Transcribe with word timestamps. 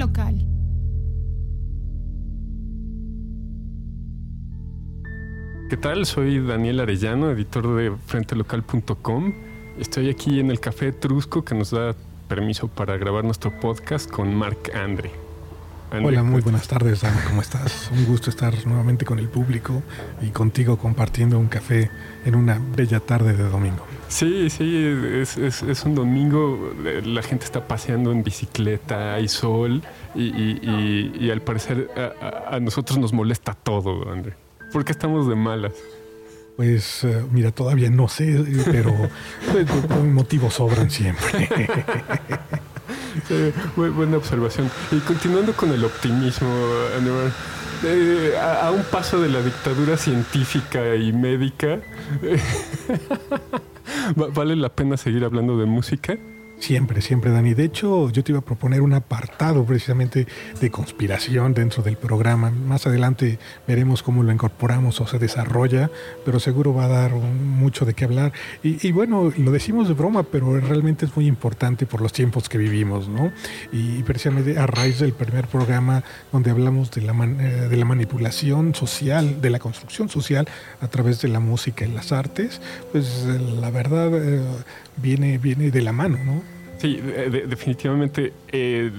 Local. 0.00 0.46
¿Qué 5.68 5.76
tal? 5.76 6.06
Soy 6.06 6.40
Daniel 6.40 6.80
Arellano, 6.80 7.30
editor 7.30 7.76
de 7.76 7.92
frentelocal.com. 8.06 9.34
Estoy 9.78 10.08
aquí 10.08 10.40
en 10.40 10.50
el 10.50 10.58
Café 10.58 10.88
Etrusco 10.88 11.44
que 11.44 11.54
nos 11.54 11.70
da 11.70 11.94
permiso 12.28 12.68
para 12.68 12.96
grabar 12.96 13.24
nuestro 13.24 13.52
podcast 13.60 14.10
con 14.10 14.34
Marc 14.34 14.74
Andre. 14.74 15.29
Andre, 15.90 16.06
Hola, 16.06 16.22
muy 16.22 16.40
buenas 16.40 16.68
tardes, 16.68 17.00
Dan. 17.00 17.12
¿Cómo 17.26 17.42
estás? 17.42 17.90
Un 17.92 18.04
gusto 18.04 18.30
estar 18.30 18.54
nuevamente 18.64 19.04
con 19.04 19.18
el 19.18 19.28
público 19.28 19.82
y 20.22 20.28
contigo 20.28 20.78
compartiendo 20.78 21.36
un 21.36 21.48
café 21.48 21.90
en 22.24 22.36
una 22.36 22.60
bella 22.76 23.00
tarde 23.00 23.36
de 23.36 23.48
domingo. 23.48 23.84
Sí, 24.06 24.50
sí, 24.50 24.86
es, 25.14 25.36
es, 25.36 25.64
es 25.64 25.84
un 25.84 25.96
domingo, 25.96 26.74
la 27.04 27.22
gente 27.22 27.44
está 27.44 27.66
paseando 27.66 28.12
en 28.12 28.22
bicicleta, 28.22 29.14
hay 29.14 29.26
sol 29.26 29.82
y, 30.14 30.26
y, 30.26 31.12
y, 31.18 31.30
al 31.30 31.42
parecer 31.42 31.90
a, 31.96 32.54
a, 32.54 32.60
nosotros 32.60 32.96
nos 32.98 33.12
molesta 33.12 33.54
todo, 33.54 34.12
André. 34.12 34.34
¿Por 34.72 34.84
qué 34.84 34.92
estamos 34.92 35.28
de 35.28 35.34
malas? 35.34 35.72
Pues 36.56 37.02
uh, 37.02 37.26
mira, 37.32 37.50
todavía 37.50 37.90
no 37.90 38.06
sé, 38.06 38.44
pero 38.70 38.94
pues, 39.52 39.66
motivos 40.04 40.54
sobran 40.54 40.88
siempre. 40.88 41.48
buena 43.76 44.16
observación. 44.16 44.70
Y 44.90 44.98
continuando 45.00 45.52
con 45.52 45.70
el 45.72 45.84
optimismo, 45.84 46.48
Aníbal, 46.96 47.32
eh, 47.84 48.34
a, 48.38 48.70
un 48.70 48.82
paso 48.82 49.20
de 49.20 49.28
la 49.28 49.40
dictadura 49.40 49.96
científica 49.96 50.94
y 50.96 51.12
médica, 51.12 51.80
¿vale 54.34 54.56
la 54.56 54.68
pena 54.68 54.96
seguir 54.96 55.24
hablando 55.24 55.56
de 55.58 55.66
música? 55.66 56.18
Siempre, 56.60 57.00
siempre, 57.00 57.30
Dani. 57.30 57.54
De 57.54 57.64
hecho, 57.64 58.10
yo 58.10 58.22
te 58.22 58.32
iba 58.32 58.40
a 58.40 58.44
proponer 58.44 58.82
un 58.82 58.92
apartado 58.92 59.64
precisamente 59.64 60.26
de 60.60 60.70
conspiración 60.70 61.54
dentro 61.54 61.82
del 61.82 61.96
programa. 61.96 62.50
Más 62.50 62.86
adelante 62.86 63.38
veremos 63.66 64.02
cómo 64.02 64.22
lo 64.22 64.30
incorporamos 64.30 65.00
o 65.00 65.06
se 65.06 65.18
desarrolla, 65.18 65.90
pero 66.22 66.38
seguro 66.38 66.74
va 66.74 66.84
a 66.84 66.88
dar 66.88 67.12
mucho 67.12 67.86
de 67.86 67.94
qué 67.94 68.04
hablar. 68.04 68.32
Y, 68.62 68.92
bueno, 68.92 69.32
lo 69.38 69.50
decimos 69.50 69.88
de 69.88 69.94
broma, 69.94 70.22
pero 70.22 70.60
realmente 70.60 71.06
es 71.06 71.16
muy 71.16 71.26
importante 71.26 71.86
por 71.86 72.02
los 72.02 72.12
tiempos 72.12 72.50
que 72.50 72.58
vivimos, 72.58 73.08
¿no? 73.08 73.32
Y 73.72 74.02
precisamente 74.02 74.58
a 74.58 74.66
raíz 74.66 75.00
del 75.00 75.14
primer 75.14 75.48
programa 75.48 76.04
donde 76.30 76.50
hablamos 76.50 76.90
de 76.90 77.00
la, 77.00 77.14
man, 77.14 77.38
de 77.38 77.76
la 77.76 77.86
manipulación 77.86 78.74
social, 78.74 79.40
de 79.40 79.48
la 79.48 79.58
construcción 79.58 80.10
social 80.10 80.46
a 80.82 80.88
través 80.88 81.22
de 81.22 81.28
la 81.28 81.40
música 81.40 81.86
y 81.86 81.90
las 81.90 82.12
artes, 82.12 82.60
pues 82.92 83.24
la 83.24 83.70
verdad 83.70 84.10
eh, 84.14 84.42
viene, 84.98 85.38
viene 85.38 85.70
de 85.70 85.80
la 85.80 85.92
mano, 85.92 86.18
¿no? 86.22 86.59
Sí, 86.80 86.96
de, 86.96 87.46
definitivamente 87.46 88.32
eh, 88.50 88.90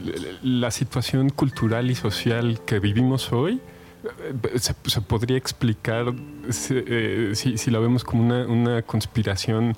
la 0.44 0.70
situación 0.70 1.32
cultural 1.32 1.90
y 1.90 1.96
social 1.96 2.60
que 2.64 2.80
vivimos 2.80 3.34
hoy 3.34 3.60
eh, 4.04 4.60
se, 4.60 4.76
se 4.86 5.02
podría 5.02 5.36
explicar 5.36 6.14
si, 6.52 6.76
eh, 6.78 7.32
si, 7.34 7.58
si, 7.58 7.72
la 7.72 7.80
vemos 7.80 8.04
como 8.04 8.22
una, 8.24 8.84
conspiración 8.84 9.76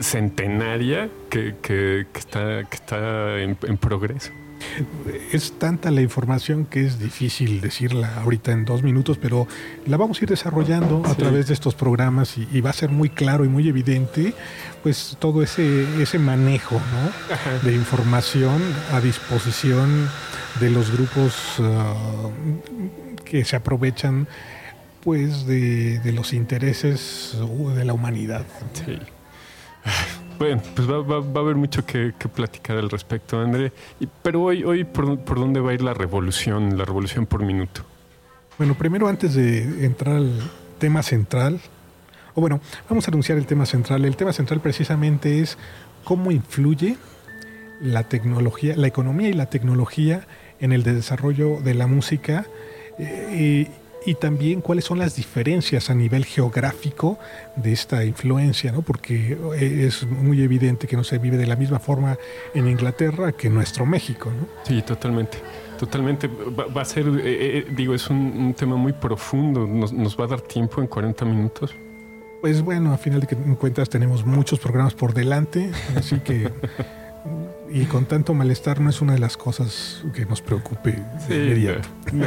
centenaria 0.00 1.08
que, 1.30 1.54
que, 1.62 2.06
está, 2.16 2.64
que 2.64 2.74
está 2.74 3.40
en 3.40 3.78
progreso 3.78 4.32
es 5.32 5.58
tanta 5.58 5.90
la 5.90 6.00
información 6.00 6.66
que 6.66 6.86
es 6.86 6.98
difícil 6.98 7.60
decirla 7.60 8.20
ahorita 8.20 8.52
en 8.52 8.64
dos 8.64 8.82
minutos, 8.82 9.18
pero 9.20 9.46
la 9.86 9.96
vamos 9.96 10.20
a 10.20 10.24
ir 10.24 10.30
desarrollando 10.30 11.02
a 11.04 11.10
sí. 11.10 11.16
través 11.16 11.48
de 11.48 11.54
estos 11.54 11.74
programas 11.74 12.36
y, 12.38 12.48
y, 12.52 12.60
va 12.60 12.70
a 12.70 12.74
ser 12.74 12.90
muy 12.90 13.10
claro 13.10 13.44
y 13.44 13.48
muy 13.48 13.68
evidente, 13.68 14.34
pues 14.82 15.16
todo 15.18 15.42
ese, 15.42 16.02
ese 16.02 16.18
manejo 16.18 16.76
¿no? 16.76 17.68
de 17.68 17.74
información 17.74 18.60
a 18.92 19.00
disposición 19.00 20.08
de 20.60 20.70
los 20.70 20.90
grupos 20.90 21.58
uh, 21.58 23.24
que 23.24 23.44
se 23.44 23.56
aprovechan 23.56 24.28
pues 25.02 25.46
de, 25.46 25.98
de, 25.98 26.12
los 26.12 26.32
intereses 26.32 27.36
de 27.76 27.84
la 27.84 27.92
humanidad. 27.92 28.46
Sí. 28.72 28.98
Bueno, 30.38 30.62
pues 30.74 30.90
va, 30.90 30.98
va, 30.98 31.20
va, 31.20 31.40
a 31.40 31.44
haber 31.44 31.56
mucho 31.56 31.84
que, 31.86 32.12
que 32.18 32.28
platicar 32.28 32.76
al 32.76 32.90
respecto, 32.90 33.40
André. 33.40 33.72
Y, 34.00 34.08
pero 34.22 34.42
hoy, 34.42 34.64
hoy 34.64 34.84
¿por, 34.84 35.18
¿por, 35.18 35.38
dónde 35.38 35.60
va 35.60 35.70
a 35.70 35.74
ir 35.74 35.82
la 35.82 35.94
revolución, 35.94 36.76
la 36.76 36.84
revolución 36.84 37.26
por 37.26 37.44
minuto? 37.44 37.82
Bueno, 38.58 38.74
primero 38.74 39.08
antes 39.08 39.34
de 39.34 39.84
entrar 39.84 40.16
al 40.16 40.32
tema 40.78 41.02
central, 41.02 41.60
o 42.34 42.40
bueno, 42.40 42.60
vamos 42.88 43.06
a 43.06 43.10
anunciar 43.10 43.38
el 43.38 43.46
tema 43.46 43.66
central. 43.66 44.04
El 44.04 44.16
tema 44.16 44.32
central 44.32 44.60
precisamente 44.60 45.40
es 45.40 45.56
cómo 46.02 46.30
influye 46.30 46.96
la 47.80 48.04
tecnología, 48.04 48.76
la 48.76 48.86
economía 48.86 49.28
y 49.28 49.32
la 49.34 49.46
tecnología 49.46 50.26
en 50.60 50.72
el 50.72 50.82
desarrollo 50.82 51.60
de 51.60 51.74
la 51.74 51.86
música. 51.86 52.46
Eh, 52.98 53.68
y 53.68 53.83
también 54.12 54.60
cuáles 54.60 54.84
son 54.84 54.98
las 54.98 55.16
diferencias 55.16 55.88
a 55.88 55.94
nivel 55.94 56.26
geográfico 56.26 57.18
de 57.56 57.72
esta 57.72 58.04
influencia, 58.04 58.70
¿no? 58.70 58.82
porque 58.82 59.38
es 59.58 60.06
muy 60.06 60.42
evidente 60.42 60.86
que 60.86 60.98
no 60.98 61.04
se 61.04 61.16
vive 61.16 61.38
de 61.38 61.46
la 61.46 61.56
misma 61.56 61.78
forma 61.78 62.18
en 62.52 62.68
Inglaterra 62.68 63.32
que 63.32 63.46
en 63.46 63.54
nuestro 63.54 63.86
México. 63.86 64.30
¿no? 64.30 64.46
Sí, 64.64 64.82
totalmente. 64.82 65.38
Totalmente. 65.78 66.28
Va, 66.28 66.66
va 66.66 66.82
a 66.82 66.84
ser, 66.84 67.06
eh, 67.06 67.58
eh, 67.58 67.66
digo, 67.74 67.94
es 67.94 68.08
un, 68.10 68.16
un, 68.16 68.54
tema 68.54 68.76
muy 68.76 68.92
profundo. 68.92 69.66
Nos, 69.66 69.92
nos 69.92 70.18
va 70.18 70.24
a 70.24 70.28
dar 70.28 70.40
tiempo 70.42 70.80
en 70.80 70.86
40 70.86 71.24
minutos. 71.24 71.74
Pues 72.40 72.60
bueno, 72.60 72.92
a 72.92 72.98
final 72.98 73.20
de 73.20 73.56
cuentas 73.56 73.88
tenemos 73.88 74.24
muchos 74.26 74.58
programas 74.60 74.92
por 74.94 75.14
delante, 75.14 75.70
así 75.96 76.20
que 76.20 76.50
y 77.70 77.86
con 77.86 78.04
tanto 78.04 78.34
malestar 78.34 78.80
no 78.80 78.90
es 78.90 79.00
una 79.00 79.14
de 79.14 79.18
las 79.18 79.36
cosas 79.36 80.04
que 80.14 80.26
nos 80.26 80.42
preocupe 80.42 81.02
sí, 81.26 81.34
inmediato. 81.34 81.88
No. 82.12 82.26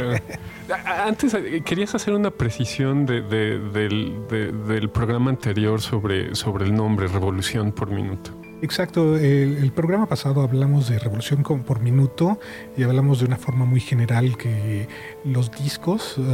Antes 0.84 1.36
querías 1.64 1.94
hacer 1.94 2.14
una 2.14 2.30
precisión 2.30 3.06
de, 3.06 3.22
de, 3.22 3.58
del, 3.58 4.26
de, 4.28 4.52
del, 4.52 4.90
programa 4.90 5.30
anterior 5.30 5.80
sobre, 5.80 6.34
sobre 6.34 6.66
el 6.66 6.74
nombre 6.74 7.06
Revolución 7.08 7.72
por 7.72 7.90
Minuto. 7.90 8.30
Exacto, 8.60 9.16
el, 9.16 9.58
el, 9.58 9.70
programa 9.70 10.06
pasado 10.06 10.42
hablamos 10.42 10.88
de 10.88 10.98
revolución 10.98 11.44
por 11.44 11.80
minuto 11.80 12.40
y 12.76 12.82
hablamos 12.82 13.20
de 13.20 13.26
una 13.26 13.36
forma 13.36 13.64
muy 13.64 13.80
general 13.80 14.36
que 14.36 14.88
los 15.24 15.52
discos 15.52 16.18
uh, 16.18 16.24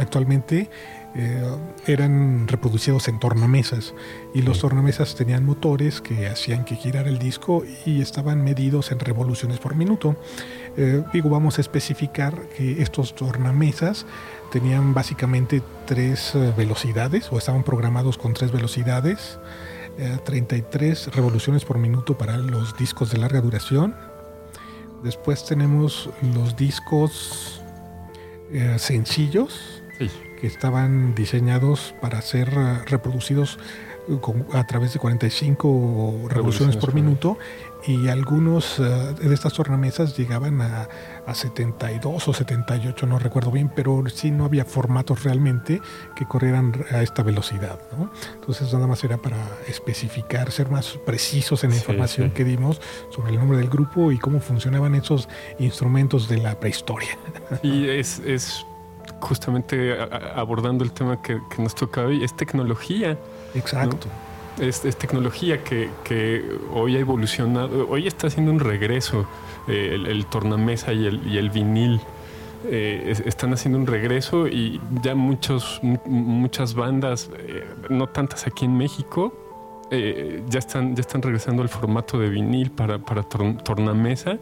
actualmente 0.00 0.68
eh, 1.14 1.42
eran 1.86 2.48
reproducidos 2.48 3.06
en 3.08 3.18
tornamesas 3.18 3.92
y 4.32 4.40
los 4.40 4.60
tornamesas 4.60 5.14
tenían 5.14 5.44
motores 5.44 6.00
que 6.00 6.26
hacían 6.26 6.64
que 6.64 6.74
girara 6.74 7.10
el 7.10 7.18
disco 7.18 7.64
y 7.84 8.00
estaban 8.00 8.42
medidos 8.42 8.92
en 8.92 8.98
revoluciones 8.98 9.58
por 9.58 9.74
minuto. 9.74 10.16
Eh, 10.76 11.02
digo, 11.12 11.28
vamos 11.28 11.58
a 11.58 11.60
especificar 11.60 12.48
que 12.56 12.80
estos 12.80 13.14
tornamesas 13.14 14.06
tenían 14.50 14.94
básicamente 14.94 15.62
tres 15.86 16.34
eh, 16.34 16.54
velocidades 16.56 17.30
o 17.30 17.36
estaban 17.36 17.62
programados 17.62 18.16
con 18.16 18.32
tres 18.32 18.50
velocidades, 18.50 19.38
33 20.24 21.14
revoluciones 21.14 21.66
por 21.66 21.76
minuto 21.76 22.16
para 22.16 22.38
los 22.38 22.78
discos 22.78 23.10
de 23.10 23.18
larga 23.18 23.42
duración. 23.42 23.94
Después 25.02 25.44
tenemos 25.44 26.08
los 26.34 26.56
discos 26.56 27.60
sencillos. 28.78 29.82
Sí 29.98 30.08
que 30.42 30.48
estaban 30.48 31.14
diseñados 31.14 31.94
para 32.00 32.20
ser 32.20 32.58
uh, 32.58 32.84
reproducidos 32.84 33.60
con, 34.20 34.44
a 34.52 34.66
través 34.66 34.92
de 34.92 34.98
45 34.98 36.26
revoluciones 36.28 36.76
por 36.76 36.94
minuto 36.94 37.38
y 37.86 38.08
algunos 38.08 38.80
uh, 38.80 39.14
de 39.14 39.32
estas 39.32 39.52
tornamesas 39.52 40.16
llegaban 40.16 40.60
a, 40.60 40.88
a, 41.26 41.34
72 41.36 42.26
o 42.26 42.34
78, 42.34 43.06
no 43.06 43.20
recuerdo 43.20 43.52
bien, 43.52 43.70
pero 43.72 44.02
sí 44.12 44.32
no 44.32 44.44
había 44.44 44.64
formatos 44.64 45.22
realmente 45.22 45.80
que 46.16 46.26
corrieran 46.26 46.72
a 46.90 47.02
esta 47.02 47.22
velocidad. 47.22 47.78
¿no? 47.96 48.10
Entonces 48.34 48.72
nada 48.72 48.88
más 48.88 49.04
era 49.04 49.18
para 49.18 49.38
especificar, 49.68 50.50
ser 50.50 50.70
más 50.70 50.98
precisos 51.06 51.62
en 51.62 51.70
la 51.70 51.76
sí, 51.76 51.82
información 51.82 52.30
sí. 52.30 52.34
que 52.34 52.42
dimos 52.42 52.80
sobre 53.10 53.30
el 53.30 53.38
nombre 53.38 53.58
del 53.58 53.70
grupo 53.70 54.10
y 54.10 54.18
cómo 54.18 54.40
funcionaban 54.40 54.96
esos 54.96 55.28
instrumentos 55.60 56.28
de 56.28 56.38
la 56.38 56.58
prehistoria. 56.58 57.16
Y 57.62 57.86
es, 57.86 58.18
es 58.26 58.66
justamente 59.22 59.96
abordando 60.34 60.84
el 60.84 60.92
tema 60.92 61.22
que, 61.22 61.40
que, 61.54 61.62
nos 61.62 61.74
toca 61.74 62.02
hoy, 62.02 62.22
es 62.22 62.34
tecnología. 62.36 63.16
Exacto. 63.54 64.08
¿no? 64.58 64.64
Es, 64.64 64.84
es, 64.84 64.96
tecnología 64.96 65.64
que, 65.64 65.88
que, 66.04 66.44
hoy 66.74 66.96
ha 66.96 67.00
evolucionado, 67.00 67.88
hoy 67.88 68.06
está 68.06 68.26
haciendo 68.26 68.52
un 68.52 68.60
regreso, 68.60 69.26
eh, 69.68 69.92
el, 69.94 70.06
el, 70.06 70.26
tornamesa 70.26 70.92
y 70.92 71.06
el, 71.06 71.26
y 71.26 71.38
el 71.38 71.48
vinil. 71.48 72.00
Eh, 72.64 73.04
es, 73.06 73.20
están 73.20 73.52
haciendo 73.52 73.78
un 73.78 73.86
regreso 73.86 74.46
y 74.46 74.80
ya 75.02 75.14
muchos, 75.14 75.80
muchas 76.04 76.74
bandas, 76.74 77.30
eh, 77.38 77.64
no 77.88 78.08
tantas 78.08 78.46
aquí 78.46 78.66
en 78.66 78.76
México, 78.76 79.32
eh, 79.90 80.42
ya, 80.48 80.60
están, 80.60 80.94
ya 80.94 81.00
están 81.00 81.22
regresando 81.22 81.62
al 81.62 81.68
formato 81.68 82.18
de 82.18 82.28
vinil 82.28 82.70
para, 82.70 82.98
para 82.98 83.22
tor 83.24 83.56
tornamesa 83.62 84.38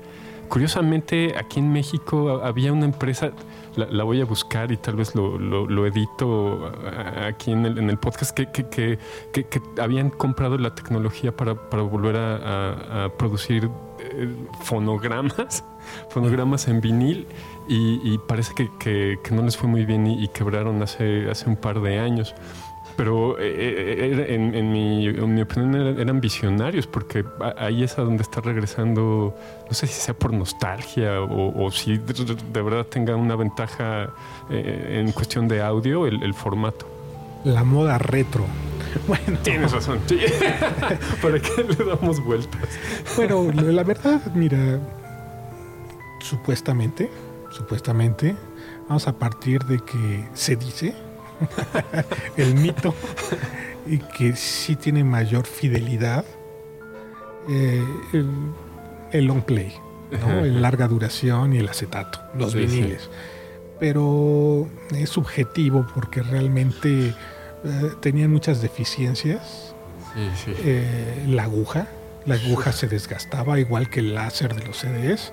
curiosamente, 0.50 1.34
aquí 1.38 1.60
en 1.60 1.72
México 1.72 2.42
había 2.44 2.72
una 2.72 2.84
empresa, 2.84 3.30
la, 3.76 4.04
voy 4.04 4.20
a 4.20 4.24
buscar 4.26 4.70
y 4.72 4.76
tal 4.76 4.96
vez 4.96 5.14
lo, 5.14 5.86
edito 5.86 6.70
aquí 7.24 7.52
en 7.52 7.64
el, 7.64 7.98
podcast, 7.98 8.36
que, 8.36 8.98
habían 9.80 10.10
comprado 10.10 10.58
la 10.58 10.74
tecnología 10.74 11.34
para, 11.34 11.52
volver 11.54 12.16
a, 12.16 13.10
producir 13.16 13.70
eh, 14.00 14.28
fonogramas, 14.60 15.64
fonogramas 16.10 16.68
en 16.68 16.80
vinil 16.80 17.26
y, 17.68 18.18
parece 18.18 18.52
que, 18.78 19.18
no 19.30 19.42
les 19.42 19.56
fue 19.56 19.68
muy 19.68 19.86
bien 19.86 20.06
y, 20.06 20.28
quebraron 20.28 20.82
hace 20.82 21.44
un 21.46 21.56
par 21.56 21.80
de 21.80 21.98
años 22.00 22.34
pero 22.96 23.38
eh, 23.38 24.26
eh, 24.28 24.34
en, 24.34 24.72
mi, 24.72 25.08
opinión 25.40 25.98
eran 25.98 26.20
visionarios, 26.20 26.86
porque 26.86 27.24
ahí 27.56 27.82
es 27.82 27.98
a 27.98 28.02
donde 28.02 28.22
está 28.22 28.40
regresando, 28.40 29.34
no 29.66 29.74
sé 29.74 29.86
si 29.86 30.00
sea 30.00 30.14
por 30.14 30.32
nostalgia 30.32 31.20
o, 31.20 31.70
si 31.70 31.98
de, 31.98 32.62
verdad 32.62 32.86
tenga 32.86 33.16
una 33.16 33.36
ventaja 33.36 34.10
eh, 34.50 35.02
en 35.04 35.12
cuestión 35.12 35.48
de 35.48 35.62
audio 35.62 36.06
el, 36.06 36.34
formato. 36.34 36.86
La 37.44 37.64
moda 37.64 37.98
retro. 37.98 38.46
Bueno. 39.06 39.38
Tienes 39.44 39.70
razón. 39.70 40.00
¿Para 41.22 41.38
qué 41.38 41.62
le 41.62 41.84
damos 41.84 42.24
vueltas? 42.24 42.60
Bueno, 43.16 43.52
la 43.52 43.84
verdad, 43.84 44.20
mira, 44.34 44.80
supuestamente, 46.18 47.08
supuestamente, 47.52 48.34
vamos 48.88 49.06
a 49.06 49.12
partir 49.16 49.62
de 49.62 49.78
que 49.78 50.28
se 50.34 50.56
dice 50.56 50.92
el 52.36 52.54
mito 52.54 52.94
y 53.86 53.98
que 53.98 54.36
sí 54.36 54.76
tiene 54.76 55.04
mayor 55.04 55.46
fidelidad 55.46 56.24
eh, 57.48 57.84
el, 59.12 59.24
long 59.24 59.42
play, 59.42 59.72
el 60.10 60.62
larga 60.62 60.86
duración 60.86 61.52
y 61.54 61.58
el 61.58 61.68
acetato, 61.68 62.20
los 62.34 62.54
viniles. 62.54 63.10
Pero 63.78 64.68
es 64.94 65.08
subjetivo 65.08 65.86
porque 65.94 66.22
realmente 66.22 67.14
eh, 67.64 67.90
tenían 68.00 68.30
muchas 68.30 68.60
deficiencias. 68.60 69.74
Eh, 70.46 71.24
la 71.28 71.44
aguja, 71.44 71.86
la 72.26 72.34
aguja 72.34 72.72
se 72.72 72.88
desgastaba 72.88 73.58
igual 73.58 73.88
que 73.88 74.00
el 74.00 74.14
láser 74.14 74.54
de 74.54 74.66
los 74.66 74.78
CDs 74.78 75.32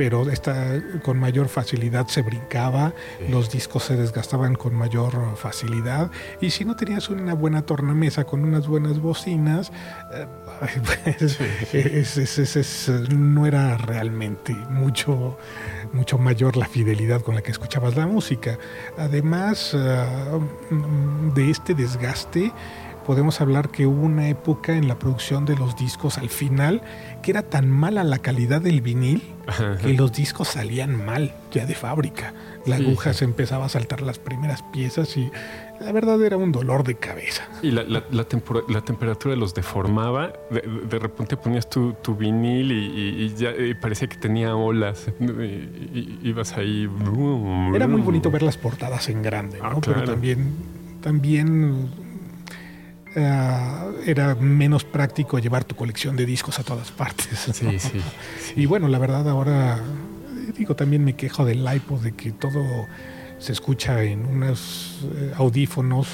pero 0.00 0.30
esta 0.30 0.80
con 1.02 1.18
mayor 1.18 1.50
facilidad 1.50 2.06
se 2.06 2.22
brincaba, 2.22 2.94
los 3.28 3.50
discos 3.50 3.84
se 3.84 3.98
desgastaban 3.98 4.54
con 4.54 4.74
mayor 4.74 5.36
facilidad 5.36 6.10
y 6.40 6.52
si 6.52 6.64
no 6.64 6.74
tenías 6.74 7.10
una 7.10 7.34
buena 7.34 7.66
tornamesa 7.66 8.24
con 8.24 8.42
unas 8.42 8.66
buenas 8.66 8.98
bocinas, 8.98 9.70
no 13.14 13.44
era 13.44 13.76
realmente 13.76 14.54
mucho, 14.70 15.36
mucho 15.92 16.16
mayor 16.16 16.56
la 16.56 16.64
fidelidad 16.64 17.20
con 17.20 17.34
la 17.34 17.42
que 17.42 17.50
escuchabas 17.50 17.94
la 17.94 18.06
música. 18.06 18.58
Además 18.96 19.74
ah, 19.74 20.38
de 21.34 21.50
este 21.50 21.74
desgaste, 21.74 22.54
podemos 23.04 23.40
hablar 23.40 23.70
que 23.70 23.86
hubo 23.86 24.02
una 24.02 24.28
época 24.28 24.74
en 24.74 24.88
la 24.88 24.98
producción 24.98 25.44
de 25.44 25.56
los 25.56 25.76
discos 25.76 26.18
al 26.18 26.28
final 26.28 26.82
que 27.22 27.30
era 27.30 27.42
tan 27.42 27.68
mala 27.68 28.04
la 28.04 28.18
calidad 28.18 28.60
del 28.60 28.80
vinil 28.80 29.22
que 29.82 29.94
los 29.94 30.12
discos 30.12 30.48
salían 30.48 31.04
mal 31.04 31.34
ya 31.50 31.66
de 31.66 31.74
fábrica. 31.74 32.32
La 32.66 32.76
aguja 32.76 33.14
se 33.14 33.24
empezaba 33.24 33.64
a 33.64 33.68
saltar 33.68 34.02
las 34.02 34.18
primeras 34.18 34.62
piezas 34.62 35.16
y 35.16 35.30
la 35.80 35.92
verdad 35.92 36.22
era 36.22 36.36
un 36.36 36.52
dolor 36.52 36.84
de 36.84 36.94
cabeza. 36.94 37.48
Y 37.62 37.70
la, 37.70 37.82
la, 37.84 38.24
temperatura 38.82 39.34
los 39.34 39.54
deformaba. 39.54 40.32
De, 40.50 40.98
repente 40.98 41.36
ponías 41.36 41.68
tu, 41.68 41.96
vinil 42.16 42.70
y, 42.70 43.34
ya 43.34 43.50
parecía 43.80 44.08
que 44.08 44.16
tenía 44.16 44.54
olas. 44.54 45.10
Y, 45.18 46.28
ibas 46.28 46.56
ahí. 46.56 46.88
Era 47.74 47.88
muy 47.88 48.02
bonito 48.02 48.30
ver 48.30 48.42
las 48.42 48.56
portadas 48.56 49.08
en 49.08 49.22
grande, 49.22 49.58
¿no? 49.58 49.66
Ah, 49.66 49.80
Pero 49.80 50.04
también, 50.04 50.52
también 51.00 51.88
eh, 53.14 53.92
era 54.06 54.34
menos 54.34 54.84
práctico 54.84 55.38
llevar 55.38 55.64
tu 55.64 55.74
colección 55.74 56.16
de 56.16 56.26
discos 56.26 56.58
a 56.58 56.62
todas 56.62 56.90
partes. 56.90 57.38
Sí, 57.52 57.78
sí, 57.78 58.00
Y 58.56 58.66
bueno, 58.66 58.88
la 58.88 58.98
verdad 58.98 59.28
ahora, 59.28 59.78
digo, 60.56 60.76
también 60.76 61.04
me 61.04 61.14
quejo 61.14 61.44
del 61.44 61.66
iPod 61.72 62.00
de 62.00 62.12
que 62.12 62.32
todo 62.32 62.86
se 63.40 63.52
escucha 63.52 64.02
en 64.04 64.26
unos 64.26 65.00
eh, 65.16 65.32
audífonos 65.34 66.06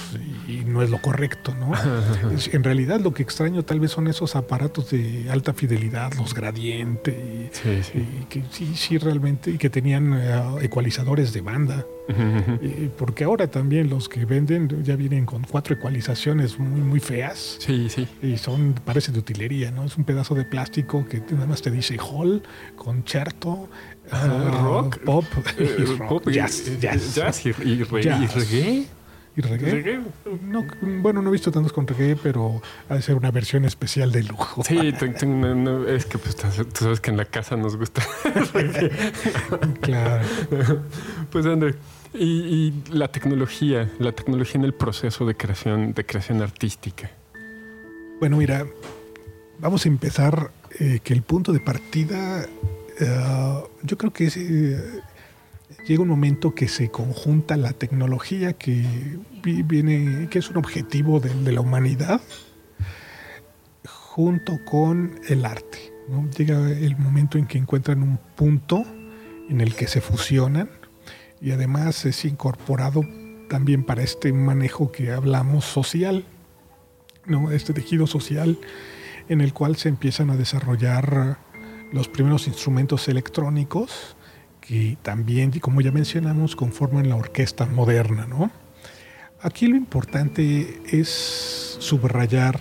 y 0.46 0.64
no 0.64 0.80
es 0.80 0.90
lo 0.90 1.02
correcto, 1.02 1.54
¿no? 1.58 1.72
en 2.52 2.64
realidad 2.64 3.00
lo 3.00 3.12
que 3.12 3.22
extraño 3.22 3.64
tal 3.64 3.80
vez 3.80 3.90
son 3.90 4.06
esos 4.06 4.36
aparatos 4.36 4.90
de 4.90 5.28
alta 5.28 5.52
fidelidad, 5.52 6.12
los 6.14 6.34
gradiente, 6.34 7.50
y, 7.94 8.24
que 8.26 8.44
sí, 8.50 8.74
sí 8.76 8.96
realmente, 8.98 9.50
y 9.50 9.58
que 9.58 9.68
tenían 9.68 10.14
eh, 10.14 10.42
ecualizadores 10.62 11.32
de 11.32 11.40
banda. 11.40 11.84
porque 12.96 13.24
ahora 13.24 13.48
también 13.48 13.90
los 13.90 14.08
que 14.08 14.24
venden 14.24 14.84
ya 14.84 14.94
vienen 14.94 15.26
con 15.26 15.42
cuatro 15.42 15.74
ecualizaciones 15.74 16.56
muy, 16.56 16.80
muy 16.80 17.00
feas. 17.00 17.56
Sí, 17.58 17.88
sí. 17.90 18.06
Y 18.22 18.36
son, 18.36 18.74
parece 18.84 19.10
de 19.10 19.18
utilería, 19.18 19.72
¿no? 19.72 19.82
Es 19.82 19.96
un 19.96 20.04
pedazo 20.04 20.36
de 20.36 20.44
plástico 20.44 21.04
que 21.08 21.20
nada 21.32 21.46
más 21.46 21.62
te 21.62 21.72
dice 21.72 21.96
Hall, 21.98 22.44
concerto, 22.76 23.68
ah, 24.10 24.60
rock, 24.62 24.98
pop, 24.98 25.24
y 25.58 25.84
rock, 25.96 26.30
jazz, 26.30 26.80
jazz, 26.80 27.46
y, 27.46 27.52
reggae. 27.52 28.86
¿Y 29.36 29.40
reggae? 29.42 30.00
No, 30.42 30.64
bueno, 31.02 31.20
no 31.20 31.28
he 31.28 31.32
visto 31.32 31.52
tantos 31.52 31.72
con 31.72 31.86
reggae, 31.86 32.16
pero 32.16 32.62
ha 32.88 32.94
de 32.94 33.02
ser 33.02 33.16
una 33.16 33.30
versión 33.30 33.64
especial 33.64 34.10
de 34.12 34.22
lujo. 34.22 34.64
Sí, 34.64 34.78
es 34.78 36.06
que 36.06 36.18
pues, 36.18 36.36
tú 36.36 36.84
sabes 36.84 37.00
que 37.00 37.10
en 37.10 37.16
la 37.16 37.26
casa 37.26 37.56
nos 37.56 37.76
gusta. 37.76 38.02
claro. 39.82 40.24
Pues 41.30 41.44
André, 41.44 41.74
y, 42.14 42.72
la 42.90 43.08
tecnología, 43.08 43.90
la 43.98 44.12
tecnología 44.12 44.58
en 44.58 44.64
el 44.64 44.74
proceso 44.74 45.26
de 45.26 45.36
creación, 45.36 45.92
de 45.92 46.06
creación 46.06 46.40
artística. 46.40 47.10
Bueno, 48.18 48.38
mira, 48.38 48.66
vamos 49.58 49.84
a 49.84 49.88
empezar 49.88 50.50
eh, 50.78 51.00
que 51.02 51.12
el 51.12 51.22
punto 51.22 51.52
de 51.52 51.60
partida, 51.60 52.46
eh, 52.98 53.62
yo 53.82 53.98
creo 53.98 54.12
que 54.12 54.28
eh, 54.34 55.00
llega 55.86 56.02
un 56.02 56.08
momento 56.08 56.54
que 56.54 56.68
se 56.68 56.90
conjunta 56.90 57.56
la 57.56 57.72
tecnología 57.72 58.54
que 58.54 58.84
viene, 59.42 60.28
que 60.30 60.38
es 60.38 60.50
un 60.50 60.56
objetivo 60.56 61.20
de, 61.20 61.52
la 61.52 61.60
humanidad, 61.60 62.20
junto 63.86 64.58
con 64.64 65.20
el 65.28 65.44
arte. 65.44 65.92
Llega 66.36 66.70
el 66.70 66.96
momento 66.96 67.36
en 67.36 67.46
que 67.46 67.58
encuentran 67.58 68.02
un 68.02 68.18
punto 68.36 68.84
en 69.48 69.60
el 69.60 69.74
que 69.74 69.88
se 69.88 70.00
fusionan 70.00 70.70
y 71.40 71.50
además 71.50 72.04
es 72.04 72.24
incorporado 72.24 73.02
también 73.48 73.84
para 73.84 74.02
este 74.02 74.32
manejo 74.32 74.90
que 74.90 75.12
hablamos 75.12 75.64
social, 75.64 76.24
¿no? 77.26 77.50
este 77.50 77.72
tejido 77.72 78.06
social 78.06 78.58
en 79.28 79.40
el 79.40 79.52
cual 79.52 79.76
se 79.76 79.88
empiezan 79.88 80.30
a 80.30 80.36
desarrollar 80.36 81.38
los 81.92 82.08
primeros 82.08 82.46
instrumentos 82.46 83.08
electrónicos 83.08 84.16
que 84.60 84.98
también, 85.02 85.52
como 85.60 85.80
ya 85.80 85.92
mencionamos, 85.92 86.56
conforman 86.56 87.08
la 87.08 87.16
orquesta 87.16 87.66
moderna. 87.66 88.26
¿no? 88.26 88.50
Aquí 89.40 89.66
lo 89.66 89.76
importante 89.76 90.80
es 90.90 91.76
subrayar 91.78 92.58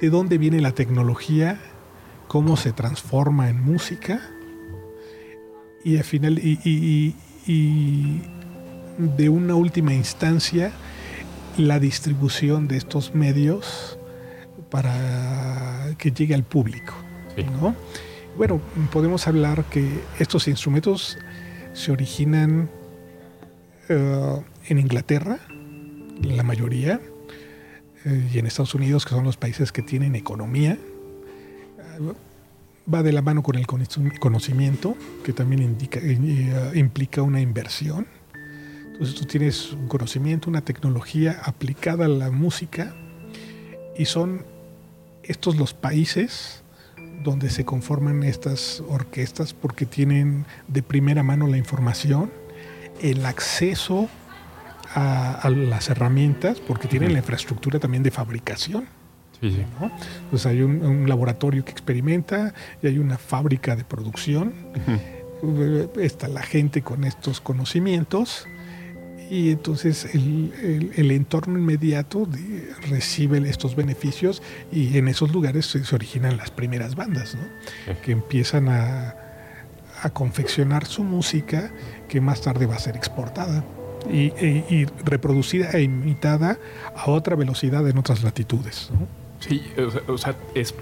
de 0.00 0.10
dónde 0.10 0.38
viene 0.38 0.60
la 0.60 0.72
tecnología, 0.72 1.60
cómo 2.28 2.56
se 2.56 2.72
transforma 2.72 3.48
en 3.48 3.60
música 3.62 4.20
y 5.84 5.96
al 5.96 6.04
final 6.04 6.38
y, 6.38 7.14
de 8.98 9.28
una 9.28 9.54
última 9.54 9.94
instancia 9.94 10.72
la 11.56 11.78
distribución 11.78 12.68
de 12.68 12.76
estos 12.76 13.14
medios 13.14 13.97
para 14.70 15.94
que 15.98 16.10
llegue 16.10 16.34
al 16.34 16.44
público. 16.44 16.94
Bueno, 18.36 18.60
podemos 18.92 19.26
hablar 19.26 19.64
que 19.64 20.00
estos 20.18 20.48
instrumentos 20.48 21.18
se 21.72 21.92
originan 21.92 22.68
eh, 23.88 24.42
en 24.66 24.78
Inglaterra, 24.78 25.38
la 26.22 26.42
mayoría, 26.42 27.00
eh, 28.04 28.30
y 28.32 28.38
en 28.38 28.46
Estados 28.46 28.74
Unidos, 28.74 29.04
que 29.04 29.10
son 29.10 29.24
los 29.24 29.36
países 29.36 29.72
que 29.72 29.82
tienen 29.82 30.14
economía 30.14 30.78
va 32.92 33.02
de 33.02 33.12
la 33.12 33.22
mano 33.22 33.42
con 33.42 33.56
el 33.56 33.66
conocimiento, 33.66 34.96
que 35.24 35.32
también 35.32 35.62
indica, 35.62 36.00
eh, 36.00 36.18
eh, 36.20 36.72
implica 36.74 37.22
una 37.22 37.40
inversión. 37.40 38.06
Entonces 38.92 39.14
tú 39.14 39.26
tienes 39.26 39.72
un 39.72 39.88
conocimiento, 39.88 40.48
una 40.48 40.62
tecnología 40.62 41.40
aplicada 41.44 42.06
a 42.06 42.08
la 42.08 42.30
música 42.30 42.94
y 43.96 44.06
son 44.06 44.44
estos 45.28 45.56
los 45.56 45.74
países 45.74 46.62
donde 47.22 47.50
se 47.50 47.64
conforman 47.64 48.22
estas 48.22 48.82
orquestas 48.88 49.52
porque 49.52 49.86
tienen 49.86 50.46
de 50.66 50.82
primera 50.82 51.22
mano 51.22 51.46
la 51.46 51.56
información, 51.56 52.30
el 53.00 53.24
acceso 53.26 54.08
a, 54.94 55.48
las 55.50 55.90
herramientas, 55.90 56.60
porque 56.60 56.88
tienen 56.88 57.12
la 57.12 57.18
infraestructura 57.18 57.78
también 57.78 58.02
de 58.02 58.10
fabricación. 58.10 58.86
Sí, 59.40 59.64
Pues 60.30 60.46
hay 60.46 60.62
un, 60.62 61.08
laboratorio 61.08 61.64
que 61.64 61.70
experimenta 61.70 62.54
y 62.82 62.88
hay 62.88 62.98
una 62.98 63.18
fábrica 63.18 63.76
de 63.76 63.84
producción. 63.84 64.52
Está 66.00 66.26
la 66.26 66.42
gente 66.42 66.82
con 66.82 67.04
estos 67.04 67.40
conocimientos 67.40 68.48
y 69.30 69.50
entonces 69.50 70.14
el, 70.14 71.10
entorno 71.10 71.58
inmediato 71.58 72.28
recibe 72.88 73.38
estos 73.48 73.76
beneficios 73.76 74.42
y 74.72 74.98
en 74.98 75.08
esos 75.08 75.32
lugares 75.32 75.66
se, 75.66 75.94
originan 75.94 76.36
las 76.36 76.50
primeras 76.50 76.94
bandas, 76.94 77.36
que 78.04 78.12
empiezan 78.12 78.68
a, 78.68 79.14
confeccionar 80.12 80.86
su 80.86 81.02
música 81.02 81.72
que 82.08 82.20
más 82.20 82.40
tarde 82.40 82.66
va 82.66 82.76
a 82.76 82.78
ser 82.78 82.96
exportada 82.96 83.64
y, 84.08 84.32
e, 84.36 84.86
reproducida 85.04 85.72
e 85.72 85.82
imitada 85.82 86.56
a 86.94 87.10
otra 87.10 87.34
velocidad 87.34 87.86
en 87.88 87.98
otras 87.98 88.22
latitudes. 88.22 88.90
Sí, 89.40 89.60
o 90.06 90.16
sea, 90.16 90.36
es, 90.54 90.72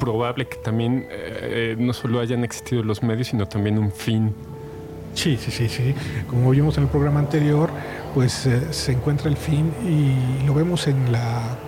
probable 0.00 0.48
que 0.48 0.56
también 0.56 1.06
eh, 1.10 1.76
no 1.78 1.92
solo 1.92 2.20
hayan 2.20 2.42
existido 2.42 2.82
los 2.82 3.02
medios, 3.02 3.28
sino 3.28 3.46
también 3.46 3.78
un 3.78 3.92
fin 3.92 4.34
Sí, 5.14 5.36
sí, 5.36 5.50
sí, 5.50 5.68
sí. 5.68 5.94
Como 6.28 6.50
vimos 6.50 6.76
en 6.78 6.84
el 6.84 6.90
programa 6.90 7.20
anterior, 7.20 7.70
pues 8.14 8.46
eh, 8.46 8.72
se 8.72 8.92
encuentra 8.92 9.28
el 9.28 9.36
fin 9.36 9.72
y 9.82 10.46
lo 10.46 10.54
vemos 10.54 10.86
en 10.86 11.12
la 11.12 11.58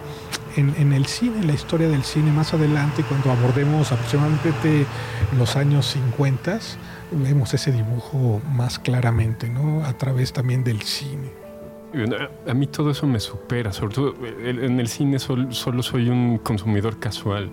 en, 0.56 0.92
el 0.92 1.06
cine, 1.06 1.38
en 1.38 1.46
la 1.46 1.54
historia 1.54 1.88
del 1.88 2.02
cine 2.02 2.30
más 2.30 2.52
adelante, 2.52 3.02
cuando 3.08 3.30
abordemos 3.30 3.90
aproximadamente 3.92 4.84
los 5.38 5.56
años 5.56 5.86
50, 5.86 6.58
vemos 7.12 7.54
ese 7.54 7.72
dibujo 7.72 8.42
más 8.52 8.78
claramente, 8.78 9.48
¿no? 9.48 9.84
A 9.84 9.96
través 9.96 10.32
también 10.32 10.64
del 10.64 10.82
cine. 10.82 11.30
A 12.48 12.54
mí 12.54 12.66
todo 12.66 12.90
eso 12.90 13.06
me 13.06 13.20
supera, 13.20 13.72
sobre 13.72 13.94
todo 13.94 14.14
en 14.24 14.80
el 14.80 14.88
cine 14.88 15.18
solo 15.18 15.82
soy 15.82 16.08
un 16.08 16.38
consumidor 16.38 16.98
casual. 16.98 17.50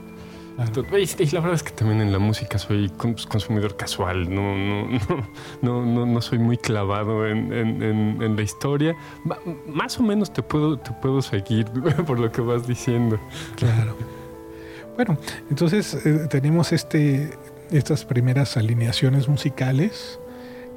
Y 0.60 1.26
la 1.28 1.40
verdad 1.40 1.54
es 1.54 1.64
que 1.64 1.72
también 1.72 2.02
en 2.02 2.12
la 2.12 2.20
música 2.20 2.58
soy 2.58 2.90
consumidor 2.90 3.78
casual, 3.78 4.34
no, 4.34 4.56
no, 5.62 5.86
no, 5.86 6.06
no, 6.06 6.22
soy 6.22 6.38
muy 6.38 6.58
clavado 6.58 7.26
en, 7.26 8.36
la 8.36 8.42
historia. 8.42 8.96
más 9.66 10.00
o 10.00 10.04
menos 10.04 10.34
te 10.34 10.44
puedo, 10.44 10.78
te 10.78 10.92
puedo 10.92 11.22
seguir 11.22 11.66
por 12.06 12.20
lo 12.20 12.32
que 12.32 12.42
vas 12.42 12.68
diciendo. 12.68 13.20
Claro. 13.56 13.96
Bueno, 14.96 15.18
entonces 15.50 16.06
eh, 16.06 16.28
tenemos 16.30 16.74
este, 16.74 17.32
estas 17.72 18.04
primeras 18.04 18.58
alineaciones 18.58 19.30
musicales 19.30 20.20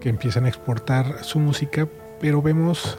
que 0.01 0.11
empiezan 0.11 0.45
a 0.45 0.49
exportar 0.49 1.25
su 1.25 1.41
música, 1.41 1.89
pero 2.21 2.41
vemos 2.41 2.99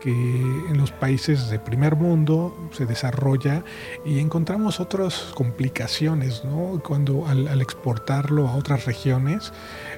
que 0.00 0.10
en 0.10 0.78
los 0.78 0.92
países 0.92 1.50
de 1.50 1.58
primer 1.58 1.96
mundo 1.96 2.54
se 2.72 2.86
desarrolla 2.86 3.64
y 4.04 4.18
encontramos 4.18 4.80
otras 4.80 5.32
complicaciones, 5.34 6.44
¿no? 6.44 6.80
Cuando 6.82 7.26
al, 7.26 7.60
exportarlo 7.60 8.48
a 8.48 8.54
otras 8.54 8.84
regiones, 8.84 9.52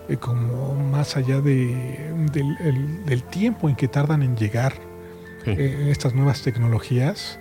eh, 0.09 0.16
como 0.16 0.75
más 0.75 1.16
allá 1.16 1.40
de, 1.40 2.12
del, 2.33 3.23
tiempo 3.25 3.69
en 3.69 3.76
que 3.76 3.88
tardan 3.88 4.23
en 4.23 4.37
llegar 4.37 4.75
eh, 5.47 5.88
estas 5.90 6.14
nuevas 6.14 6.42
tecnologías, 6.42 7.38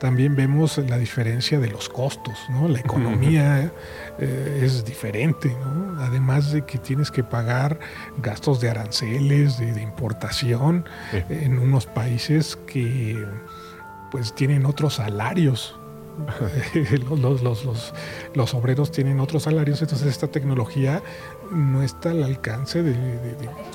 también 0.00 0.34
vemos 0.34 0.78
la 0.78 0.96
diferencia 0.96 1.60
de 1.60 1.68
los 1.68 1.90
costos, 1.90 2.38
¿no? 2.48 2.66
La 2.68 2.80
economía 2.80 3.70
eh, 4.18 4.62
es 4.64 4.84
diferente, 4.84 5.54
¿no? 5.62 6.00
Además 6.00 6.52
de 6.52 6.64
que 6.64 6.78
tienes 6.78 7.10
que 7.10 7.22
pagar 7.22 7.78
gastos 8.16 8.60
de 8.60 8.70
aranceles, 8.70 9.58
de, 9.58 9.80
importación, 9.82 10.86
en 11.28 11.58
unos 11.58 11.84
países 11.86 12.56
que 12.66 13.22
pues 14.10 14.34
tienen 14.34 14.64
otros 14.64 14.94
salarios. 14.94 15.76
los, 17.08 17.42
los, 17.42 17.64
los, 17.64 17.94
los, 18.34 18.54
obreros 18.54 18.90
tienen 18.90 19.20
otros 19.20 19.44
salarios, 19.44 19.80
entonces 19.80 20.08
esta 20.08 20.26
tecnología 20.26 21.02
no 21.50 21.82
está 21.82 22.10
al 22.10 22.22
alcance 22.22 22.82
de, 22.82 22.94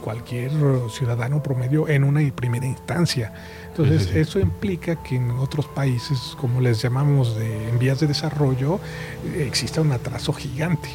cualquier 0.04 0.52
ciudadano 0.90 1.42
promedio 1.42 1.88
en 1.88 2.04
una 2.04 2.20
primera 2.36 2.66
instancia. 2.66 3.34
Entonces, 3.78 4.16
eso 4.16 4.40
implica 4.40 4.96
que 4.96 5.18
en 5.18 5.32
otros 5.32 5.66
países, 5.66 6.34
como 6.40 6.62
les 6.62 6.82
llamamos 6.82 7.36
de, 7.36 7.70
en 7.70 7.78
vías 7.78 8.00
de 8.00 8.08
desarrollo, 8.08 8.80
exista 9.38 9.82
un 9.82 9.92
atraso 9.92 10.32
gigante. 10.32 10.88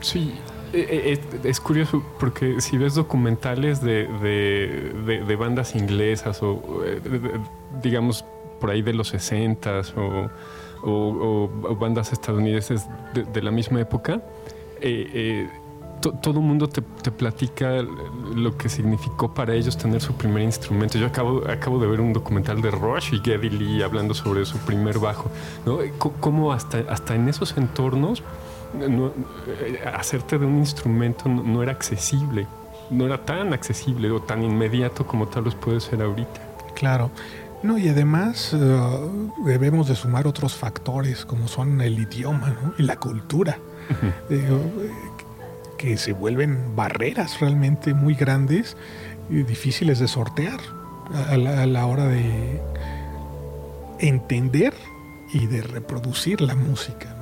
Sí, 0.00 0.32
e, 0.72 1.18
e, 1.42 1.48
es, 1.48 1.60
curioso 1.60 2.02
porque 2.18 2.62
si 2.62 2.78
ves 2.78 2.94
documentales 2.94 3.82
de, 3.82 5.36
bandas 5.38 5.74
inglesas 5.74 6.42
o, 6.42 6.82
eh, 6.84 7.00
digamos, 7.82 8.24
por 8.58 8.70
ahí 8.70 8.80
de 8.80 8.94
los 8.94 9.08
60 9.08 9.82
o, 9.96 10.30
o, 10.82 11.76
bandas 11.78 12.12
estadounidenses 12.12 12.86
de, 13.32 13.42
la 13.42 13.50
misma 13.50 13.80
época, 13.80 14.22
eh, 14.80 15.10
eh, 15.12 15.48
todo 16.00 16.40
el 16.40 16.46
mundo 16.46 16.68
te, 16.68 16.82
platica 16.82 17.82
lo 18.34 18.56
que 18.56 18.68
significó 18.68 19.32
para 19.32 19.54
ellos 19.54 19.76
tener 19.76 20.00
su 20.00 20.14
primer 20.14 20.42
instrumento. 20.42 20.98
Yo 20.98 21.06
acabo, 21.06 21.42
acabo 21.48 21.78
de 21.78 21.86
ver 21.86 22.00
un 22.00 22.12
documental 22.12 22.60
de 22.62 22.70
Rush 22.70 23.14
y 23.14 23.18
Geddy 23.18 23.50
Lee 23.50 23.82
hablando 23.82 24.14
sobre 24.14 24.44
su 24.44 24.58
primer 24.58 24.98
bajo. 24.98 25.30
¿no? 25.66 25.78
Cómo 25.98 26.52
hasta, 26.52 26.78
hasta 26.88 27.14
en 27.14 27.28
esos 27.28 27.56
entornos 27.56 28.22
eh, 28.80 29.80
hacerte 29.94 30.38
de 30.38 30.46
un 30.46 30.58
instrumento 30.58 31.28
no, 31.28 31.62
era 31.62 31.72
accesible. 31.72 32.46
No 32.90 33.06
era 33.06 33.24
tan 33.24 33.52
accesible 33.52 34.10
o 34.10 34.20
tan 34.20 34.42
inmediato 34.42 35.06
como 35.06 35.26
tal 35.26 35.44
vez 35.44 35.54
puede 35.54 35.80
ser 35.80 36.02
ahorita. 36.02 36.40
Claro. 36.74 37.10
No, 37.62 37.76
y 37.76 37.88
además 37.88 38.54
eh, 38.54 38.80
debemos 39.44 39.88
de 39.88 39.96
sumar 39.96 40.26
otros 40.28 40.54
factores 40.54 41.24
como 41.24 41.48
son 41.48 41.80
el 41.80 41.98
idioma 41.98 42.54
y 42.78 42.84
la 42.84 42.96
cultura 42.96 43.58
que 45.78 45.96
se 45.96 46.12
vuelven 46.12 46.76
barreras 46.76 47.40
realmente 47.40 47.94
muy 47.94 48.14
grandes 48.14 48.76
y 49.30 49.42
difíciles 49.44 49.98
de 49.98 50.08
sortear 50.08 50.60
a 51.30 51.36
la, 51.36 51.86
hora 51.86 52.06
de 52.06 52.60
entender 54.00 54.74
y 55.32 55.46
de 55.46 55.62
reproducir 55.62 56.40
la 56.40 56.54
música, 56.54 57.14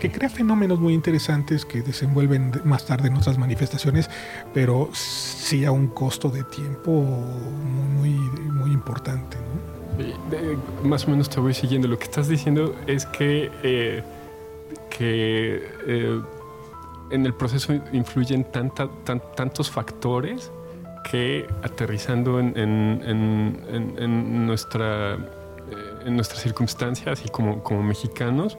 que 0.00 0.10
crea 0.10 0.28
fenómenos 0.28 0.78
muy 0.80 0.94
interesantes 0.94 1.64
que 1.64 1.82
desenvuelven 1.82 2.52
más 2.64 2.86
tarde 2.86 3.08
en 3.08 3.16
otras 3.16 3.38
manifestaciones, 3.38 4.10
pero 4.52 4.90
sí 4.92 5.64
a 5.64 5.70
un 5.70 5.88
costo 5.88 6.28
de 6.28 6.44
tiempo 6.44 7.02
muy, 7.96 8.10
muy 8.10 8.72
importante. 8.72 9.36
más 10.82 11.06
o 11.06 11.10
menos 11.10 11.28
te 11.30 11.40
voy 11.40 11.54
siguiendo. 11.54 11.88
Lo 11.88 11.98
que 11.98 12.04
estás 12.04 12.28
diciendo 12.28 12.74
es 12.86 13.06
que, 13.06 13.50
eh, 13.62 14.02
que 14.90 15.62
eh, 15.86 16.20
en 17.10 17.26
el 17.26 17.34
proceso 17.34 17.72
influyen 17.92 18.44
tanta, 18.44 18.88
tantos 19.36 19.70
factores 19.70 20.50
que 21.10 21.46
aterrizando 21.62 22.40
en, 22.40 22.56
en, 22.56 24.46
nuestra, 24.46 25.14
eh, 25.14 25.18
en 26.06 26.16
nuestras 26.16 26.42
circunstancias 26.42 27.22
y 27.24 27.28
como, 27.28 27.82
mexicanos, 27.82 28.58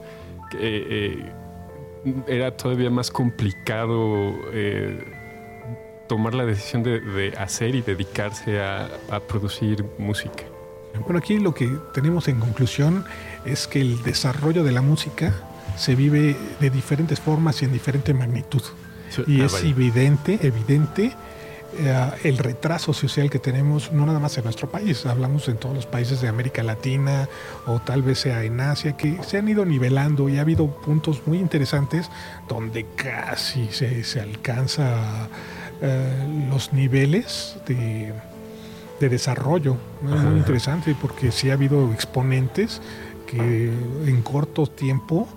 eh, 0.58 1.32
era 2.28 2.56
todavía 2.56 2.88
más 2.88 3.10
complicado 3.10 4.32
eh, 4.52 5.04
tomar 6.08 6.34
la 6.34 6.44
decisión 6.44 6.84
de, 6.84 7.34
hacer 7.36 7.74
y 7.74 7.82
dedicarse 7.82 8.60
a 8.60 9.20
producir 9.28 9.84
música. 9.98 10.44
Bueno, 11.00 11.18
aquí 11.18 11.38
lo 11.38 11.52
que 11.52 11.68
tenemos 11.92 12.28
en 12.28 12.40
conclusión 12.40 13.04
es 13.44 13.66
que 13.66 13.80
el 13.80 14.02
desarrollo 14.02 14.64
de 14.64 14.72
la 14.72 14.80
música 14.80 15.34
se 15.76 15.94
vive 15.94 16.36
de 16.60 16.70
diferentes 16.70 17.20
formas 17.20 17.62
y 17.62 17.66
en 17.66 17.72
diferente 17.72 18.14
magnitud. 18.14 18.62
y 19.26 19.40
ah, 19.40 19.46
es 19.46 19.62
evidente, 19.62 20.38
evidente 20.42 21.12
eh, 21.78 22.10
el 22.24 22.38
retraso 22.38 22.94
social 22.94 23.28
que 23.28 23.38
tenemos, 23.38 23.92
no 23.92 24.06
nada 24.06 24.18
más 24.18 24.38
en 24.38 24.44
nuestro 24.44 24.70
país, 24.70 25.04
hablamos 25.04 25.48
en 25.48 25.56
todos 25.56 25.74
los 25.74 25.86
países 25.86 26.20
de 26.20 26.28
América 26.28 26.62
Latina 26.62 27.28
o 27.66 27.80
tal 27.80 28.02
vez 28.02 28.20
sea 28.20 28.44
en 28.44 28.60
Asia, 28.60 28.96
que 28.96 29.22
se 29.22 29.38
han 29.38 29.48
ido 29.48 29.64
nivelando 29.66 30.28
y 30.28 30.38
ha 30.38 30.42
habido 30.42 30.68
puntos 30.68 31.26
muy 31.26 31.38
interesantes 31.38 32.08
donde 32.48 32.86
casi 32.96 33.68
se, 33.68 34.20
alcanza 34.20 35.28
eh, 35.82 36.46
los 36.50 36.72
niveles 36.72 37.56
de, 37.66 38.12
desarrollo. 39.00 39.76
Es 40.04 40.22
muy 40.22 40.38
interesante 40.38 40.96
porque 40.98 41.30
sí 41.30 41.50
ha 41.50 41.52
habido 41.52 41.92
exponentes 41.92 42.80
que 43.26 43.70
en 44.06 44.22
corto 44.22 44.66
tiempo 44.66 45.28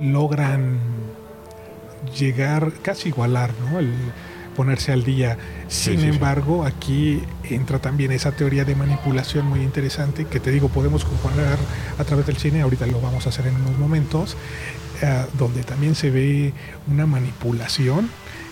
logran 0.00 0.78
llegar, 2.18 2.72
casi 2.82 3.08
igualar, 3.08 3.50
¿no? 3.60 3.78
El 3.78 3.92
ponerse 4.56 4.92
al 4.92 5.04
día. 5.04 5.38
Sin 5.68 6.00
embargo, 6.00 6.64
aquí 6.64 7.22
entra 7.44 7.78
también 7.78 8.10
esa 8.10 8.32
teoría 8.32 8.64
de 8.64 8.74
manipulación 8.74 9.46
muy 9.46 9.60
interesante 9.60 10.24
que 10.24 10.40
te 10.40 10.50
digo, 10.50 10.68
podemos 10.68 11.04
comparar 11.04 11.58
a 11.96 12.04
través 12.04 12.26
del 12.26 12.38
cine, 12.38 12.62
ahorita 12.62 12.86
lo 12.86 13.00
vamos 13.00 13.26
a 13.26 13.28
hacer 13.28 13.46
en 13.46 13.54
unos 13.54 13.78
momentos, 13.78 14.36
eh, 15.02 15.26
donde 15.38 15.62
también 15.62 15.94
se 15.94 16.10
ve 16.10 16.52
una 16.88 17.06
manipulación 17.06 18.10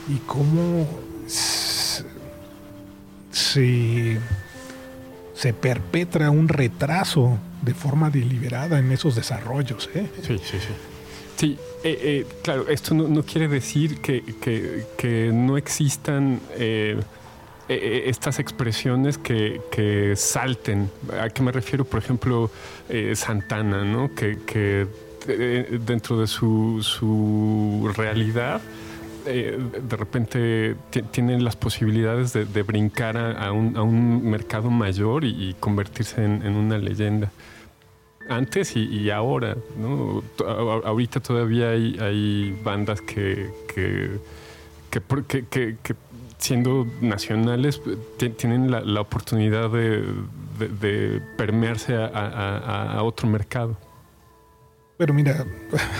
y 0.08 0.18
cómo 0.26 0.86
se 3.32 4.20
se 5.36 5.52
perpetra 5.52 6.30
un 6.30 6.48
retraso 6.48 7.38
de 7.60 7.74
forma 7.74 8.10
deliberada 8.10 8.78
en 8.78 8.90
esos 8.90 9.14
desarrollos. 9.14 9.90
¿eh? 9.94 10.10
Sí, 10.22 10.38
sí, 10.38 10.58
sí. 10.58 10.95
Sí, 11.36 11.58
eh, 11.84 11.98
eh, 12.02 12.26
claro, 12.42 12.66
esto 12.68 12.94
no, 12.94 13.22
quiere 13.22 13.46
decir 13.46 14.00
que, 14.00 14.22
que, 14.96 15.30
no 15.32 15.58
existan 15.58 16.40
eh, 16.56 16.98
estas 17.68 18.38
expresiones 18.38 19.18
que, 19.18 20.14
salten. 20.16 20.90
¿A 21.20 21.28
qué 21.28 21.42
me 21.42 21.52
refiero? 21.52 21.84
Por 21.84 21.98
ejemplo, 22.00 22.50
Santana, 23.14 23.84
¿no? 23.84 24.10
que, 24.14 24.86
dentro 25.84 26.20
de 26.20 26.26
su, 26.26 26.82
su 26.82 27.92
realidad 27.96 28.60
de 29.26 29.96
repente 29.96 30.76
tienen 31.10 31.44
las 31.44 31.56
posibilidades 31.56 32.32
de, 32.32 32.62
brincar 32.62 33.18
a, 33.18 33.52
un, 33.52 34.30
mercado 34.30 34.70
mayor 34.70 35.24
y, 35.24 35.54
convertirse 35.60 36.24
en, 36.24 36.46
una 36.46 36.78
leyenda 36.78 37.30
antes 38.28 38.76
y, 38.76 39.10
ahora, 39.10 39.56
¿no? 39.78 40.22
Ahorita 40.84 41.20
todavía 41.20 41.70
hay, 41.70 42.58
bandas 42.64 43.00
que, 43.00 43.50
que, 43.72 44.18
siendo 46.38 46.86
nacionales 47.00 47.80
tienen 48.36 48.70
la, 48.70 49.00
oportunidad 49.00 49.70
de, 49.70 51.22
permearse 51.36 51.94
a, 51.96 53.00
otro 53.02 53.28
mercado. 53.28 53.76
Pero 54.98 55.12
mira, 55.12 55.44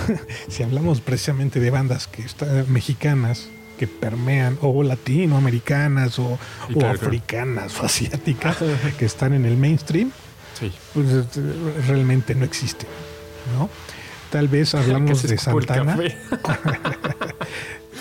si 0.49 0.63
hablamos 0.63 1.01
precisamente 1.01 1.61
de 1.61 1.71
bandas 1.71 2.07
que 2.07 2.23
están 2.23 2.73
mexicanas, 2.73 3.49
que 3.79 3.87
permean, 3.87 4.57
o 4.63 4.83
latinoamericanas, 4.83 6.19
o, 6.19 6.39
africanas, 6.87 7.79
o 7.79 7.85
asiáticas, 7.85 8.57
que 8.99 9.05
están 9.05 9.35
en 9.35 9.45
el 9.45 9.59
mainstream, 9.59 10.11
pues 10.95 11.11
este, 11.11 11.43
realmente 11.87 12.35
no 12.35 12.45
existe, 12.45 12.87
¿no? 13.57 13.69
Tal 14.31 14.49
vez 14.49 14.75
hablamos 14.75 15.23
de 15.23 15.39
Santana. 15.39 15.97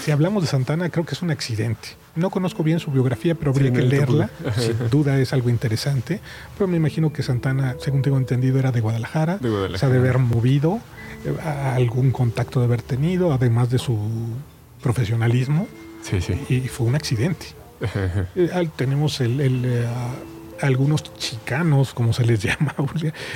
si 0.03 0.11
hablamos 0.11 0.43
de 0.43 0.49
Santana, 0.49 0.89
creo 0.89 1.05
que 1.05 1.13
es 1.13 1.21
un 1.21 1.31
accidente. 1.31 1.89
No 2.15 2.29
conozco 2.29 2.63
bien 2.63 2.79
su 2.79 2.91
biografía, 2.91 3.35
pero 3.35 3.51
habría 3.51 3.71
que 3.71 3.81
leerla. 3.81 4.29
Sin 4.57 4.89
duda 4.89 5.19
es 5.19 5.33
algo 5.33 5.49
interesante. 5.49 6.21
Pero 6.57 6.67
me 6.67 6.77
imagino 6.77 7.13
que 7.13 7.23
Santana, 7.23 7.75
según 7.79 8.01
tengo 8.01 8.17
entendido, 8.17 8.57
era 8.57 8.71
de 8.71 8.81
Guadalajara. 8.81 9.37
De 9.37 9.49
Guadalajara. 9.49 9.75
O 9.75 9.79
sea, 9.79 9.89
de 9.89 9.97
haber 9.97 10.17
movido, 10.17 10.79
eh, 11.25 11.35
algún 11.41 12.11
contacto 12.11 12.59
de 12.59 12.65
haber 12.65 12.81
tenido, 12.81 13.33
además 13.33 13.69
de 13.69 13.77
su 13.77 13.97
profesionalismo. 14.81 15.67
Sí, 16.01 16.21
sí. 16.21 16.33
Y 16.49 16.67
fue 16.67 16.87
un 16.87 16.95
accidente. 16.95 17.47
Eh, 18.35 18.69
tenemos 18.75 19.21
el, 19.21 19.65
eh, 19.65 19.85
algunos 20.61 21.03
chicanos, 21.17 21.93
como 21.93 22.13
se 22.13 22.25
les 22.25 22.39
llama, 22.43 22.75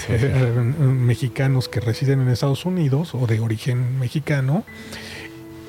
eh, 0.07 0.73
mexicanos 0.81 1.69
que 1.69 1.79
residen 1.79 2.21
en 2.21 2.29
Estados 2.29 2.65
Unidos 2.65 3.13
o 3.13 3.27
de 3.27 3.39
origen 3.39 3.99
mexicano, 3.99 4.63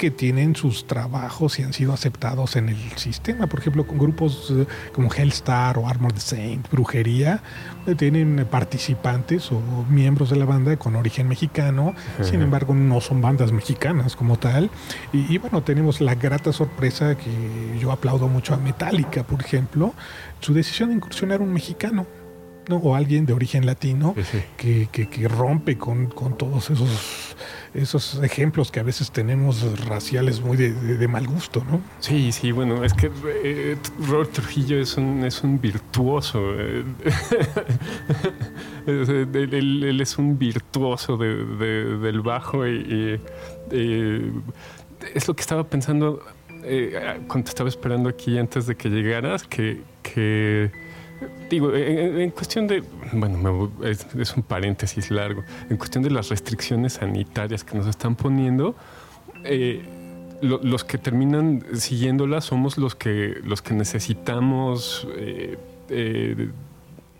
que 0.00 0.10
tienen 0.10 0.56
sus 0.56 0.86
trabajos 0.86 1.58
y 1.58 1.62
han 1.62 1.74
sido 1.74 1.92
aceptados 1.92 2.56
en 2.56 2.70
el 2.70 2.78
sistema. 2.96 3.46
Por 3.48 3.60
ejemplo, 3.60 3.86
con 3.86 3.98
grupos 3.98 4.50
eh, 4.50 4.64
como 4.94 5.12
Hellstar 5.12 5.76
o 5.76 5.86
Armored 5.86 6.16
Saint, 6.16 6.70
Brujería, 6.70 7.42
eh, 7.86 7.94
tienen 7.94 8.46
participantes 8.50 9.52
o 9.52 9.60
miembros 9.90 10.30
de 10.30 10.36
la 10.36 10.46
banda 10.46 10.74
con 10.78 10.96
origen 10.96 11.28
mexicano, 11.28 11.94
sin 12.22 12.40
embargo 12.40 12.74
no 12.74 13.02
son 13.02 13.20
bandas 13.20 13.52
mexicanas 13.52 14.16
como 14.16 14.38
tal. 14.38 14.70
Y, 15.12 15.36
bueno, 15.36 15.62
tenemos 15.62 16.00
la 16.00 16.14
grata 16.14 16.50
sorpresa 16.50 17.14
que 17.14 17.78
yo 17.78 17.92
aplaudo 17.92 18.26
mucho 18.26 18.54
a 18.54 18.56
Metallica, 18.56 19.22
por 19.22 19.42
ejemplo, 19.42 19.92
su 20.40 20.54
decisión 20.54 20.88
de 20.88 20.94
incursionar 20.94 21.42
un 21.42 21.52
mexicano. 21.52 22.06
O 22.76 22.94
alguien 22.94 23.26
de 23.26 23.32
origen 23.32 23.66
latino 23.66 24.14
Que, 24.56 24.88
que, 24.90 25.28
rompe 25.28 25.76
con, 25.76 26.06
con 26.06 26.36
todos 26.36 26.70
esos 26.70 27.36
esos 27.74 28.20
ejemplos 28.22 28.70
que 28.72 28.80
a 28.80 28.82
veces 28.82 29.10
tenemos 29.12 29.86
raciales 29.86 30.40
muy 30.40 30.56
de, 30.56 31.08
mal 31.08 31.26
gusto, 31.26 31.64
¿no? 31.70 31.80
Sí, 32.00 32.32
sí, 32.32 32.50
bueno, 32.52 32.82
es 32.84 32.92
que 32.94 33.10
eh, 33.44 33.76
Robert 34.08 34.32
Trujillo 34.32 34.80
es 34.80 34.96
un, 34.96 35.24
es 35.24 35.42
un 35.42 35.60
virtuoso. 35.60 36.40
Eh. 36.58 36.84
él, 38.86 40.00
es 40.00 40.18
un 40.18 40.38
virtuoso 40.38 41.16
del 41.16 42.20
bajo 42.22 42.66
y, 42.66 43.20
es 45.14 45.28
lo 45.28 45.34
que 45.34 45.40
estaba 45.40 45.64
pensando 45.64 46.22
eh, 46.64 47.20
cuando 47.28 47.48
estaba 47.48 47.68
esperando 47.68 48.08
aquí 48.08 48.36
antes 48.36 48.66
de 48.66 48.74
que 48.74 48.88
llegaras, 48.88 49.44
que, 49.44 49.82
que 50.02 50.70
Digo, 51.50 51.74
en, 51.74 52.30
cuestión 52.30 52.66
de, 52.66 52.82
bueno, 53.12 53.70
es, 53.82 54.36
un 54.36 54.42
paréntesis 54.42 55.10
largo, 55.10 55.42
en 55.68 55.76
cuestión 55.76 56.02
de 56.02 56.10
las 56.10 56.28
restricciones 56.28 56.94
sanitarias 56.94 57.64
que 57.64 57.76
nos 57.76 57.86
están 57.86 58.16
poniendo, 58.16 58.74
eh, 59.44 59.82
los 60.40 60.84
que 60.84 60.96
terminan 60.96 61.62
siguiéndolas 61.74 62.46
somos 62.46 62.78
los 62.78 62.94
que, 62.94 63.40
los 63.44 63.60
que 63.60 63.74
necesitamos, 63.74 65.06
eh, 65.16 65.58
eh, 65.90 66.50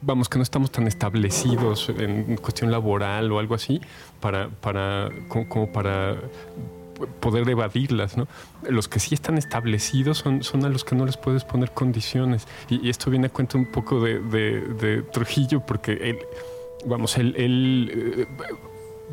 vamos, 0.01 0.29
que 0.29 0.39
no 0.39 0.43
estamos 0.43 0.71
tan 0.71 0.87
establecidos 0.87 1.91
en 1.91 2.37
cuestión 2.37 2.71
laboral 2.71 3.31
o 3.33 3.39
algo 3.39 3.55
así, 3.55 3.81
para, 4.21 4.49
para, 4.49 5.11
como 5.29 5.71
para 5.71 6.17
poder 7.21 7.49
evadirlas. 7.49 8.17
¿no? 8.17 8.27
Los 8.69 8.89
que 8.89 9.01
sí 9.01 9.15
están 9.15 9.39
establecidos 9.39 10.19
son, 10.19 10.43
son 10.43 10.65
a 10.65 10.69
los 10.69 10.85
que 10.85 10.95
no 10.95 11.07
les 11.07 11.17
puedes 11.17 11.45
poner 11.45 11.71
condiciones. 11.73 12.47
Y, 12.69 12.89
esto 12.89 13.11
viene 13.11 13.27
a 13.27 13.31
cuenta 13.31 13.59
un 13.59 13.67
poco 13.67 14.01
de, 14.01 15.05
Trujillo, 15.13 15.61
porque 15.61 15.93
él, 15.93 16.19
vamos, 16.87 17.17
él, 17.19 17.35
él 17.37 17.93
eh, 17.95 18.27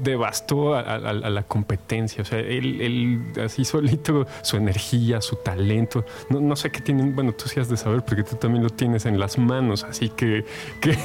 devastó 0.01 0.75
a, 0.75 0.97
la 0.97 1.43
competencia. 1.43 2.21
O 2.21 2.25
sea, 2.25 2.39
él, 2.39 2.81
él, 2.81 3.43
así 3.43 3.65
solito, 3.65 4.25
su 4.41 4.57
energía, 4.57 5.21
su 5.21 5.35
talento. 5.37 6.05
No, 6.29 6.39
no, 6.39 6.55
sé 6.55 6.71
qué 6.71 6.81
tienen. 6.81 7.15
Bueno, 7.15 7.33
tú 7.33 7.47
sí 7.47 7.59
has 7.59 7.69
de 7.69 7.77
saber 7.77 8.03
porque 8.03 8.23
tú 8.23 8.35
también 8.35 8.63
lo 8.63 8.69
tienes 8.69 9.05
en 9.05 9.19
las 9.19 9.37
manos. 9.37 9.83
Así 9.83 10.09
que. 10.09 10.45
que... 10.81 10.97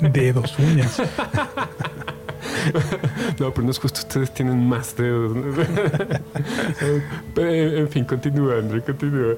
Dedos, 0.00 0.58
uñas. 0.58 1.02
no, 3.38 3.52
pero 3.52 3.64
no 3.64 3.70
es 3.70 3.78
justo, 3.78 4.00
ustedes 4.00 4.32
tienen 4.32 4.68
más 4.68 4.96
dedos. 4.96 5.36
en 7.36 7.88
fin, 7.88 8.04
continúa, 8.04 8.58
André, 8.58 8.82
continúa. 8.82 9.34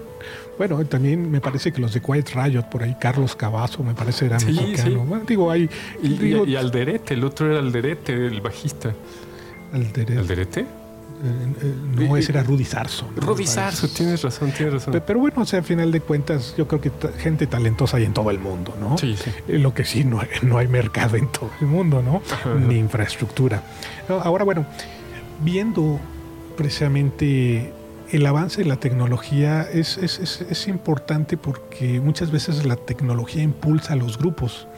Bueno, 0.58 0.84
también 0.86 1.30
me 1.30 1.40
parece 1.40 1.72
que 1.72 1.80
los 1.80 1.92
de 1.92 2.00
Quiet 2.00 2.30
Riot, 2.34 2.64
por 2.70 2.82
ahí 2.82 2.96
Carlos 2.98 3.36
Cavazo, 3.36 3.82
me 3.82 3.94
parece 3.94 4.26
era 4.26 4.38
mexicano. 4.38 5.22
digo, 5.26 5.50
hay, 5.50 5.68
y, 6.02 6.54
Alderete, 6.54 7.14
el 7.14 7.24
otro 7.24 7.50
era 7.50 7.60
Alderete, 7.60 8.12
el 8.12 8.40
bajista. 8.40 8.94
Alderete. 9.72 10.18
¿Alderete? 10.18 10.66
Eh, 11.22 11.74
no, 11.94 12.16
ese 12.16 12.32
era 12.32 12.42
Rudy 12.42 12.64
Sarso. 12.64 13.08
Rudy 13.16 13.46
Sarso, 13.46 13.88
tienes 13.88 14.22
razón, 14.22 14.52
tienes 14.52 14.74
razón. 14.74 15.02
Pero, 15.06 15.18
bueno, 15.18 15.42
o 15.42 15.46
sea, 15.46 15.60
al 15.60 15.64
final 15.64 15.90
de 15.90 16.00
cuentas, 16.00 16.54
yo 16.56 16.68
creo 16.68 16.80
que 16.80 16.92
gente 17.18 17.46
talentosa 17.46 17.96
hay 17.96 18.04
en 18.04 18.12
todo 18.12 18.30
el 18.30 18.38
mundo, 18.38 18.74
¿no? 18.78 18.98
Sí, 18.98 19.16
sí. 19.16 19.30
Eh, 19.48 19.58
lo 19.58 19.72
que 19.72 19.84
sí, 19.84 20.04
no, 20.04 20.20
no 20.42 20.58
hay 20.58 20.68
mercado 20.68 21.16
en 21.16 21.28
todo 21.28 21.50
el 21.60 21.66
mundo, 21.66 22.02
¿no? 22.02 22.22
Ni 22.58 22.76
infraestructura. 22.76 23.62
Ahora, 24.08 24.44
bueno, 24.44 24.66
viendo 25.42 25.98
precisamente 26.56 27.72
el 28.10 28.26
avance 28.26 28.62
de 28.62 28.68
la 28.68 28.76
tecnología 28.76 29.62
es, 29.62 29.98
es, 29.98 30.18
es, 30.20 30.40
es, 30.42 30.68
importante 30.68 31.36
porque 31.36 32.00
muchas 32.00 32.30
veces 32.30 32.64
la 32.64 32.76
tecnología 32.76 33.42
impulsa 33.42 33.94
a 33.94 33.96
los 33.96 34.16
grupos. 34.16 34.68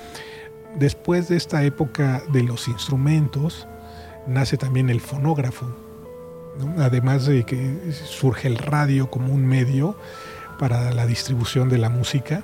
Después 0.78 1.28
de 1.28 1.36
esta 1.36 1.62
época 1.64 2.22
de 2.32 2.42
los 2.42 2.68
instrumentos, 2.68 3.66
nace 4.26 4.56
también 4.56 4.88
el 4.88 5.00
fonógrafo 5.00 5.87
además 6.78 7.26
de 7.26 7.44
que 7.44 7.92
surge 7.92 8.48
el 8.48 8.58
radio 8.58 9.10
como 9.10 9.32
un 9.32 9.46
medio 9.46 9.98
para 10.58 10.92
la 10.92 11.06
distribución 11.06 11.68
de 11.68 11.78
la 11.78 11.88
música, 11.88 12.42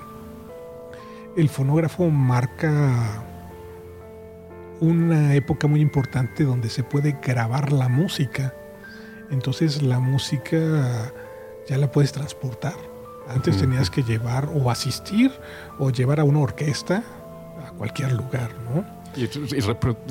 el 1.37 1.49
fonógrafo 1.49 2.11
marca 2.11 3.25
una 4.81 5.35
época 5.35 5.67
muy 5.67 5.81
importante 5.81 6.45
donde 6.45 6.69
se 6.69 6.83
puede 6.85 7.19
grabar 7.23 7.73
la 7.73 7.89
música. 7.89 8.55
Entonces 9.31 9.83
la 9.83 9.99
música 9.99 11.13
ya 11.67 11.79
la 11.79 11.91
puedes 11.91 12.13
transportar. 12.13 12.75
Antes 13.29 13.57
tenías 13.57 13.91
que 13.91 14.03
llevar 14.03 14.49
o 14.55 14.71
asistir 14.71 15.33
o 15.79 15.91
llevar 15.91 16.21
a 16.21 16.25
una 16.25 16.41
orquesta 16.41 17.03
a 17.67 17.71
cualquier 17.73 18.13
lugar, 18.13 18.51
¿no? 18.65 19.04
Y, 19.17 19.29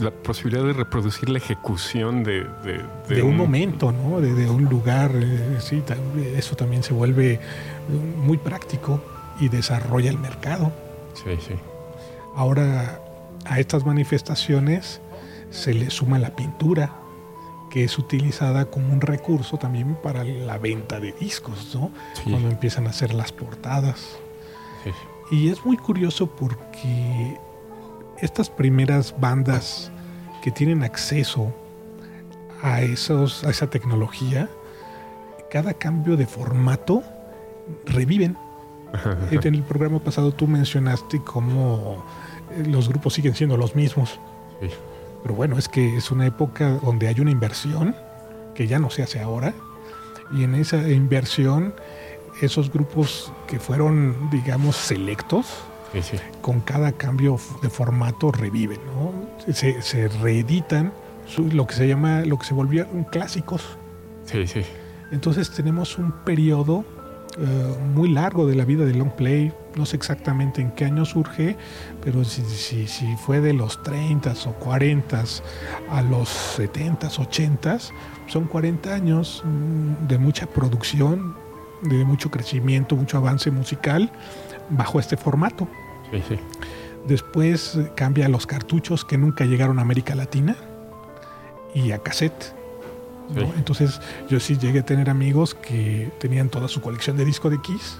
la 0.02 0.12
posibilidad 0.12 0.64
de 0.64 0.74
reproducir 0.74 1.30
la 1.30 1.38
ejecución 1.38 2.24
de, 2.24 2.46
de, 3.08 3.22
un, 3.22 3.36
momento, 3.36 3.92
¿no? 3.92 4.22
De, 4.22 4.50
un 4.50 4.66
lugar, 4.66 5.12
eh, 5.16 5.58
sí, 5.60 5.84
eso 6.36 6.56
también 6.56 6.84
se 6.84 6.94
vuelve 6.94 7.40
muy 8.18 8.38
práctico 8.38 9.02
y 9.40 9.50
desarrolla 9.50 10.10
el 10.10 10.18
mercado. 10.18 10.72
Sí, 11.14 11.32
sí. 11.46 11.54
Ahora, 12.36 13.00
a 13.46 13.60
estas 13.60 13.86
manifestaciones 13.86 15.02
se 15.50 15.74
le 15.74 15.90
suma 15.90 16.18
la 16.18 16.36
pintura, 16.36 16.96
que 17.70 17.84
es 17.84 17.98
utilizada 17.98 18.66
como 18.66 18.94
un 18.94 19.02
recurso 19.02 19.58
también 19.58 19.96
para 20.02 20.24
la 20.24 20.58
venta 20.58 21.00
de 21.00 21.12
discos, 21.14 21.76
¿no? 21.76 21.92
Cuando 22.24 22.50
empiezan 22.50 22.88
a 22.88 22.92
hacer 22.92 23.14
las 23.14 23.32
portadas. 23.32 24.18
Y 25.32 25.50
es 25.50 25.66
muy 25.66 25.78
curioso 25.78 26.28
porque 26.28 27.38
estas 28.24 28.50
primeras 28.50 29.14
bandas 29.20 29.92
que 30.42 30.50
tienen 30.50 30.84
acceso 30.84 31.54
a, 32.62 32.82
esos, 32.82 33.44
a 33.44 33.50
esa 33.50 33.70
tecnología, 33.70 34.50
cada 35.52 35.74
cambio 35.74 36.16
de 36.16 36.26
formato 36.26 37.04
reviven. 37.86 38.38
En 39.32 39.56
el 39.56 39.64
programa 39.64 40.00
pasado 40.00 40.32
tú 40.32 40.48
mencionaste 40.48 41.20
cómo 41.24 42.06
eh, 42.52 42.64
los 42.68 42.88
grupos 42.88 43.14
siguen 43.16 43.36
siendo 43.36 43.58
los 43.58 43.76
mismos. 43.76 44.20
Pero 45.24 45.36
bueno, 45.36 45.58
es 45.58 45.68
que 45.68 45.98
es 45.98 46.12
una 46.12 46.26
época 46.26 46.80
donde 46.84 47.08
hay 47.08 47.20
una 47.20 47.32
inversión 47.32 47.96
que 48.56 48.68
ya 48.68 48.80
no 48.80 48.90
se 48.90 49.04
hace 49.04 49.20
ahora. 49.20 49.54
Y 50.32 50.44
en 50.44 50.56
esa 50.56 50.90
inversión, 50.90 51.74
esos 52.42 52.72
grupos 52.72 53.34
que 53.48 53.60
fueron, 53.60 54.30
digamos, 54.30 54.76
selectos, 54.76 55.48
con 56.42 56.62
cada 56.62 56.92
cambio 56.92 57.38
de 57.62 57.70
formato 57.70 58.32
reviven, 58.32 58.80
¿no? 58.86 59.54
Se, 59.54 59.82
se 59.82 60.08
reeditan 60.08 60.92
lo 61.38 61.68
que 61.68 61.76
se 61.76 61.88
llama, 61.88 62.22
lo 62.22 62.38
que 62.38 62.46
se 62.46 62.54
volvieron 62.54 63.04
clásicos. 63.06 63.78
Sí, 64.26 64.48
sí. 64.48 64.62
Entonces 65.12 65.52
tenemos 65.52 65.98
un 65.98 66.12
periodo 66.24 66.86
eh, 67.38 67.76
muy 67.96 68.10
largo 68.10 68.46
de 68.46 68.56
la 68.56 68.66
vida 68.66 68.86
de 68.86 68.94
Long 68.94 69.12
Play. 69.12 69.52
No 69.76 69.86
sé 69.86 69.96
exactamente 69.96 70.62
en 70.62 70.72
qué 70.72 70.86
año 70.86 71.04
surge, 71.06 71.58
pero 72.04 72.24
si, 72.24 72.44
si, 72.44 73.16
fue 73.18 73.42
de 73.42 73.54
los 73.54 73.82
30 73.82 74.34
o 74.46 74.54
40 74.54 75.24
a 75.90 76.02
los 76.04 76.30
70 76.30 77.08
80 77.08 77.78
son 78.28 78.46
40 78.46 78.94
años 78.94 79.42
mm, 79.44 80.08
de 80.08 80.18
mucha 80.20 80.46
producción, 80.46 81.36
de 81.82 82.06
mucho 82.06 82.30
crecimiento, 82.30 82.96
mucho 82.96 83.18
avance 83.18 83.50
musical 83.50 84.12
bajo 84.70 85.00
este 85.00 85.18
formato. 85.18 85.68
Sí. 86.28 86.40
Después 87.08 87.78
cambia 87.96 88.28
a 88.28 88.30
los 88.30 88.48
cartuchos 88.48 89.04
que 89.04 89.18
nunca 89.18 89.46
llegaron 89.46 89.80
a 89.80 89.82
América 89.82 90.16
Latina 90.16 90.56
y 91.74 91.92
a 91.92 92.00
cassette. 92.00 92.54
Entonces 93.58 94.00
yo 94.30 94.40
sí 94.40 94.58
llegué 94.58 94.80
a 94.80 94.86
tener 94.86 95.10
amigos 95.10 95.56
que 95.56 96.12
tenían 96.20 96.50
toda 96.50 96.68
su 96.68 96.82
colección 96.82 97.18
de 97.18 97.26
disco 97.26 97.50
de 97.50 97.60
Kiss 97.62 98.00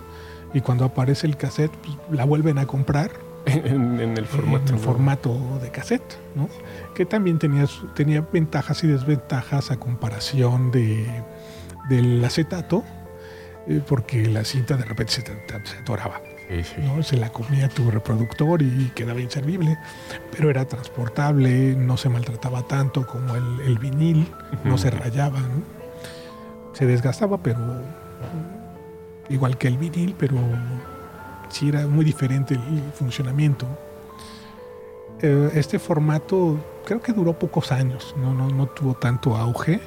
y 0.54 0.62
cuando 0.62 0.86
aparece 0.86 1.26
el 1.28 1.38
cassette 1.38 1.72
pues, 1.78 1.98
la 2.12 2.26
vuelven 2.26 2.60
a 2.60 2.68
comprar 2.68 3.12
en, 3.46 4.18
el 4.18 4.26
formato, 4.26 4.74
en 4.74 4.80
formato 4.80 5.60
de 5.62 5.72
cassette, 5.72 6.18
¿no? 6.36 6.50
que 6.94 7.06
también 7.06 7.40
tenía, 7.40 7.66
tenía 7.96 8.22
ventajas 8.22 8.84
y 8.84 8.88
desventajas 8.88 9.72
a 9.72 9.78
comparación 9.78 10.72
de, 10.72 11.06
del 11.90 12.24
acetato, 12.24 12.84
eh, 13.68 13.82
porque 13.86 14.28
la 14.28 14.46
cinta 14.46 14.78
de 14.78 14.86
repente 14.86 15.14
se, 15.14 15.22
se 15.22 15.78
atoraba. 15.78 16.22
¿No? 16.82 17.04
Se 17.04 17.18
la 17.18 17.30
comía 17.30 17.70
tu 17.70 17.90
reproductor 17.90 18.62
y 18.62 18.92
quedaba 18.96 19.20
inservible, 19.22 19.78
pero 20.32 20.50
era 20.50 20.66
transportable, 20.66 21.76
no 21.76 21.98
se 21.98 22.10
maltrataba 22.10 22.64
tanto 22.64 23.08
como 23.08 23.36
el, 23.36 23.78
vinil, 23.80 24.28
no 24.64 24.78
se 24.78 24.92
rayaba, 24.92 25.40
se 26.74 26.86
desgastaba, 26.86 27.42
pero 27.42 27.60
igual 29.30 29.58
que 29.58 29.68
el 29.68 29.78
vinil, 29.78 30.16
pero 30.18 30.38
sí 31.50 31.70
era 31.70 31.88
muy 31.88 32.06
diferente 32.06 32.56
el 32.56 32.92
funcionamiento. 32.94 33.66
Eh, 35.22 35.52
este 35.56 35.80
formato 35.80 36.60
creo 36.86 37.02
que 37.02 37.14
duró 37.14 37.34
pocos 37.34 37.72
años, 37.72 38.14
no, 38.18 38.34
no, 38.34 38.50
no 38.50 38.68
tuvo 38.68 38.94
tanto 38.94 39.36
auge, 39.36 39.80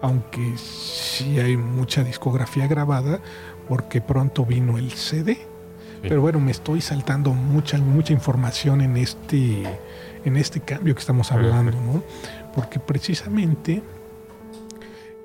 aunque 0.00 0.56
sí 0.56 1.40
hay 1.40 1.56
mucha 1.56 2.04
discografía 2.04 2.66
grabada, 2.66 3.20
porque 3.68 4.00
pronto 4.00 4.44
vino 4.44 4.76
el 4.76 4.90
CD 4.92 5.51
pero 6.02 6.20
bueno, 6.20 6.40
me 6.40 6.50
estoy 6.50 6.80
saltando 6.80 7.32
mucha, 7.32 7.78
mucha 7.78 8.12
información 8.12 8.80
en 8.80 8.96
este, 8.96 9.62
en 10.24 10.36
este 10.36 10.60
cambio 10.60 10.94
que 10.94 11.00
estamos 11.00 11.32
hablando, 11.32 11.72
¿no? 11.80 12.02
Porque 12.54 12.78
precisamente 12.78 13.82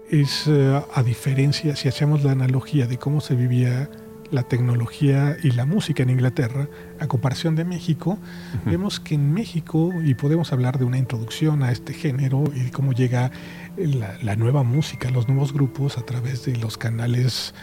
es 0.09 0.45
eh, 0.47 0.81
a 0.93 1.03
diferencia, 1.03 1.75
si 1.75 1.87
hacemos 1.87 2.23
la 2.23 2.31
analogía 2.31 2.87
de 2.87 2.97
cómo 2.97 3.21
se 3.21 3.35
vivía 3.35 3.89
la 4.29 4.43
tecnología 4.43 5.37
y 5.41 5.51
la 5.51 5.65
música 5.65 6.03
en 6.03 6.09
Inglaterra, 6.09 6.67
a 6.99 7.07
comparación 7.07 7.55
de 7.55 7.63
México, 7.63 8.17
vemos 8.65 8.99
que 8.99 9.15
en 9.15 9.33
México, 9.33 9.93
y 10.03 10.15
podemos 10.15 10.51
hablar 10.51 10.77
de 10.79 10.85
una 10.85 10.97
introducción 10.97 11.63
a 11.63 11.71
este 11.71 11.93
género 11.93 12.43
y 12.53 12.69
cómo 12.71 12.91
llega 12.91 13.31
la, 13.77 14.17
la, 14.21 14.35
nueva 14.35 14.63
música, 14.63 15.09
los 15.11 15.29
nuevos 15.29 15.53
grupos 15.53 15.97
a 15.97 16.01
través 16.01 16.43
de 16.45 16.57
los 16.57 16.77
canales 16.77 17.53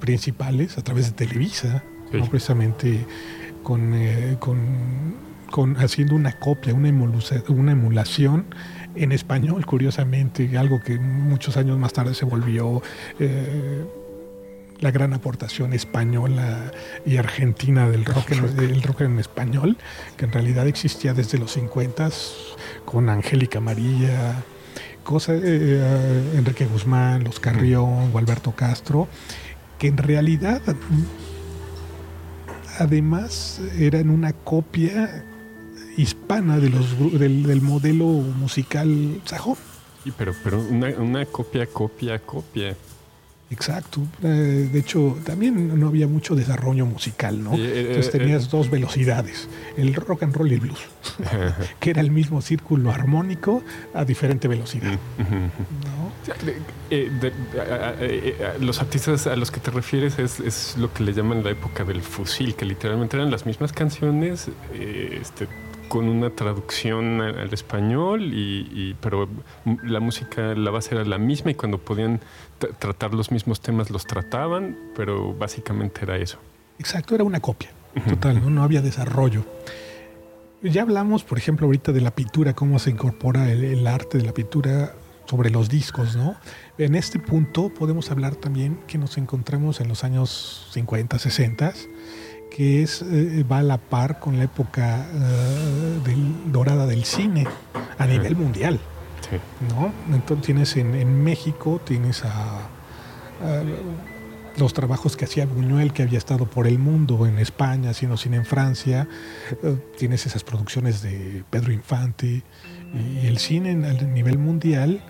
principales, 0.00 0.76
a 0.76 0.82
través 0.82 1.06
de 1.06 1.12
Televisa, 1.12 1.84
precisamente 2.10 3.06
con, 3.62 3.94
eh, 3.94 4.36
con, 4.38 4.58
con, 5.50 5.76
haciendo 5.76 6.14
una 6.14 6.38
copia, 6.38 6.74
una, 6.74 6.90
una 7.48 7.72
emulación 7.72 8.46
en 8.94 9.12
español, 9.12 9.64
curiosamente, 9.66 10.56
algo 10.58 10.80
que 10.80 10.98
muchos 10.98 11.56
años 11.56 11.78
más 11.78 11.92
tarde 11.92 12.14
se 12.14 12.24
volvió 12.24 12.82
eh, 13.18 13.84
la 14.80 14.90
gran 14.90 15.12
aportación 15.12 15.72
española 15.72 16.72
y 17.04 17.16
argentina 17.16 17.88
del 17.88 18.04
rock, 18.04 18.32
en, 18.32 18.56
del 18.56 18.82
rock 18.82 19.02
en 19.02 19.18
español, 19.18 19.76
que 20.16 20.24
en 20.24 20.32
realidad 20.32 20.66
existía 20.66 21.14
desde 21.14 21.38
los 21.38 21.52
50 21.52 22.10
con 22.84 23.08
Angélica 23.08 23.60
María, 23.60 24.42
cosa, 25.02 25.32
eh, 25.34 26.32
Enrique 26.36 26.66
Guzmán, 26.66 27.24
Los 27.24 27.40
Carrión, 27.40 28.12
Alberto 28.14 28.52
Castro, 28.52 29.08
que 29.78 29.88
en 29.88 29.96
realidad 29.96 30.60
además 32.78 33.60
eran 33.78 34.10
una 34.10 34.32
copia 34.32 35.24
hispana 35.96 36.58
de 36.58 36.70
los, 36.70 37.18
del, 37.18 37.60
modelo 37.60 38.04
musical 38.06 39.20
sajón. 39.24 39.56
Sí, 40.04 40.12
pero, 40.16 40.32
pero 40.44 40.60
una, 40.60 40.88
una 40.98 41.26
copia, 41.26 41.66
copia, 41.66 42.18
copia. 42.20 42.76
Exacto. 43.50 44.02
Eh, 44.22 44.68
de 44.70 44.78
hecho, 44.78 45.16
también 45.24 45.78
no 45.78 45.88
había 45.88 46.06
mucho 46.06 46.34
desarrollo 46.34 46.84
musical, 46.84 47.42
¿no? 47.42 47.54
Eh, 47.54 47.86
Entonces 47.88 48.14
eh, 48.14 48.18
tenías 48.18 48.50
dos 48.50 48.70
velocidades, 48.70 49.48
el 49.76 49.94
rock 49.94 50.24
and 50.24 50.36
roll 50.36 50.50
y 50.50 50.54
el 50.54 50.60
blues, 50.60 50.80
que 51.80 51.90
era 51.90 52.02
el 52.02 52.10
mismo 52.10 52.42
círculo 52.42 52.90
armónico 52.90 53.62
a 53.94 54.04
diferente 54.04 54.48
velocidad. 54.48 54.98
los 58.60 58.80
artistas 58.80 59.26
a 59.26 59.36
los 59.36 59.50
que 59.50 59.60
te 59.60 59.70
refieres 59.70 60.18
es, 60.18 60.40
es, 60.40 60.76
lo 60.76 60.92
que 60.92 61.04
le 61.04 61.14
llaman 61.14 61.42
la 61.42 61.50
época 61.50 61.84
del 61.84 62.02
fusil, 62.02 62.54
que 62.54 62.66
literalmente 62.66 63.16
eran 63.16 63.30
las 63.30 63.46
mismas 63.46 63.72
canciones, 63.72 64.48
este, 64.74 65.48
con 65.88 66.08
una 66.08 66.30
traducción 66.30 67.20
al 67.20 67.52
español, 67.52 68.30
y, 68.32 68.94
pero 69.00 69.28
la 69.82 70.00
música, 70.00 70.54
la 70.54 70.70
base 70.70 70.94
era 70.94 71.04
la 71.04 71.18
misma 71.18 71.50
y 71.50 71.54
cuando 71.54 71.78
podían 71.78 72.20
tratar 72.78 73.14
los 73.14 73.30
mismos 73.30 73.60
temas 73.60 73.90
los 73.90 74.06
trataban, 74.06 74.76
pero 74.96 75.34
básicamente 75.34 76.00
era 76.02 76.16
eso. 76.16 76.38
Exacto, 76.78 77.14
era 77.14 77.24
una 77.24 77.40
copia, 77.40 77.70
total, 78.08 78.40
¿no? 78.40 78.50
no 78.50 78.62
había 78.62 78.82
desarrollo. 78.82 79.44
Ya 80.62 80.82
hablamos, 80.82 81.22
por 81.22 81.38
ejemplo, 81.38 81.66
ahorita 81.66 81.92
de 81.92 82.00
la 82.00 82.10
pintura, 82.10 82.52
cómo 82.54 82.78
se 82.78 82.90
incorpora 82.90 83.50
el, 83.52 83.86
arte 83.86 84.18
de 84.18 84.24
la 84.24 84.32
pintura 84.32 84.92
sobre 85.24 85.50
los 85.50 85.68
discos, 85.68 86.16
¿no? 86.16 86.36
En 86.78 86.96
este 86.96 87.20
punto 87.20 87.68
podemos 87.68 88.10
hablar 88.10 88.34
también 88.34 88.78
que 88.88 88.98
nos 88.98 89.18
encontramos 89.18 89.80
en 89.80 89.88
los 89.88 90.02
años 90.02 90.66
50, 90.72 91.18
60 91.18 91.74
que 92.58 92.82
es, 92.82 93.02
eh, 93.02 93.44
va 93.48 93.58
a 93.58 93.62
la 93.62 93.78
par 93.78 94.18
con 94.18 94.36
la 94.36 94.42
época 94.42 95.06
eh, 95.14 96.16
dorada 96.46 96.88
del 96.88 97.04
cine 97.04 97.46
a 97.98 98.04
nivel 98.04 98.34
mundial. 98.34 98.80
¿no? 99.70 99.92
Entonces 100.12 100.44
tienes 100.44 100.76
en, 100.76 101.22
México, 101.22 101.80
tienes 101.84 102.24
a, 102.24 102.68
los 104.56 104.74
trabajos 104.74 105.16
que 105.16 105.24
hacía 105.24 105.46
Buñuel, 105.46 105.92
que 105.92 106.02
había 106.02 106.18
estado 106.18 106.46
por 106.46 106.66
el 106.66 106.80
mundo, 106.80 107.28
en 107.28 107.38
España, 107.38 107.90
haciendo 107.90 108.16
cine 108.16 108.38
en 108.38 108.44
Francia, 108.44 109.06
eh, 109.62 109.76
tienes 109.96 110.26
esas 110.26 110.42
producciones 110.42 111.00
de 111.00 111.44
Pedro 111.50 111.70
Infante, 111.70 112.42
y, 112.92 113.26
el 113.28 113.38
cine 113.38 113.70
a 113.86 113.92
nivel 114.02 114.36
mundial 114.36 115.00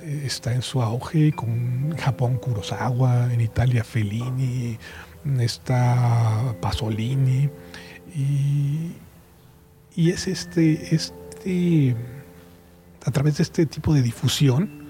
está 0.00 0.54
en 0.54 0.62
su 0.62 0.80
auge 0.80 1.32
con 1.32 1.96
Japón 1.96 2.36
Kurosawa, 2.36 3.32
en 3.32 3.40
Italia 3.40 3.82
Fellini, 3.82 4.78
está 5.40 6.54
Pasolini, 6.60 7.48
y, 8.14 8.92
y 9.96 10.10
es 10.10 10.28
este, 10.28 10.94
este, 10.94 11.96
a 13.04 13.10
través 13.10 13.38
de 13.38 13.42
este 13.42 13.66
tipo 13.66 13.94
de 13.94 14.02
difusión, 14.02 14.84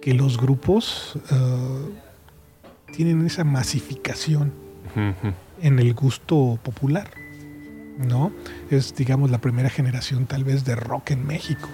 que 0.00 0.14
los 0.14 0.38
grupos 0.38 1.18
eh, 1.30 2.92
tienen 2.92 3.26
esa 3.26 3.44
masificación 3.44 4.52
en 5.62 5.78
el 5.78 5.94
gusto 5.94 6.58
popular, 6.62 7.10
¿no? 7.98 8.32
Es, 8.70 8.94
digamos, 8.94 9.30
la 9.30 9.38
primera 9.38 9.70
generación 9.70 10.26
tal 10.26 10.44
vez 10.44 10.64
de 10.64 10.74
rock 10.74 11.10
en 11.10 11.26
México. 11.26 11.68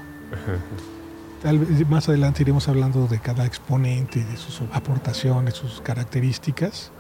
Tal 1.43 1.59
vez 1.59 1.89
más 1.89 2.09
adelante 2.09 2.43
iremos 2.43 2.69
hablando 2.69 3.07
de 3.07 3.19
cada 3.19 3.47
exponente, 3.47 4.25
de 4.25 4.37
sus 4.37 4.63
aportaciones, 4.73 5.55
sus 5.55 5.81
características, 5.81 6.91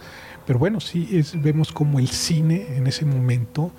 Pero 0.47 0.59
bueno, 0.59 0.81
sí 0.81 1.09
es, 1.13 1.41
vemos 1.41 1.73
como 1.73 1.99
el 1.99 2.09
cine 2.09 2.77
en 2.77 2.87
ese 2.87 3.05
momento 3.05 3.73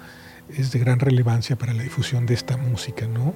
es 0.49 0.71
de 0.71 0.79
gran 0.79 0.99
relevancia 0.99 1.55
para 1.55 1.73
la 1.73 1.83
difusión 1.83 2.25
de 2.25 2.33
esta 2.33 2.57
música, 2.57 3.07
¿no? 3.07 3.33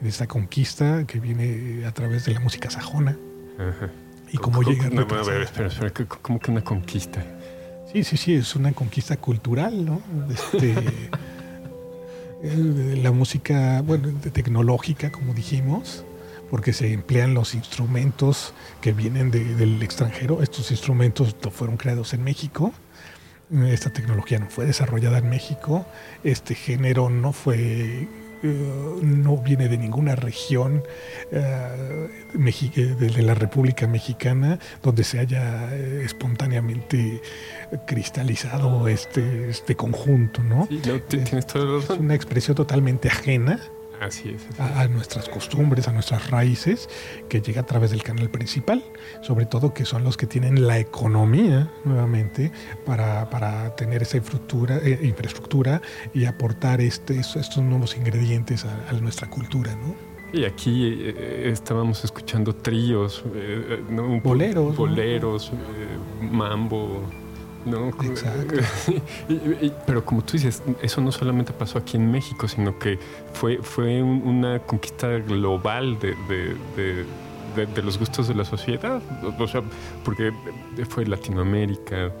De 0.00 0.08
esta 0.08 0.26
conquista 0.26 1.04
que 1.06 1.20
viene 1.20 1.84
a 1.86 1.92
través 1.92 2.24
de 2.24 2.34
la 2.34 2.40
música 2.40 2.70
sajona. 2.70 3.16
Y 4.32 4.38
cómo 4.38 4.62
llega 4.62 4.86
a 4.86 5.22
ver, 5.22 5.42
espera, 5.42 5.68
espera, 5.68 5.92
¿cómo 6.22 6.38
que 6.38 6.50
una 6.50 6.62
conquista? 6.62 7.24
Sí, 7.92 8.04
sí, 8.04 8.16
sí, 8.16 8.34
es 8.34 8.56
una 8.56 8.72
conquista 8.72 9.16
cultural, 9.16 9.84
¿no? 9.84 10.02
Este, 10.28 10.74
la 13.02 13.12
música, 13.12 13.80
bueno, 13.82 14.12
tecnológica, 14.32 15.10
como 15.10 15.32
dijimos, 15.32 16.04
porque 16.50 16.72
se 16.72 16.92
emplean 16.92 17.34
los 17.34 17.54
instrumentos 17.54 18.54
que 18.80 18.92
vienen 18.92 19.30
del 19.30 19.82
extranjero. 19.82 20.42
Estos 20.42 20.70
instrumentos 20.70 21.36
fueron 21.50 21.76
creados 21.76 22.14
en 22.14 22.24
México. 22.24 22.72
Esta 23.50 23.90
tecnología 23.90 24.38
no 24.38 24.50
fue 24.50 24.66
desarrollada 24.66 25.18
en 25.18 25.28
México. 25.28 25.86
Este 26.24 26.54
género 26.54 27.10
no 27.10 27.32
fue 27.32 28.08
eh, 28.42 28.98
no 29.02 29.38
viene 29.38 29.68
de 29.68 29.78
ninguna 29.78 30.14
región 30.14 30.82
eh, 31.32 32.08
de 32.34 33.22
la 33.22 33.34
República 33.34 33.86
Mexicana 33.86 34.58
donde 34.82 35.04
se 35.04 35.18
haya 35.18 35.74
eh, 35.74 36.02
espontáneamente 36.04 37.22
cristalizado 37.86 38.88
este, 38.88 39.48
este 39.48 39.74
conjunto, 39.74 40.42
¿no? 40.42 40.68
es 40.70 41.90
una 41.98 42.14
expresión 42.14 42.54
totalmente 42.54 43.08
ajena 43.08 43.58
Así 44.00 44.30
es. 44.30 44.46
A, 44.60 44.86
nuestras 44.88 45.28
costumbres, 45.28 45.88
a 45.88 45.92
nuestras 45.92 46.30
raíces, 46.30 46.88
que 47.28 47.40
llega 47.40 47.62
a 47.62 47.66
través 47.66 47.90
del 47.90 48.02
canal 48.02 48.30
principal, 48.30 48.84
sobre 49.22 49.46
todo 49.46 49.72
que 49.72 49.84
son 49.84 50.04
los 50.04 50.16
que 50.16 50.26
tienen 50.26 50.66
la 50.66 50.78
economía, 50.78 51.70
nuevamente, 51.84 52.52
para, 52.84 53.30
para 53.30 53.74
tener 53.76 54.02
esa 54.02 54.18
infraestructura, 54.18 54.78
eh, 54.78 55.00
infraestructura 55.02 55.80
y 56.12 56.26
aportar 56.26 56.80
este, 56.80 57.18
estos 57.18 57.58
nuevos 57.58 57.96
ingredientes 57.96 58.64
a, 58.64 58.92
nuestra 59.00 59.28
cultura, 59.28 59.74
¿no? 59.76 59.94
Y 60.32 60.44
aquí 60.44 60.86
eh, 61.00 61.50
estábamos 61.52 62.04
escuchando 62.04 62.54
tríos, 62.54 63.22
eh, 63.34 63.82
boleros, 64.22 64.76
boleros 64.76 65.52
mambo, 66.20 67.02
¿no? 67.66 67.88
Exacto. 67.88 68.54
pero 69.86 70.04
como 70.04 70.22
tú 70.22 70.34
dices, 70.34 70.62
eso 70.80 71.00
no 71.00 71.12
solamente 71.12 71.52
pasó 71.52 71.78
aquí 71.78 71.96
en 71.96 72.10
México, 72.10 72.48
sino 72.48 72.78
que 72.78 72.98
fue, 73.32 73.58
fue 73.58 74.02
una 74.02 74.60
conquista 74.60 75.08
global 75.18 75.98
de, 75.98 76.14
de, 76.76 77.82
los 77.82 77.98
gustos 77.98 78.28
de 78.28 78.34
la 78.34 78.44
sociedad. 78.44 79.02
O 79.38 79.48
sea, 79.48 79.62
porque 80.04 80.32
fue 80.88 81.04
Latinoamérica. 81.06 82.12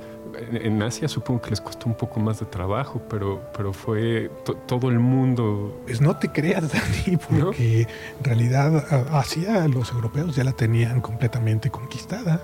En, 0.50 0.82
Asia 0.82 1.08
supongo 1.08 1.40
que 1.40 1.50
les 1.50 1.60
costó 1.62 1.86
un 1.86 1.94
poco 1.94 2.20
más 2.20 2.40
de 2.40 2.46
trabajo, 2.46 3.00
pero, 3.08 3.40
pero 3.56 3.72
fue 3.72 4.30
todo 4.66 4.90
el 4.90 4.98
mundo. 4.98 5.80
Pues 5.86 6.00
no 6.00 6.16
te 6.16 6.28
creas, 6.28 6.72
Dani, 7.06 7.16
porque 7.16 7.82
en 7.82 8.24
realidad 8.24 9.06
Asia, 9.14 9.66
los 9.68 9.92
europeos 9.92 10.36
ya 10.36 10.44
la 10.44 10.52
tenían 10.52 11.00
completamente 11.00 11.70
conquistada. 11.70 12.42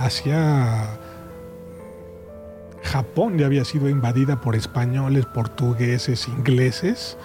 Asia 0.00 0.98
Japón 2.86 3.38
ya 3.38 3.46
había 3.46 3.64
sido 3.64 3.88
invadida 3.88 4.40
por 4.40 4.56
españoles, 4.56 5.26
portugueses, 5.26 6.28
ingleses 6.28 7.18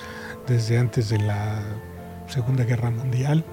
desde 0.47 0.77
antes 0.77 1.09
de 1.09 1.19
la 1.19 1.61
Segunda 2.27 2.63
Guerra 2.63 2.89
Mundial. 2.89 3.43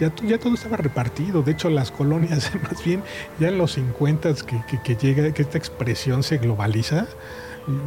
ya, 0.00 0.12
ya, 0.24 0.38
todo 0.38 0.54
estaba 0.54 0.76
repartido. 0.76 1.42
De 1.42 1.52
hecho, 1.52 1.70
las 1.70 1.90
colonias, 1.90 2.50
más 2.62 2.84
bien, 2.84 3.02
ya 3.38 3.48
en 3.48 3.58
los 3.58 3.72
50 3.72 4.34
que, 4.34 4.80
que, 4.82 4.96
llega, 4.96 5.32
que 5.32 5.42
esta 5.42 5.58
expresión 5.58 6.22
se 6.22 6.38
globaliza, 6.38 7.06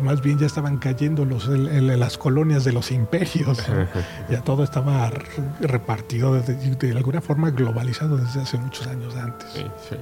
más 0.03 0.21
bien 0.21 0.39
ya 0.39 0.45
estaban 0.45 0.77
cayendo 0.77 1.25
los, 1.25 1.47
las 1.47 2.17
colonias 2.17 2.63
de 2.63 2.71
los 2.71 2.91
imperios. 2.91 3.61
Ya 4.29 4.41
todo 4.41 4.63
estaba 4.63 5.11
repartido, 5.59 6.35
de, 6.35 6.55
de, 6.55 6.91
alguna 6.91 7.21
forma 7.21 7.51
globalizado 7.51 8.17
desde 8.17 8.41
hace 8.41 8.57
muchos 8.57 8.87
años 8.87 9.15
antes. 9.15 9.49
Sí, 9.53 9.65
sí. 9.89 9.95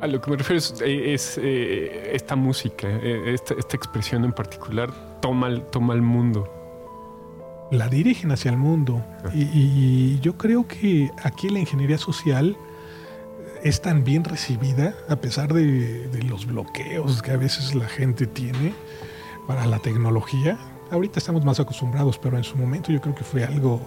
A 0.00 0.06
lo 0.06 0.20
que 0.20 0.30
me 0.30 0.36
refiero 0.38 0.58
es, 0.58 0.72
eh, 0.80 1.42
eh, 1.42 2.10
esta 2.14 2.34
música, 2.34 2.88
eh, 2.88 3.34
esta, 3.34 3.54
expresión 3.76 4.24
en 4.24 4.32
particular, 4.32 4.90
toma, 5.20 5.54
toma 5.70 5.92
el 5.92 6.00
mundo. 6.00 6.48
La 7.70 7.88
dirigen 7.88 8.32
hacia 8.32 8.50
el 8.50 8.56
mundo. 8.56 9.04
Ah. 9.24 9.30
Y, 9.34 10.18
yo 10.20 10.38
creo 10.38 10.66
que 10.66 11.10
aquí 11.22 11.50
la 11.50 11.60
ingeniería 11.60 11.98
social 11.98 12.56
es 13.62 13.82
tan 13.82 14.02
bien 14.02 14.24
recibida, 14.24 14.94
a 15.08 15.16
pesar 15.16 15.52
de, 15.52 16.08
de 16.08 16.22
los 16.22 16.46
bloqueos 16.46 17.20
que 17.20 17.32
a 17.32 17.36
veces 17.36 17.74
la 17.74 17.86
gente 17.86 18.26
tiene 18.26 18.72
para 19.46 19.66
la 19.66 19.80
tecnología. 19.80 20.58
Ahorita 20.90 21.18
estamos 21.18 21.44
más 21.44 21.60
acostumbrados, 21.60 22.18
pero 22.18 22.38
en 22.38 22.44
su 22.44 22.56
momento 22.56 22.90
yo 22.90 23.02
creo 23.02 23.14
que 23.14 23.22
fue 23.22 23.44
algo 23.44 23.82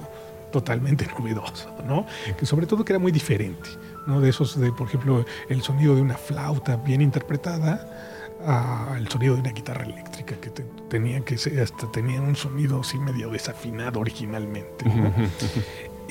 totalmente 0.52 1.08
novedoso, 1.20 1.70
¿no? 1.86 2.06
Que 2.38 2.46
sobre 2.46 2.68
todo 2.68 2.86
que 2.86 2.94
era 2.94 3.00
muy 3.00 3.12
diferente. 3.12 3.68
¿No? 4.08 4.22
De 4.22 4.30
esos, 4.30 4.60
de, 4.60 4.72
por 4.72 4.88
ejemplo, 4.88 5.26
el 5.50 5.62
sonido 5.62 5.96
de 5.96 6.02
una 6.02 6.18
flauta 6.18 6.76
bien 6.78 7.02
interpretada 7.02 8.14
al 8.46 9.08
sonido 9.08 9.36
de 9.36 9.42
una 9.42 9.52
guitarra 9.52 9.86
eléctrica 9.86 10.36
que 10.36 10.50
tenía 10.90 11.22
que 11.22 11.38
ser, 11.38 11.62
hasta 11.62 11.90
tenía 11.92 12.22
un 12.22 12.36
sonido 12.36 12.82
así 12.82 12.98
medio 12.98 13.30
desafinado 13.30 14.00
originalmente. 14.00 14.86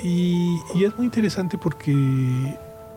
y, 0.03 0.59
es 0.83 0.97
muy 0.97 1.07
interesante 1.07 1.59
porque 1.59 1.93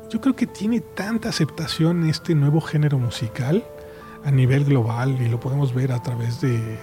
yo 0.10 0.22
creo 0.22 0.36
que 0.36 0.48
tiene 0.48 0.80
tanta 0.80 1.30
aceptación 1.30 2.10
este 2.10 2.34
nuevo 2.36 2.62
género 2.62 2.98
musical 2.98 3.64
a 4.24 4.32
nivel 4.32 4.66
global 4.66 5.22
y 5.22 5.28
lo 5.28 5.40
podemos 5.40 5.74
ver 5.74 5.92
a 5.92 6.02
través 6.02 6.40
de, 6.42 6.78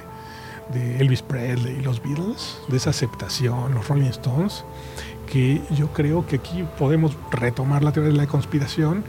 de 0.73 1.01
Elvis 1.01 1.23
Presley 1.23 1.79
y 1.79 1.81
los 1.81 2.03
Beatles, 2.03 2.59
de 2.69 2.77
esa 2.77 2.91
aceptación, 2.91 3.75
los 3.75 3.89
Rolling 3.89 4.11
Stones, 4.11 4.65
que 5.27 5.63
yo 5.77 5.93
creo 5.93 6.27
que 6.27 6.37
aquí 6.37 6.65
podemos 6.79 7.17
retomar 7.31 7.83
la 7.83 7.93
teoría 7.93 8.13
de 8.13 8.19
la 8.19 8.27
conspiración 8.27 9.05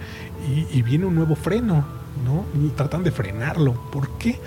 y, 0.72 0.82
viene 0.82 1.06
un 1.06 1.16
nuevo 1.16 1.36
freno, 1.36 1.86
¿no? 2.26 2.46
tratan 2.76 3.04
de 3.04 3.12
frenarlo. 3.12 3.74
¿Por 3.92 4.10
qué? 4.18 4.40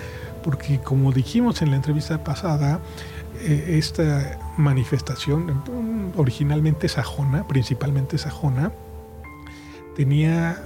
Porque 0.43 0.79
como 0.79 1.11
dijimos 1.11 1.61
en 1.61 1.71
la 1.71 1.77
entrevista 1.77 2.23
pasada, 2.23 2.79
eh, 3.41 3.75
esta 3.77 4.39
manifestación, 4.57 5.63
originalmente 6.15 6.87
sajona, 6.87 7.47
principalmente 7.47 8.17
sajona, 8.17 8.71
tenía 9.95 10.61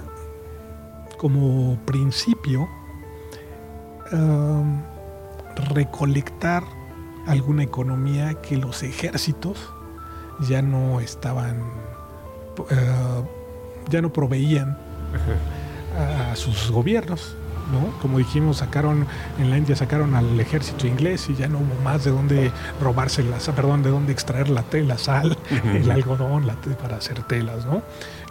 como 1.18 1.78
principio 1.86 2.68
recolectar 5.74 6.64
alguna 7.26 7.62
economía 7.62 8.34
que 8.42 8.56
los 8.56 8.82
ejércitos 8.82 9.72
ya 10.48 10.62
no 10.62 11.00
estaban, 11.00 11.62
eh, 12.70 13.22
ya 13.90 14.02
no 14.02 14.12
proveían 14.12 14.78
a, 15.98 16.36
sus 16.36 16.70
gobiernos. 16.70 17.36
¿no? 17.70 17.98
Como 18.00 18.18
dijimos, 18.18 18.58
sacaron 18.58 19.06
en 19.38 19.48
la 19.48 19.56
India 19.56 19.74
sacaron 19.74 20.14
al 20.14 20.38
ejército 20.38 20.86
inglés 20.86 21.28
y 21.30 21.34
ya 21.34 21.48
no 21.48 21.58
hubo 21.58 21.74
más 21.82 22.04
de 22.04 22.10
dónde 22.10 22.52
robarse 22.80 23.22
las, 23.22 23.48
perdón, 23.48 23.82
de 23.82 23.90
dónde 23.90 24.12
extraer 24.12 24.50
la 24.50 24.62
tela, 24.62 24.98
sal, 24.98 25.38
el 25.72 25.90
algodón, 25.90 26.46
la 26.46 26.54
para 26.82 26.96
hacer 26.96 27.22
telas, 27.22 27.64
¿no? 27.64 27.82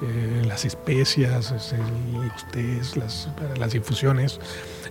Eh, 0.03 0.43
las 0.45 0.65
especias, 0.65 1.51
los 1.51 2.51
tés, 2.51 2.97
las, 2.97 3.29
las 3.57 3.73
infusiones. 3.73 4.39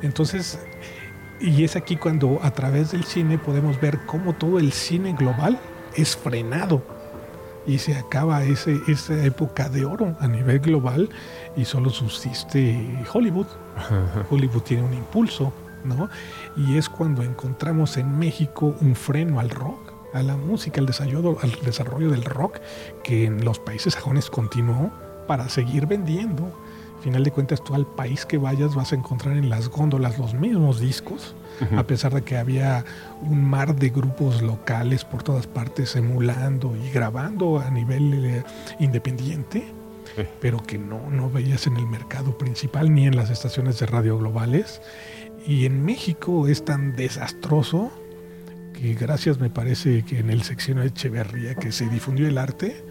Entonces, 0.02 0.58
y 1.40 1.64
es 1.64 1.76
aquí 1.76 1.96
cuando 1.96 2.40
a 2.42 2.50
través 2.50 2.92
del 2.92 3.04
cine 3.04 3.38
podemos 3.38 3.80
ver 3.80 4.00
cómo 4.06 4.34
todo 4.34 4.58
el 4.58 4.72
cine 4.72 5.12
global 5.12 5.60
es 5.94 6.16
frenado 6.16 6.82
y 7.70 7.78
se 7.78 7.94
acaba 7.94 8.42
ese, 8.42 8.80
esa 8.88 9.24
época 9.24 9.68
de 9.68 9.84
oro 9.84 10.16
a 10.18 10.26
nivel 10.26 10.58
global 10.58 11.08
y 11.56 11.64
solo 11.64 11.90
subsiste 11.90 13.04
Hollywood. 13.12 13.46
Hollywood 14.28 14.62
tiene 14.62 14.82
un 14.82 14.92
impulso, 14.92 15.52
¿no? 15.84 16.08
Y 16.56 16.76
es 16.76 16.88
cuando 16.88 17.22
encontramos 17.22 17.96
en 17.96 18.18
México 18.18 18.74
un 18.80 18.96
freno 18.96 19.38
al 19.38 19.50
rock, 19.50 19.92
a 20.12 20.22
la 20.24 20.36
música, 20.36 20.80
al 20.80 20.86
desarrollo, 20.86 21.38
al 21.40 21.52
desarrollo 21.64 22.10
del 22.10 22.24
rock, 22.24 22.58
que 23.04 23.26
en 23.26 23.44
los 23.44 23.60
países 23.60 23.94
sajones 23.94 24.30
continuó 24.30 24.90
para 25.28 25.48
seguir 25.48 25.86
vendiendo. 25.86 26.52
Al 27.00 27.04
final 27.04 27.24
de 27.24 27.30
cuentas, 27.30 27.64
tú 27.64 27.74
al 27.74 27.86
país 27.86 28.26
que 28.26 28.36
vayas 28.36 28.74
vas 28.74 28.92
a 28.92 28.94
encontrar 28.94 29.34
en 29.38 29.48
las 29.48 29.70
góndolas 29.70 30.18
los 30.18 30.34
mismos 30.34 30.80
discos, 30.80 31.34
a 31.74 31.82
pesar 31.84 32.12
de 32.12 32.20
que 32.20 32.36
había 32.36 32.84
un 33.22 33.42
mar 33.42 33.74
de 33.74 33.88
grupos 33.88 34.42
locales 34.42 35.06
por 35.06 35.22
todas 35.22 35.46
partes 35.46 35.96
emulando 35.96 36.76
y 36.76 36.90
grabando 36.90 37.58
a 37.58 37.70
nivel 37.70 38.26
eh, 38.26 38.44
independiente, 38.80 39.64
pero 40.42 40.62
que 40.62 40.76
no, 40.76 41.08
no 41.08 41.30
veías 41.30 41.66
en 41.66 41.78
el 41.78 41.86
mercado 41.86 42.36
principal 42.36 42.94
ni 42.94 43.06
en 43.06 43.16
las 43.16 43.30
estaciones 43.30 43.78
de 43.78 43.86
radio 43.86 44.18
globales. 44.18 44.82
Y 45.46 45.64
en 45.64 45.82
México 45.82 46.48
es 46.48 46.66
tan 46.66 46.96
desastroso 46.96 47.90
que 48.74 48.92
gracias 48.92 49.40
me 49.40 49.48
parece 49.48 50.02
que 50.02 50.18
en 50.18 50.28
el 50.28 50.42
sección 50.42 50.82
Echeverría 50.82 51.54
que 51.54 51.72
se 51.72 51.88
difundió 51.88 52.28
el 52.28 52.36
arte, 52.36 52.84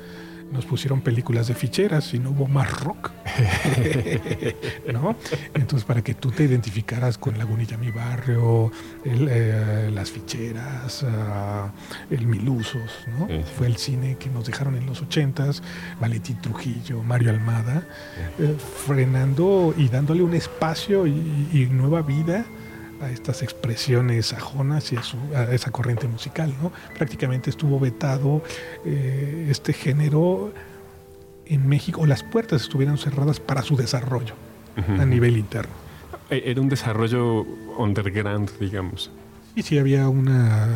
nos 0.52 0.66
pusieron 0.66 1.02
películas 1.02 1.48
de 1.48 1.54
ficheras 1.54 2.14
y 2.14 2.20
no 2.20 2.32
hubo 2.32 2.48
más 2.48 2.72
rock. 2.82 3.12
¿No? 4.92 5.16
Entonces, 5.54 5.86
para 5.86 6.02
que 6.02 6.14
tú 6.14 6.32
te 6.32 6.44
identificaras 6.44 7.18
con 7.18 7.38
Lagunilla 7.38 7.78
Mi 7.78 7.92
Barrio, 7.92 8.72
eh, 9.06 9.90
las 9.94 10.12
ficheras, 10.12 11.04
uh, 11.04 11.70
el 12.14 12.26
Milusos, 12.26 12.92
¿no? 13.18 13.28
Fue 13.58 13.68
el 13.68 13.78
cine 13.78 14.18
que 14.18 14.30
nos 14.30 14.46
dejaron 14.46 14.76
en 14.76 14.86
los 14.86 15.02
ochentas, 15.02 15.62
Valentín 16.00 16.42
Trujillo, 16.42 17.04
Mario 17.04 17.30
Almada, 17.30 17.84
eh, 18.40 18.56
frenando 18.86 19.74
y 19.78 19.88
dándole 19.90 20.24
un 20.24 20.34
espacio 20.34 21.06
y 21.08 21.68
nueva 21.72 22.02
vida 22.02 22.46
a 23.02 23.10
estas 23.10 23.42
expresiones 23.44 24.28
sajonas 24.28 24.92
y 24.92 24.98
a, 25.36 25.44
esa 25.54 25.72
corriente 25.72 26.08
musical. 26.08 26.54
¿no? 26.62 26.72
Prácticamente 26.98 27.50
estuvo 27.50 27.80
vetado 27.80 28.44
eh, 28.86 29.48
este 29.50 29.74
género 29.74 30.54
en 31.46 31.68
México, 31.68 32.02
o 32.02 32.06
las 32.06 32.24
puertas 32.24 32.62
estuvieron 32.62 32.98
cerradas 32.98 33.40
para 33.40 33.64
su 33.64 33.76
desarrollo 33.76 34.36
a 34.78 35.06
nivel 35.06 35.36
interno. 35.36 35.74
E, 36.30 36.44
era 36.46 36.62
un 36.62 36.70
desarrollo 36.70 37.42
underground, 37.78 38.50
digamos. 38.60 39.12
Y 39.56 39.64
sí 39.64 39.78
había 39.78 40.08
una, 40.08 40.68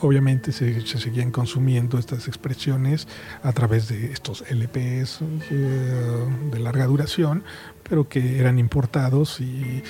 obviamente 0.00 0.52
se, 0.52 0.86
seguían 0.86 1.30
consumiendo 1.32 1.98
estas 1.98 2.28
expresiones 2.28 3.08
a 3.42 3.52
través 3.52 3.88
de 3.88 4.12
estos 4.12 4.44
LPs 4.48 5.20
eh, 5.50 6.26
de 6.52 6.58
larga 6.60 6.86
duración, 6.86 7.42
pero 7.88 8.08
que 8.08 8.38
eran 8.38 8.58
importados 8.58 9.40
y, 9.40 9.82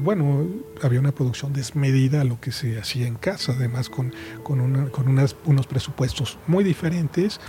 bueno, 0.00 0.46
había 0.82 1.00
una 1.00 1.12
producción 1.12 1.52
desmedida 1.52 2.22
a 2.22 2.24
lo 2.24 2.40
que 2.40 2.52
se 2.52 2.78
hacía 2.78 3.06
en 3.06 3.16
casa, 3.16 3.52
además 3.52 3.88
con, 3.88 4.12
con, 4.42 4.60
unos 4.60 5.66
presupuestos 5.66 6.38
muy 6.46 6.64
diferentes 6.64 7.40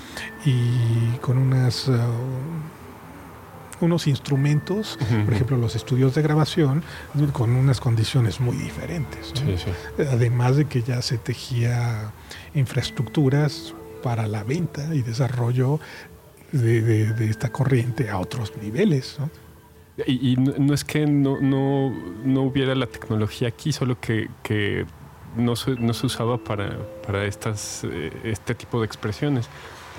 y 0.45 1.17
con 1.21 1.37
unas... 1.37 1.87
Uh, 1.87 1.93
unos 3.79 4.07
instrumentos, 4.07 4.97
por 5.25 5.35
ejemplo 5.35 5.55
los 5.55 5.75
estudios 5.75 6.15
de 6.15 6.23
grabación, 6.23 6.81
con 7.31 7.51
unas 7.51 7.79
condiciones 7.79 8.39
muy 8.39 8.57
diferentes. 8.57 9.33
Además 9.99 10.55
de 10.55 10.65
que 10.65 10.81
ya 10.81 11.01
se 11.03 11.19
tejía 11.19 12.11
infraestructuras 12.55 13.75
para 14.01 14.25
la 14.25 14.43
venta 14.43 14.95
y 14.95 15.03
desarrollo 15.03 15.79
de, 16.51 17.29
esta 17.29 17.51
corriente 17.51 18.09
a 18.09 18.17
otros 18.17 18.53
niveles. 18.61 19.17
Y, 20.05 20.35
no, 20.37 20.73
es 20.73 20.83
que 20.83 21.07
no, 21.07 21.39
no, 21.41 22.41
hubiera 22.43 22.75
la 22.75 22.85
tecnología 22.85 23.47
aquí, 23.47 23.71
solo 23.71 23.99
que, 23.99 24.29
que 24.43 24.85
no, 25.35 25.55
se, 25.55 25.71
no 25.71 25.93
se 25.93 26.05
usaba 26.05 26.37
para, 26.37 26.77
para 27.05 27.25
estas, 27.25 27.83
eh, 27.83 28.11
este 28.23 28.53
tipo 28.53 28.79
de 28.79 28.85
expresiones. 28.85 29.49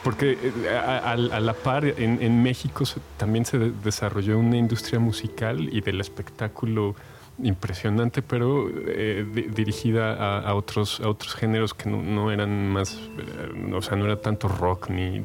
Porque 0.04 0.38
eh, 0.40 0.68
a, 0.70 1.16
la 1.16 1.52
par, 1.52 1.84
en, 1.84 2.42
México 2.42 2.84
también 3.16 3.44
se 3.44 3.58
desarrolló 3.58 4.38
una 4.38 4.56
industria 4.56 5.00
musical 5.00 5.68
y 5.72 5.80
del 5.80 6.00
espectáculo 6.00 6.94
impresionante, 7.42 8.22
pero 8.22 8.68
eh, 8.70 9.24
dirigida 9.54 10.40
a, 10.40 10.54
otros 10.54 11.00
a 11.00 11.08
otros 11.08 11.34
géneros 11.34 11.74
que 11.74 11.88
no, 11.88 12.30
eran 12.30 12.68
más, 12.68 12.94
eh, 12.94 13.72
o 13.72 13.82
sea, 13.82 13.96
no 13.96 14.06
era 14.06 14.20
tanto 14.20 14.48
rock 14.48 14.90
ni, 14.90 15.22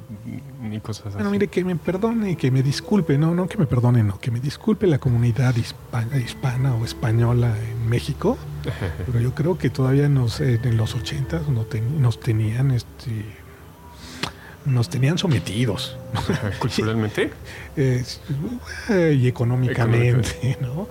ni 0.62 0.80
cosas 0.80 1.08
así. 1.08 1.16
Bueno, 1.16 1.32
mire, 1.32 1.48
que 1.48 1.64
me 1.64 1.76
perdone, 1.76 2.36
que 2.36 2.52
me 2.52 2.62
disculpe, 2.62 3.18
no, 3.18 3.34
no 3.34 3.48
que 3.48 3.58
me 3.58 3.66
perdone, 3.66 4.04
no, 4.04 4.20
que 4.20 4.32
me 4.32 4.40
disculpe 4.40 4.88
la 4.88 5.00
comunidad 5.00 5.56
hispana, 5.56 6.18
hispana 6.18 6.76
o 6.76 6.86
española 6.86 7.56
en 7.58 7.90
México, 7.90 8.38
pero 9.06 9.20
yo 9.20 9.34
creo 9.34 9.58
que 9.58 9.70
todavía 9.70 10.08
nos, 10.10 10.40
en 10.40 10.78
los 10.78 10.96
ochentas 10.96 11.44
nos 11.50 12.20
tenían 12.20 12.72
este 12.72 13.43
nos 14.66 14.90
tenían 14.90 15.18
sometidos. 15.18 15.98
¿Culturalmente? 16.60 17.32
y 17.76 19.28
económicamente, 19.28 20.58
¿no? 20.62 20.88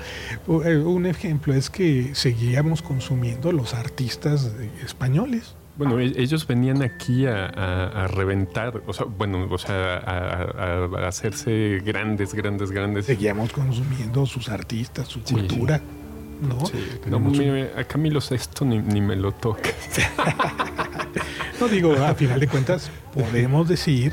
Eh, 0.65 0.77
un 0.77 1.07
ejemplo 1.07 1.55
es 1.55 1.71
que 1.71 2.15
seguíamos 2.15 2.83
consumiendo 2.83 3.53
los 3.53 3.75
artistas 3.75 4.53
españoles. 4.85 5.55
Bueno, 5.77 5.99
e-, 6.01 6.13
ellos 6.17 6.47
venían 6.47 6.83
aquí 6.83 7.27
a, 7.27 8.07
reventar, 8.09 8.83
o 8.87 8.93
sea, 8.93 9.07
bueno, 9.07 9.47
o 9.51 9.59
sea, 9.59 9.97
a, 9.97 11.07
hacerse 11.07 11.81
grandes, 11.85 12.35
grandes, 12.35 12.71
grandes. 12.71 13.07
Seguíamos 13.07 13.53
consumiendo 13.53 14.27
sus 14.27 14.49
artistas, 14.49 15.09
su 15.09 15.23
cultura. 15.23 15.81
¿no? 16.43 16.67
Sí, 16.67 16.77
a 17.77 17.85
Camilo 17.85 18.21
Sexto 18.21 18.65
ni, 18.65 18.79
ni 18.79 19.01
me 19.01 19.15
lo 19.15 19.33
toca. 19.33 19.71
no 21.63 21.69
digo, 21.69 21.93
a 21.93 22.13
final 22.17 22.41
de 22.41 22.49
cuentas, 22.49 22.91
podemos 23.15 23.69
decir 23.69 24.13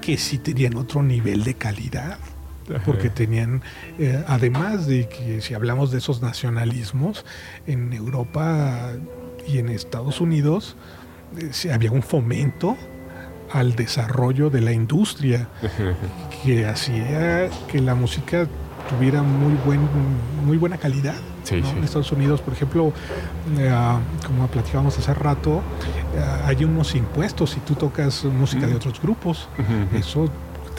que 0.00 0.18
sí 0.18 0.36
tenían 0.36 0.76
otro 0.76 1.00
nivel 1.00 1.44
de 1.44 1.54
calidad. 1.54 2.18
Porque 2.84 3.08
tenían, 3.08 3.62
eh, 3.98 4.22
además 4.26 4.86
de 4.86 5.08
que 5.08 5.40
si 5.40 5.54
hablamos 5.54 5.90
de 5.90 5.98
esos 5.98 6.20
nacionalismos, 6.20 7.24
en 7.66 7.94
Europa 7.94 8.92
y 9.46 9.58
en 9.58 9.70
Estados 9.70 10.20
Unidos 10.20 10.76
eh, 11.38 11.72
había 11.72 11.92
un 11.92 12.02
fomento 12.02 12.76
al 13.52 13.74
desarrollo 13.74 14.50
de 14.50 14.60
la 14.60 14.72
industria 14.72 15.48
que 16.44 16.66
hacía 16.66 17.48
que 17.70 17.80
la 17.80 17.94
música 17.94 18.46
tuviera 18.90 19.22
muy, 19.22 19.54
buen, 19.64 19.80
muy 20.44 20.58
buena 20.58 20.76
calidad. 20.76 21.16
En 21.50 21.84
Estados 21.84 22.12
Unidos, 22.12 22.40
por 22.40 22.54
ejemplo, 22.54 22.92
eh, 23.58 23.70
como 24.26 24.46
platicábamos 24.48 24.98
hace 24.98 25.14
rato, 25.14 25.62
eh, 26.14 26.22
hay 26.44 26.64
unos 26.64 26.94
impuestos 26.94 27.50
si 27.50 27.60
tú 27.60 27.74
tocas 27.74 28.24
música 28.24 28.66
de 28.66 28.74
otros 28.74 29.00
grupos. 29.00 29.48
Eso 29.94 30.30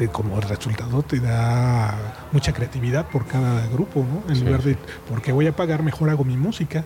como 0.07 0.39
resultado 0.39 1.01
te 1.03 1.19
da 1.19 1.93
mucha 2.31 2.53
creatividad 2.53 3.07
por 3.07 3.25
cada 3.25 3.67
grupo, 3.67 4.05
¿no? 4.05 4.33
En 4.33 4.45
lugar 4.45 4.63
de, 4.63 4.77
porque 5.09 5.33
voy 5.33 5.47
a 5.47 5.55
pagar, 5.55 5.83
mejor 5.83 6.09
hago 6.09 6.23
mi 6.23 6.37
música. 6.37 6.85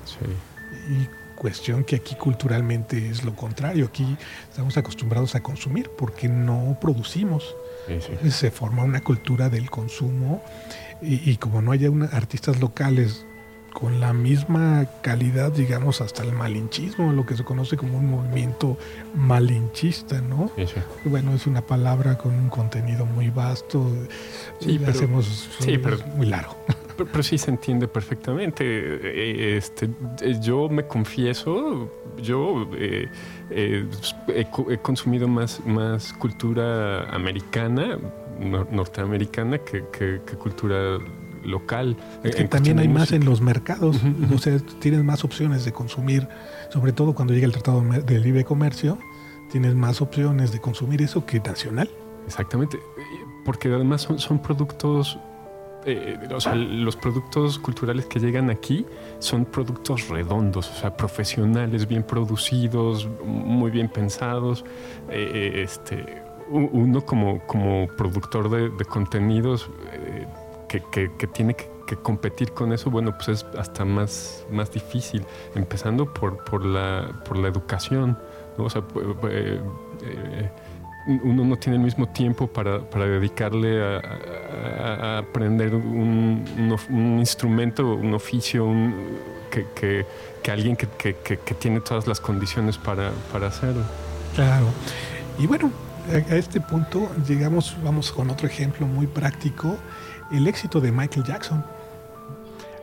Y 0.89 1.07
cuestión 1.35 1.83
que 1.83 1.97
aquí 1.97 2.15
culturalmente 2.15 3.09
es 3.09 3.23
lo 3.23 3.35
contrario. 3.35 3.85
Aquí 3.85 4.17
estamos 4.49 4.77
acostumbrados 4.77 5.35
a 5.35 5.43
consumir 5.43 5.91
porque 5.97 6.27
no 6.27 6.77
producimos. 6.81 7.55
Se 8.29 8.49
forma 8.49 8.83
una 8.83 9.01
cultura 9.01 9.49
del 9.49 9.69
consumo 9.69 10.41
y, 11.01 11.35
como 11.37 11.61
no 11.61 11.73
hay 11.73 11.85
artistas 12.13 12.59
locales 12.61 13.25
con 13.73 13.99
la 13.99 14.13
misma 14.13 14.85
calidad, 15.01 15.51
digamos, 15.51 15.99
hasta 15.99 16.23
el 16.23 16.31
malinchismo, 16.31 17.11
lo 17.11 17.25
que 17.25 17.35
se 17.35 17.43
conoce 17.43 17.75
como 17.75 17.97
un 17.97 18.09
movimiento 18.09 18.77
malinchista, 19.15 20.21
¿no? 20.21 20.51
Bueno, 21.05 21.33
es 21.33 21.47
una 21.47 21.61
palabra 21.61 22.17
con 22.17 22.33
un 22.33 22.49
contenido 22.49 23.05
muy 23.05 23.29
vasto, 23.29 23.91
sí, 24.59 24.77
pero, 24.79 24.91
hacemos 24.91 25.49
sí, 25.59 25.77
pero, 25.77 25.97
muy 26.15 26.27
largo. 26.27 26.55
Pero, 26.95 27.23
sí 27.23 27.39
se 27.39 27.49
entiende 27.49 27.87
perfectamente. 27.87 28.63
Eh, 28.63 29.57
este, 29.57 29.89
eh, 30.21 30.35
yo 30.39 30.69
me 30.69 30.85
confieso, 30.85 31.91
yo 32.21 32.69
eh, 32.75 33.09
he, 33.49 34.77
consumido 34.77 35.27
más, 35.27 35.59
más 35.65 36.13
cultura 36.13 37.09
americana, 37.09 37.97
norteamericana, 38.39 39.57
que, 39.57 39.83
que 39.91 40.37
cultura 40.37 40.99
local. 41.45 41.97
que 42.23 42.47
también 42.47 42.79
hay 42.79 42.87
más 42.87 43.11
en 43.11 43.25
los 43.25 43.41
mercados, 43.41 43.99
o 44.33 44.37
sea, 44.37 44.57
tienes 44.79 45.03
más 45.03 45.23
opciones 45.23 45.65
de 45.65 45.71
consumir, 45.71 46.27
sobre 46.69 46.93
todo 46.93 47.13
cuando 47.13 47.33
llega 47.33 47.45
el 47.45 47.51
Tratado 47.51 47.81
de 47.81 48.19
Libre 48.19 48.43
Comercio, 48.43 48.97
tienes 49.51 49.75
más 49.75 50.01
opciones 50.01 50.51
de 50.51 50.59
consumir 50.59 51.01
eso 51.01 51.25
que 51.25 51.39
nacional. 51.39 51.89
Exactamente, 52.25 52.79
porque 53.45 53.67
además 53.67 54.01
son, 54.01 54.19
son 54.19 54.41
productos 54.41 55.17
eh, 55.85 56.17
o 56.33 56.39
sea, 56.39 56.55
los 56.55 56.95
productos 56.95 57.59
culturales 57.59 58.05
que 58.05 58.19
llegan 58.19 58.49
aquí 58.49 58.85
son 59.19 59.45
productos 59.45 60.07
redondos, 60.07 60.69
o 60.69 60.73
sea, 60.73 60.95
profesionales, 60.95 61.87
bien 61.87 62.03
producidos, 62.03 63.09
muy 63.25 63.69
bien 63.69 63.89
pensados. 63.89 64.63
Eh, 65.09 65.31
eh, 65.33 65.63
este, 65.63 66.23
uno 66.49 67.01
como, 67.05 67.45
como 67.47 67.87
productor 67.97 68.49
de, 68.49 68.69
de 68.69 68.85
contenidos 68.85 69.69
que, 70.81 71.27
tiene 71.27 71.55
que, 71.55 71.71
competir 72.01 72.53
con 72.53 72.73
eso, 72.73 72.89
bueno, 72.89 73.15
pues 73.15 73.27
es 73.29 73.45
hasta 73.57 73.85
más, 73.85 74.45
más 74.51 74.71
difícil, 74.71 75.23
empezando 75.53 76.11
por, 76.11 76.43
por, 76.43 76.65
la, 76.65 77.21
por 77.23 77.37
la 77.37 77.47
educación. 77.47 78.17
O 78.57 78.69
sea, 78.69 78.81
eh, 79.29 79.59
eh, 80.01 80.49
uno 81.23 81.43
no 81.45 81.55
tiene 81.57 81.77
el 81.77 81.83
mismo 81.83 82.07
tiempo 82.07 82.47
para, 82.47 82.79
para 82.79 83.05
dedicarle 83.05 83.83
a, 83.83 85.19
aprender 85.19 85.75
un, 85.75 86.45
un, 86.89 87.19
instrumento, 87.19 87.93
un 87.93 88.13
oficio, 88.13 88.67
que, 89.51 89.67
que, 89.75 90.05
que, 90.41 90.51
alguien 90.51 90.75
que, 90.75 90.85
tiene 91.59 91.81
todas 91.81 92.07
las 92.07 92.19
condiciones 92.19 92.77
para, 92.77 93.11
para 93.31 93.47
hacerlo. 93.47 93.83
Claro. 94.33 94.65
Y 95.37 95.45
bueno, 95.45 95.71
a 96.11 96.35
este 96.35 96.59
punto 96.59 97.09
llegamos, 97.27 97.75
vamos 97.83 98.11
con 98.11 98.29
otro 98.29 98.47
ejemplo 98.47 98.87
muy 98.87 99.07
práctico 99.07 99.77
el 100.33 100.47
éxito 100.47 100.81
de 100.81 100.91
Michael 100.91 101.25
Jackson. 101.25 101.63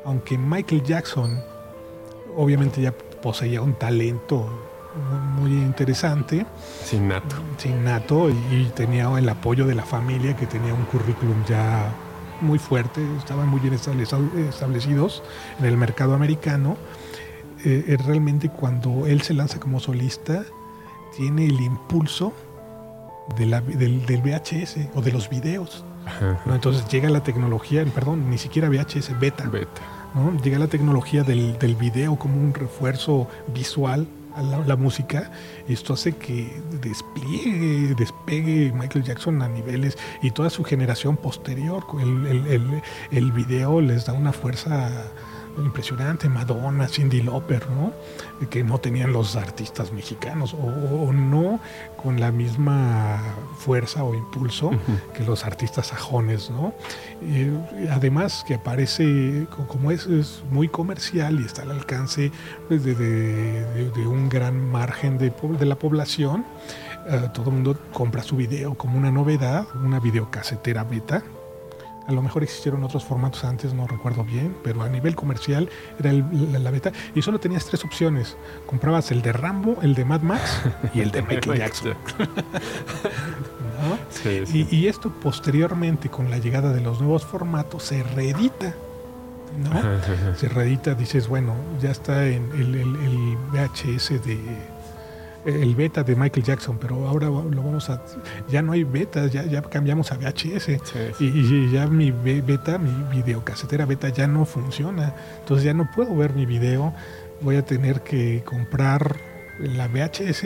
Aunque 0.05 0.39
Michael 0.39 0.83
Jackson 0.83 1.43
obviamente 2.37 2.81
ya 2.81 2.93
poseía 2.93 3.63
un 3.63 3.75
talento 3.75 4.49
muy, 5.37 5.53
interesante. 5.53 6.47
Sin 6.85 7.09
nato. 7.09 7.37
Sin 7.59 7.85
nato 7.85 8.31
y, 8.31 8.65
tenía 8.75 9.11
el 9.17 9.29
apoyo 9.29 9.67
de 9.67 9.75
la 9.75 9.85
familia 9.85 10.37
que 10.37 10.47
tenía 10.47 10.75
un 10.75 10.85
currículum 10.85 11.45
ya 11.47 11.93
muy 12.41 12.59
fuerte, 12.59 13.01
estaban 13.19 13.49
muy 13.49 13.61
bien 13.61 13.75
establecidos 13.75 15.23
en 15.59 15.65
el 15.67 15.77
mercado 15.77 16.15
americano. 16.15 16.77
Eh, 17.65 17.97
realmente 18.07 18.49
cuando 18.49 19.07
él 19.07 19.21
se 19.21 19.35
lanza 19.35 19.61
como 19.61 19.81
solista, 19.81 20.45
tiene 21.17 21.45
el 21.45 21.61
impulso 21.61 22.33
del, 23.37 23.51
del, 24.07 24.23
VHS 24.23 24.89
o 24.95 25.03
de 25.03 25.13
los 25.13 25.29
videos. 25.29 25.85
Entonces 26.47 26.87
llega 26.89 27.09
la 27.11 27.23
tecnología, 27.23 27.85
perdón, 27.85 28.31
ni 28.31 28.39
siquiera 28.39 28.69
VHS, 28.69 29.19
beta. 29.19 29.49
beta. 29.49 29.81
Llega 30.43 30.59
la 30.59 30.67
tecnología 30.67 31.23
del, 31.23 31.59
del, 31.59 31.77
video 31.77 32.17
como 32.17 32.37
un 32.37 32.53
refuerzo 32.53 33.29
visual 33.55 34.09
a 34.35 34.43
la, 34.43 34.77
música. 34.77 35.31
Esto 35.69 35.95
hace 35.95 36.17
que 36.17 36.61
despliegue, 36.81 37.95
despegue 37.95 38.73
Michael 38.73 39.05
Jackson 39.05 39.41
a 39.43 39.49
niveles 39.49 39.97
y 40.23 40.33
toda 40.33 40.51
su 40.51 40.65
generación 40.65 41.17
posterior. 41.17 41.85
El, 42.01 42.47
el, 42.49 42.83
el 43.11 43.33
video 43.33 43.81
les 43.81 44.07
da 44.07 44.13
una 44.13 44.33
fuerza 44.33 44.91
impresionante, 45.63 46.29
Madonna, 46.29 46.89
Cindy 46.89 47.23
Lauper, 47.23 47.69
¿no? 47.71 47.93
Que 48.49 48.65
no 48.65 48.79
tenían 48.79 49.13
los 49.13 49.37
artistas 49.37 49.93
mexicanos 49.93 50.55
o, 50.55 51.13
no 51.13 51.61
con 51.97 52.21
la 52.21 52.31
misma 52.31 53.21
fuerza 53.59 54.05
o 54.05 54.15
impulso 54.15 54.71
que 55.15 55.25
los 55.25 55.45
artistas 55.45 55.89
sajones, 55.89 56.51
¿no? 56.51 56.73
además 57.91 58.45
que 58.47 58.55
aparece, 58.55 59.47
como 59.69 59.91
es, 59.91 60.07
es, 60.07 60.43
muy 60.51 60.69
comercial 60.69 61.41
y 61.41 61.45
está 61.45 61.63
al 61.63 61.71
alcance 61.71 62.33
pues, 62.69 62.85
de, 62.85 64.07
un 64.07 64.29
gran 64.29 64.71
margen 64.71 65.19
de, 65.19 65.33
la 65.67 65.77
población, 65.77 66.45
eh, 67.09 67.29
todo 67.35 67.47
el 67.51 67.57
mundo 67.57 67.79
compra 67.93 68.23
su 68.23 68.37
video 68.37 68.75
como 68.75 68.99
una 68.99 69.11
novedad, 69.11 69.67
una 69.83 70.01
videocasetera 70.01 70.85
beta, 70.85 71.23
a 72.11 72.13
lo 72.13 72.23
mejor 72.23 72.43
existieron 72.43 72.83
otros 72.83 73.05
formatos 73.05 73.45
antes, 73.45 73.73
no 73.73 73.87
recuerdo 73.87 74.25
bien, 74.25 74.57
pero 74.65 74.83
a 74.83 74.89
nivel 74.89 75.15
comercial 75.15 75.71
era 76.01 76.13
la, 76.13 76.71
beta. 76.73 76.91
Y 77.15 77.23
solo 77.23 77.39
tenías 77.39 77.65
tres 77.67 77.85
opciones. 77.85 78.37
Comprabas 78.67 79.13
el 79.13 79.23
de 79.23 79.33
Rambo, 79.33 79.79
el 79.81 79.95
de 79.95 80.05
Mad 80.05 80.23
Max 80.23 80.61
y 80.93 81.03
el 81.03 81.13
de 81.13 81.23
Michael 81.23 81.59
Jackson. 81.59 81.95
Y, 84.53 84.89
esto 84.89 85.11
posteriormente, 85.11 86.11
con 86.11 86.31
la 86.31 86.37
llegada 86.37 86.71
de 86.75 86.83
los 86.83 87.01
nuevos 87.01 87.25
formatos, 87.25 87.85
se 87.85 88.03
reedita. 88.03 88.75
¿no? 89.57 90.37
se 90.37 90.49
reedita, 90.51 90.95
dices, 90.95 91.29
bueno, 91.29 91.55
ya 91.81 91.91
está 91.91 92.27
en 92.27 92.51
el 92.53 93.39
VHS 93.53 94.23
de 94.23 94.39
el 95.45 95.75
beta 95.75 96.03
de 96.03 96.17
Michael 96.17 96.45
Jackson, 96.45 96.79
pero 96.79 97.07
ahora 97.07 97.27
lo 97.27 97.63
vamos 97.63 97.91
a. 97.91 98.03
Ya 98.49 98.63
no 98.63 98.73
hay 98.73 98.85
beta, 98.85 99.27
ya, 99.27 99.45
ya 99.45 99.63
cambiamos 99.63 100.13
a 100.13 100.17
VHS. 100.17 101.21
Y, 101.21 101.71
ya 101.71 101.87
mi 101.87 102.11
beta, 102.11 102.79
mi 102.79 102.91
videocasetera 103.17 103.87
beta 103.87 104.09
ya 104.09 104.27
no 104.27 104.45
funciona. 104.45 105.15
Entonces 105.41 105.65
ya 105.65 105.75
no 105.75 105.91
puedo 105.95 106.15
ver 106.17 106.35
mi 106.35 106.47
video. 106.47 106.93
Voy 107.41 107.57
a 107.57 107.65
tener 107.65 108.03
que 108.03 108.43
comprar 108.45 109.17
la 109.59 109.89
VHS 109.89 110.45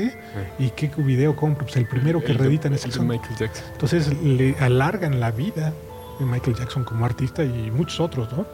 y 0.58 0.70
qué 0.70 0.90
video 0.96 1.34
compro. 1.36 1.64
Pues 1.64 1.76
el 1.76 1.86
primero 1.86 2.22
que 2.22 2.32
reeditan 2.32 2.74
es 2.74 2.84
el 2.84 3.04
Michael 3.04 3.36
Jackson. 3.36 3.64
Entonces 3.72 4.22
le 4.22 4.56
alargan 4.60 5.20
la 5.20 5.30
vida 5.30 5.72
Michael 6.20 6.56
Jackson 6.56 6.84
como 6.84 7.04
artista 7.04 7.44
y 7.44 7.70
muchos 7.70 8.00
otros, 8.00 8.28
¿no? 8.32 8.46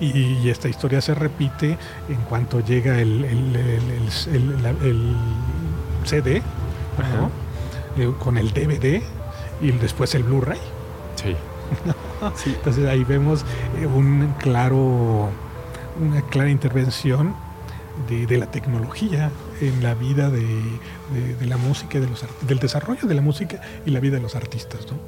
y, 0.00 0.48
esta 0.48 0.68
historia 0.68 1.00
se 1.00 1.14
repite 1.14 1.76
en 2.08 2.20
cuanto 2.28 2.60
llega 2.60 3.00
el, 3.00 3.24
CD, 6.04 6.42
eh, 7.96 8.12
con 8.18 8.38
el 8.38 8.52
DVD 8.52 9.02
y 9.60 9.70
después 9.72 10.14
el 10.14 10.24
Blu-ray. 10.24 10.60
Sí. 12.34 12.52
Entonces 12.56 12.88
ahí 12.88 13.04
vemos 13.04 13.44
eh, 13.78 13.86
un 13.86 14.34
claro, 14.38 15.30
una 16.00 16.22
clara 16.22 16.50
intervención 16.50 17.34
de, 18.08 18.38
la 18.38 18.50
tecnología 18.50 19.30
en 19.60 19.82
la 19.82 19.94
vida 19.94 20.30
de, 20.30 20.46
la 21.46 21.56
música, 21.56 22.00
de 22.00 22.08
los, 22.08 22.24
del 22.42 22.58
desarrollo 22.58 23.06
de 23.06 23.14
la 23.14 23.22
música 23.22 23.60
y 23.84 23.90
la 23.90 24.00
vida 24.00 24.16
de 24.16 24.22
los 24.22 24.34
artistas. 24.34 24.86
¿no? 24.90 24.98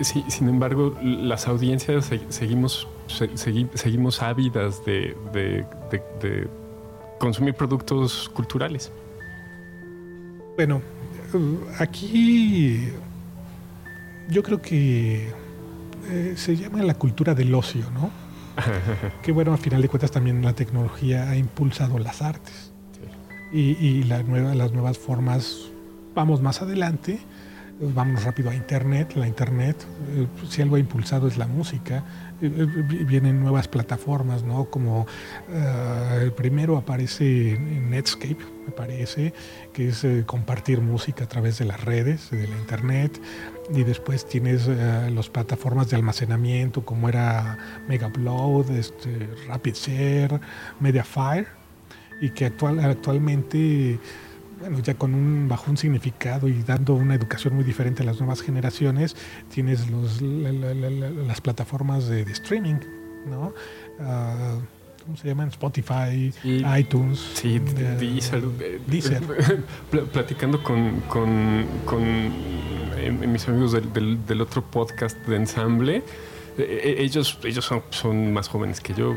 Sí, 0.00 0.24
sin 0.28 0.48
embargo, 0.48 0.96
las 1.02 1.46
audiencias 1.46 2.10
seguimos, 2.28 2.88
seguimos 3.34 4.22
ávidas 4.22 4.84
de, 4.84 5.16
consumir 7.18 7.54
productos 7.54 8.28
culturales. 8.30 8.90
Bueno, 10.56 10.82
aquí 11.78 12.88
yo 14.28 14.42
creo 14.42 14.60
que 14.60 15.30
eh, 16.10 16.34
se 16.36 16.56
llama 16.56 16.82
la 16.82 16.94
cultura 16.94 17.34
del 17.34 17.54
ocio, 17.54 17.84
¿no? 17.92 18.10
que 19.22 19.32
bueno, 19.32 19.52
al 19.52 19.58
final 19.58 19.80
de 19.82 19.88
cuentas 19.88 20.10
también 20.10 20.42
la 20.42 20.52
tecnología 20.52 21.30
ha 21.30 21.36
impulsado 21.36 21.98
las 21.98 22.22
artes. 22.22 22.72
Y, 23.54 24.04
las 24.04 24.24
nuevas 24.24 24.96
formas, 24.96 25.68
vamos 26.14 26.40
más 26.40 26.62
adelante, 26.62 27.20
vamos 27.82 28.24
rápido 28.24 28.50
a 28.50 28.54
Internet. 28.54 29.14
La 29.16 29.26
Internet, 29.26 29.76
eh, 30.16 30.26
si 30.48 30.62
algo 30.62 30.76
ha 30.76 30.78
impulsado 30.78 31.28
es 31.28 31.36
la 31.36 31.46
música. 31.46 32.04
Eh, 32.40 32.46
eh, 32.46 33.04
vienen 33.04 33.40
nuevas 33.40 33.68
plataformas, 33.68 34.42
¿no? 34.42 34.66
Como 34.66 35.06
el 36.20 36.32
primero 36.32 36.76
aparece 36.76 37.58
Netscape, 37.58 38.38
me 38.66 38.72
parece, 38.72 39.32
que 39.72 39.88
es 39.88 40.06
compartir 40.26 40.80
música 40.80 41.24
a 41.24 41.28
través 41.28 41.58
de 41.58 41.64
las 41.64 41.84
redes, 41.84 42.30
de 42.30 42.46
la 42.46 42.56
Internet. 42.56 43.20
Y 43.74 43.84
después 43.84 44.26
tienes 44.26 44.66
las 44.66 45.28
plataformas 45.28 45.90
de 45.90 45.96
almacenamiento, 45.96 46.84
como 46.84 47.08
era 47.08 47.58
Megaupload, 47.88 48.70
este, 48.70 49.28
RapidShare, 49.46 50.40
Mediafire, 50.80 51.46
y 52.20 52.30
que 52.30 52.46
actual, 52.46 52.80
actualmente 52.80 53.98
bueno, 54.62 54.78
ya 54.78 54.94
con 54.94 55.14
un 55.14 55.48
bajo 55.48 55.70
un 55.70 55.76
significado 55.76 56.46
y 56.48 56.62
dando 56.62 56.94
una 56.94 57.16
educación 57.16 57.54
muy 57.54 57.64
diferente 57.64 58.02
a 58.02 58.06
las 58.06 58.18
nuevas 58.18 58.42
generaciones, 58.42 59.16
tienes 59.52 59.90
los, 59.90 60.22
las 60.22 61.40
plataformas 61.40 62.06
de, 62.06 62.22
streaming, 62.22 62.76
¿no? 63.28 63.52
Ah, 63.98 64.58
¿Cómo 65.04 65.16
se 65.16 65.26
llaman? 65.26 65.48
Spotify, 65.48 66.32
iTunes. 66.78 67.18
Sí, 67.34 67.58
Deezer. 67.58 69.20
Platicando 70.12 70.62
con, 70.62 71.00
con, 71.08 71.66
con 71.84 72.02
eh, 72.04 73.10
mis 73.10 73.48
amigos 73.48 73.72
del, 73.72 74.24
del, 74.24 74.40
otro 74.40 74.62
podcast 74.62 75.18
de 75.26 75.34
ensamble, 75.34 75.96
eh, 75.96 76.02
eh, 76.58 76.94
ellos, 76.98 77.36
ellos 77.42 77.64
son, 77.64 77.82
son 77.90 78.32
más 78.32 78.46
jóvenes 78.46 78.80
que 78.80 78.94
yo, 78.94 79.16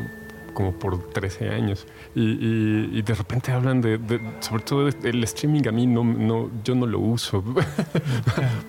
como 0.54 0.72
por 0.72 1.10
13 1.10 1.50
años. 1.50 1.86
Y, 2.18 3.02
de 3.02 3.14
repente 3.14 3.52
hablan 3.52 3.82
de, 3.82 4.00
sobre 4.40 4.62
todo 4.62 4.88
el 4.88 5.24
streaming 5.24 5.68
a 5.68 5.70
mí 5.70 5.86
no, 5.86 6.02
no 6.02 6.48
yo 6.64 6.74
no 6.74 6.86
lo 6.86 6.98
uso. 6.98 7.44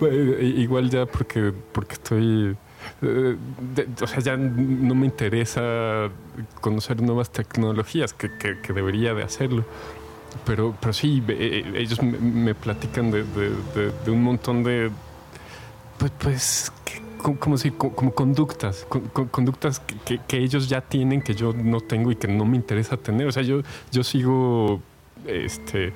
Igual 0.42 0.90
ya 0.90 1.06
porque, 1.06 1.54
porque 1.72 1.94
estoy... 1.94 2.56
Eh, 3.00 3.36
o 4.02 4.06
sea, 4.06 4.20
ya 4.20 4.36
no 4.36 4.94
me 4.94 5.06
interesa 5.06 6.10
conocer 6.60 7.00
nuevas 7.00 7.30
tecnologías, 7.32 8.12
que, 8.12 8.28
que, 8.38 8.72
debería 8.74 9.14
de 9.14 9.22
hacerlo. 9.22 9.64
Pero, 10.44 10.76
pero 10.78 10.92
sí, 10.92 11.22
eh, 11.28 11.72
ellos 11.74 12.02
me, 12.02 12.54
platican 12.54 13.10
de, 13.10 13.24
de, 13.24 14.10
un 14.10 14.24
montón 14.24 14.62
de... 14.62 14.90
Pues, 15.96 16.12
pues 16.18 16.72
como, 17.18 17.58
si, 17.58 17.70
como 17.70 18.12
conductas, 18.12 18.86
conductas 19.30 19.80
que, 19.80 20.38
ellos 20.38 20.68
ya 20.68 20.80
tienen, 20.80 21.20
que 21.20 21.34
yo 21.34 21.52
no 21.52 21.80
tengo 21.80 22.10
y 22.10 22.16
que 22.16 22.28
no 22.28 22.44
me 22.44 22.56
interesa 22.56 22.96
tener. 22.96 23.26
O 23.26 23.32
sea, 23.32 23.42
yo, 23.42 23.62
yo 23.90 24.04
sigo, 24.04 24.80
este, 25.26 25.92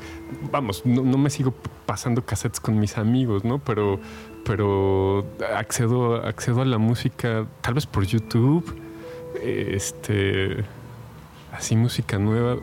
vamos, 0.51 0.85
no, 0.85 1.19
me 1.19 1.31
sigo 1.31 1.55
pasando 1.87 2.25
cassettes 2.25 2.61
con 2.61 2.79
mis 2.79 2.99
amigos, 2.99 3.45
¿no? 3.45 3.59
Pero, 3.59 4.01
pero 4.45 5.27
accedo, 5.57 6.17
accedo 6.17 6.63
a 6.63 6.65
la 6.65 6.79
música 6.79 7.47
tal 7.61 7.75
vez 7.75 7.87
por 7.87 8.05
YouTube, 8.05 8.77
este, 9.43 10.65
así 11.53 11.77
música 11.77 12.19
nueva. 12.19 12.57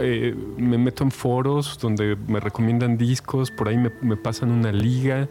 Eh, 0.00 0.34
me 0.56 0.78
meto 0.78 1.04
en 1.04 1.10
foros 1.10 1.78
donde 1.78 2.16
me 2.26 2.40
recomiendan 2.40 2.98
discos, 2.98 3.50
por 3.50 3.68
ahí 3.68 3.78
me, 3.78 3.90
me 4.02 4.16
pasan 4.16 4.50
una 4.50 4.72
liga. 4.72 5.28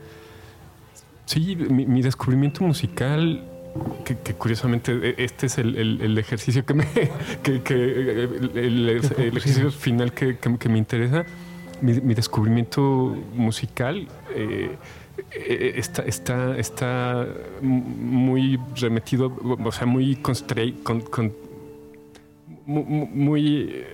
Sí, 1.29 1.55
mi, 1.55 2.01
descubrimiento 2.01 2.63
musical, 2.63 3.43
que, 4.03 4.33
curiosamente 4.33 4.93
e, 4.93 5.23
este 5.23 5.45
es 5.45 5.59
el, 5.59 6.17
ejercicio 6.17 6.65
que 6.65 6.73
me. 6.73 6.87
el, 7.45 8.89
ejercicio 8.89 9.69
final 9.69 10.11
que, 10.11 10.39
me 10.67 10.79
interesa. 10.79 11.27
Mi, 11.81 12.15
descubrimiento 12.15 13.15
musical. 13.35 14.07
Eh, 14.33 14.75
eh, 15.31 15.73
está, 15.75 16.01
está, 16.01 16.57
está 16.57 17.27
muy 17.61 18.59
remetido, 18.75 19.31
o 19.63 19.71
sea, 19.71 19.85
muy 19.85 20.15
con, 20.15 21.35
muy 22.65 23.85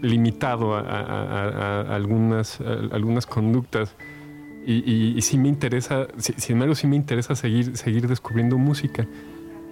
limitado 0.00 0.74
a, 0.74 1.94
algunas, 1.94 2.60
algunas 2.60 3.24
conductas. 3.26 3.94
Y, 4.64 5.20
sí 5.22 5.38
me 5.38 5.48
interesa, 5.48 6.06
sin 6.18 6.54
embargo, 6.54 6.74
sí 6.74 6.86
me 6.86 6.96
interesa 6.96 7.34
seguir, 7.34 7.76
seguir 7.76 8.06
descubriendo 8.08 8.58
música. 8.58 9.06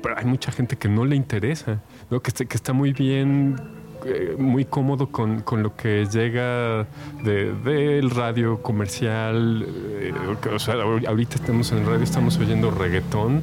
Pero 0.02 0.18
hay 0.18 0.24
mucha 0.24 0.50
gente 0.50 0.76
que 0.76 0.88
no 0.88 1.04
le 1.04 1.14
interesa, 1.16 1.82
¿no? 2.10 2.20
que, 2.20 2.32
está 2.54 2.72
muy 2.72 2.92
bien 2.92 3.56
eh, 4.06 4.34
muy 4.38 4.64
cómodo 4.64 5.08
con, 5.08 5.42
con, 5.42 5.62
lo 5.62 5.76
que 5.76 6.06
llega 6.06 6.86
del 7.22 7.62
de, 7.62 8.00
radio 8.10 8.62
comercial. 8.62 9.66
Eh, 9.68 10.12
o 10.52 10.58
sea, 10.58 10.74
ahorita 10.74 11.36
estamos 11.36 11.70
en 11.72 11.86
radio, 11.86 12.02
estamos 12.02 12.38
oyendo 12.38 12.70
reggaetón, 12.70 13.42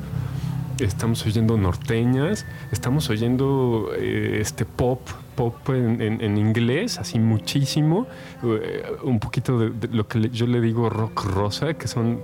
estamos 0.80 1.26
oyendo 1.26 1.58
norteñas, 1.58 2.46
estamos 2.72 3.10
oyendo 3.10 3.92
eh, 3.98 4.40
este 4.42 4.66
pop 4.66 5.02
pop 5.38 5.70
en, 5.70 6.38
inglés, 6.38 6.98
así 6.98 7.20
muchísimo. 7.20 8.08
Eh, 8.44 8.84
un 9.04 9.20
poquito 9.20 9.60
de, 9.60 9.88
lo 9.90 10.08
que 10.08 10.30
yo 10.30 10.48
le 10.48 10.60
digo 10.60 10.90
rock 10.90 11.24
rosa, 11.26 11.76
que 11.76 11.88
son. 11.88 12.24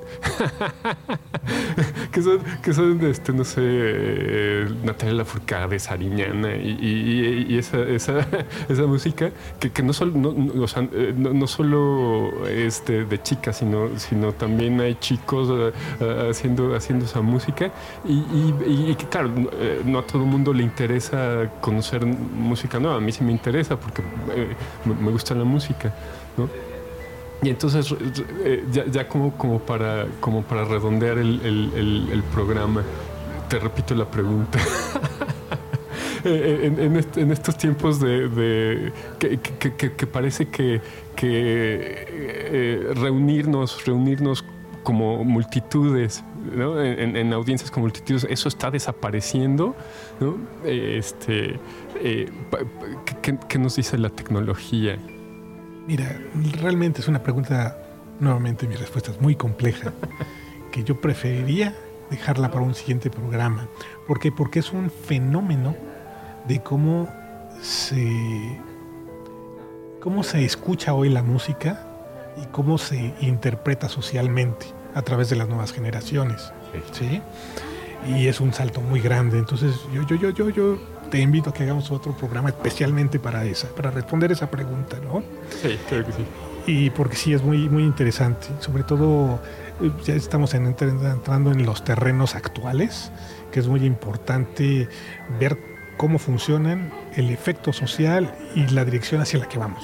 que 2.11 2.21
son, 2.21 2.39
que 2.63 2.73
son 2.73 3.05
este, 3.05 3.31
no 3.31 3.43
sé, 3.43 3.61
eh, 3.63 4.67
Natalia 4.83 5.13
Lafourcade, 5.13 5.79
Sariñana 5.79 6.55
y, 6.55 7.45
y, 7.49 7.57
esa, 7.57 7.83
esa, 7.83 8.27
esa, 8.69 8.85
música 8.87 9.31
que, 9.59 9.71
que 9.71 9.83
no, 9.83 9.93
solo, 9.93 10.13
no, 10.15 10.31
eh, 10.31 11.13
no, 11.15 11.47
solo 11.47 12.47
es 12.47 12.83
de, 12.85 13.21
chicas, 13.21 13.57
sino, 13.57 13.89
sino 13.97 14.33
también 14.33 14.81
hay 14.81 14.95
chicos 14.95 15.49
haciendo, 16.29 16.75
haciendo 16.75 17.05
esa 17.05 17.21
música. 17.21 17.71
Y, 18.05 18.95
que, 18.95 19.05
claro, 19.07 19.29
no 19.85 19.99
a 19.99 20.03
todo 20.03 20.23
el 20.23 20.29
mundo 20.29 20.51
le 20.51 20.63
interesa 20.63 21.51
conocer 21.61 22.05
música 22.05 22.79
nueva 22.79 22.99
mí 23.03 23.11
sí 23.11 23.23
me 23.23 23.31
interesa 23.31 23.79
porque 23.79 24.01
eh, 24.35 24.55
me 24.85 25.11
gusta 25.11 25.35
la 25.35 25.43
música, 25.43 25.93
¿no? 26.37 26.49
Y 27.43 27.49
entonces, 27.49 27.93
eh, 28.45 28.63
ya, 28.91 29.07
como, 29.07 29.33
como, 29.37 29.59
para, 29.59 30.07
como 30.21 30.43
para 30.43 30.63
redondear 30.63 31.17
el, 31.17 32.23
programa, 32.33 32.83
te 33.49 33.59
repito 33.59 33.93
la 33.95 34.09
pregunta. 34.09 34.59
en, 36.23 37.31
estos 37.31 37.57
tiempos 37.57 37.99
de, 37.99 38.93
que, 39.19 40.07
parece 40.07 40.47
que, 40.47 40.79
eh, 41.21 42.93
reunirnos, 42.95 43.85
reunirnos 43.85 44.45
como 44.83 45.25
multitudes, 45.25 46.23
en, 46.55 47.33
audiencias 47.33 47.69
con 47.71 47.83
multitudes, 47.83 48.25
eso 48.29 48.47
está 48.47 48.71
desapareciendo. 48.71 49.75
¿no? 50.21 50.37
Este, 50.65 51.59
eh, 51.99 52.29
¿qué, 53.21 53.59
nos 53.59 53.75
dice 53.75 53.97
la 53.97 54.09
tecnología? 54.09 54.97
Mira, 55.87 56.19
realmente 56.61 57.01
es 57.01 57.07
una 57.07 57.21
pregunta, 57.21 57.77
nuevamente 58.19 58.67
mi 58.67 58.75
respuesta 58.75 59.11
es 59.11 59.21
muy 59.21 59.35
compleja, 59.35 59.93
que 60.71 60.83
yo 60.83 60.99
preferiría 60.99 61.75
dejarla 62.09 62.51
para 62.51 62.63
un 62.63 62.75
siguiente 62.75 63.09
programa. 63.09 63.67
¿Por 64.07 64.19
qué? 64.19 64.31
Porque 64.31 64.59
es 64.59 64.71
un 64.71 64.89
fenómeno 64.89 65.75
de 66.47 66.61
cómo 66.61 67.09
se, 67.61 68.59
cómo 70.01 70.23
se 70.23 70.45
escucha 70.45 70.93
hoy 70.93 71.09
la 71.09 71.23
música 71.23 71.87
y 72.41 72.45
cómo 72.47 72.77
se 72.77 73.13
interpreta 73.21 73.89
socialmente 73.89 74.67
a 74.95 75.01
través 75.01 75.29
de 75.29 75.35
las 75.35 75.47
nuevas 75.47 75.71
generaciones. 75.71 76.51
¿sí? 76.91 77.21
Y 78.07 78.27
es 78.27 78.41
un 78.41 78.53
salto 78.53 78.81
muy 78.81 78.99
grande. 78.99 79.37
Entonces 79.37 79.75
yo, 79.93 80.05
yo, 80.07 80.15
yo, 80.15 80.29
yo, 80.31 80.49
yo 80.49 80.92
te 81.13 81.19
invito 81.19 81.51
a 81.51 81.53
que 81.53 81.61
hagamos 81.61 81.91
otro 81.91 82.13
programa 82.13 82.49
especialmente 82.49 83.19
para 83.19 83.45
esa, 83.45 83.67
para 83.67 83.91
responder 83.91 84.31
esa 84.31 84.49
pregunta, 84.49 84.97
¿no? 84.97 85.21
Sí, 85.61 85.77
creo 85.87 86.03
que 86.03 86.11
sí. 86.11 86.25
Y 86.65 86.89
porque 86.89 87.15
sí 87.15 87.35
es 87.35 87.43
muy, 87.43 87.69
muy 87.69 87.83
interesante, 87.83 88.47
sobre 88.57 88.81
todo 88.81 89.39
eh, 89.79 89.91
ya 90.05 90.15
estamos 90.15 90.55
entrando 90.55 91.51
en 91.51 91.67
los 91.67 91.83
terrenos 91.83 92.33
actuales, 92.33 93.11
que 93.51 93.59
es 93.59 93.67
muy 93.67 93.85
importante 93.85 94.89
ver 95.39 95.59
cómo 95.97 96.17
funcionan, 96.17 96.91
el 97.15 97.29
efecto 97.29 97.73
social 97.73 98.33
y 98.55 98.65
la 98.69 98.83
dirección 98.83 99.21
hacia 99.21 99.37
la 99.37 99.47
que 99.47 99.59
vamos. 99.59 99.83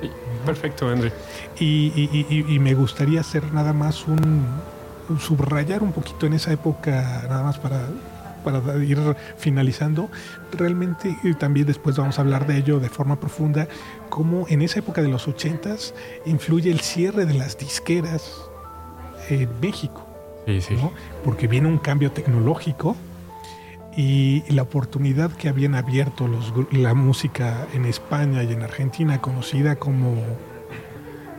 Sí, 0.00 0.10
perfecto, 0.46 0.88
André. 0.88 1.12
Y, 1.60 2.08
y, 2.48 2.58
me 2.60 2.72
gustaría 2.72 3.20
hacer 3.20 3.52
nada 3.52 3.74
más 3.74 4.08
un, 4.08 4.46
subrayar 5.20 5.82
un 5.82 5.92
poquito 5.92 6.24
en 6.24 6.32
esa 6.32 6.50
época, 6.50 7.26
nada 7.28 7.42
más 7.42 7.58
para 7.58 7.88
para 8.42 8.76
ir 8.84 8.98
finalizando, 9.36 10.10
realmente 10.52 11.16
también 11.38 11.66
después 11.66 11.96
vamos 11.96 12.18
a 12.18 12.22
hablar 12.22 12.46
de 12.46 12.58
ello 12.58 12.80
de 12.80 12.88
forma 12.88 13.18
profunda, 13.18 13.68
cómo 14.08 14.46
en 14.48 14.62
esa 14.62 14.80
época 14.80 15.02
de 15.02 15.08
los 15.08 15.28
ochentas 15.28 15.94
influye 16.26 16.70
el 16.70 16.80
cierre 16.80 17.26
de 17.26 17.34
las 17.34 17.58
disqueras 17.58 18.42
en 19.28 19.48
México. 19.60 20.06
Porque 21.24 21.46
viene 21.46 21.68
un 21.68 21.78
cambio 21.78 22.10
tecnológico 22.10 22.96
y 23.96 24.42
la 24.52 24.62
oportunidad 24.62 25.32
que 25.32 25.48
habían 25.48 25.74
abierto 25.74 26.26
los, 26.26 26.52
la 26.72 26.94
música 26.94 27.66
en 27.74 27.84
España 27.84 28.42
y 28.42 28.52
en 28.52 28.62
Argentina, 28.62 29.20
conocida 29.20 29.76
como, 29.76 30.16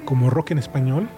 como 0.05 0.29
rock 0.29 0.51
en 0.51 0.59
español, 0.59 1.09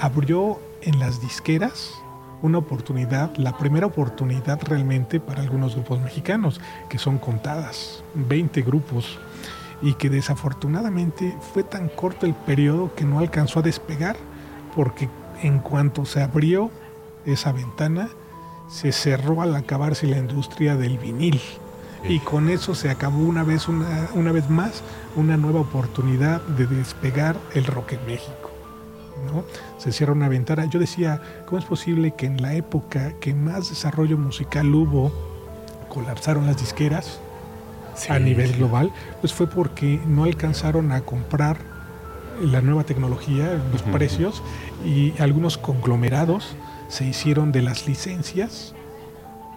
abrió 0.00 0.60
en 0.82 0.98
las 0.98 1.20
disqueras 1.20 2.00
una 2.42 2.58
oportunidad, 2.58 3.36
la 3.36 3.56
primera 3.56 3.86
oportunidad 3.86 4.60
realmente 4.62 5.20
para 5.20 5.42
algunos 5.42 5.74
grupos 5.74 6.00
mexicanos, 6.00 6.60
que 6.88 6.98
son 6.98 7.18
contadas, 7.18 8.02
20 8.14 8.62
grupos, 8.62 9.18
y 9.82 9.94
que 9.94 10.10
desafortunadamente 10.10 11.36
fue 11.52 11.62
tan 11.62 11.88
corto 11.88 12.26
el 12.26 12.34
periodo 12.34 12.94
que 12.94 13.04
no 13.04 13.18
alcanzó 13.18 13.60
a 13.60 13.62
despegar, 13.62 14.16
porque 14.74 15.08
en 15.42 15.60
cuanto 15.60 16.04
se 16.04 16.22
abrió 16.22 16.70
esa 17.24 17.52
ventana, 17.52 18.08
se 18.68 18.92
cerró 18.92 19.42
al 19.42 19.54
acabarse 19.54 20.06
la 20.06 20.18
industria 20.18 20.76
del 20.76 20.98
vinil. 20.98 21.40
Y 22.08 22.20
con 22.20 22.48
eso 22.48 22.74
se 22.74 22.90
acabó 22.90 23.18
una 23.18 23.42
vez, 23.42 23.66
una, 23.68 24.08
una 24.14 24.30
vez 24.30 24.48
más 24.48 24.82
una 25.16 25.36
nueva 25.36 25.60
oportunidad 25.60 26.40
de 26.42 26.66
despegar 26.66 27.36
el 27.54 27.64
rock 27.64 27.94
en 27.94 28.06
México. 28.06 28.37
Se 29.78 29.92
cierra 29.92 30.12
una 30.12 30.28
ventana. 30.28 30.64
Yo 30.66 30.78
decía, 30.78 31.20
¿cómo 31.46 31.58
es 31.58 31.64
posible 31.64 32.12
que 32.12 32.26
en 32.26 32.40
la 32.42 32.54
época 32.54 33.12
que 33.20 33.34
más 33.34 33.68
desarrollo 33.68 34.18
musical 34.18 34.74
hubo, 34.74 35.12
colapsaron 35.88 36.46
las 36.46 36.58
disqueras 36.58 37.20
a 38.08 38.18
nivel 38.18 38.54
global? 38.54 38.92
Pues 39.20 39.32
fue 39.32 39.46
porque 39.46 40.00
no 40.06 40.24
alcanzaron 40.24 40.92
a 40.92 41.02
comprar 41.02 41.58
la 42.40 42.60
nueva 42.60 42.84
tecnología, 42.84 43.60
los 43.72 43.82
precios, 43.82 44.42
y 44.84 45.12
algunos 45.20 45.58
conglomerados 45.58 46.56
se 46.88 47.04
hicieron 47.04 47.52
de 47.52 47.62
las 47.62 47.86
licencias 47.86 48.74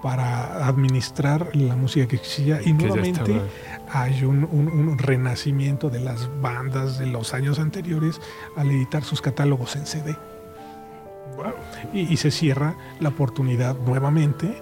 para 0.02 0.68
administrar 0.68 1.56
la 1.56 1.76
música 1.76 2.08
que 2.08 2.16
existía 2.16 2.62
y 2.64 2.74
nuevamente 2.74 3.42
hay 3.90 4.24
un, 4.24 4.98
renacimiento 4.98 5.90
de 5.90 6.00
las 6.00 6.30
bandas 6.42 6.98
de 6.98 7.08
los 7.08 7.34
años 7.34 7.60
anteriores 7.60 8.20
al 8.56 8.72
editar 8.72 9.04
sus 9.04 9.22
catálogos 9.22 9.76
en 9.76 9.86
CD. 9.86 10.16
Y, 11.94 12.18
se 12.18 12.30
cierra 12.30 12.76
la 13.00 13.10
oportunidad 13.10 13.76
nuevamente 13.76 14.62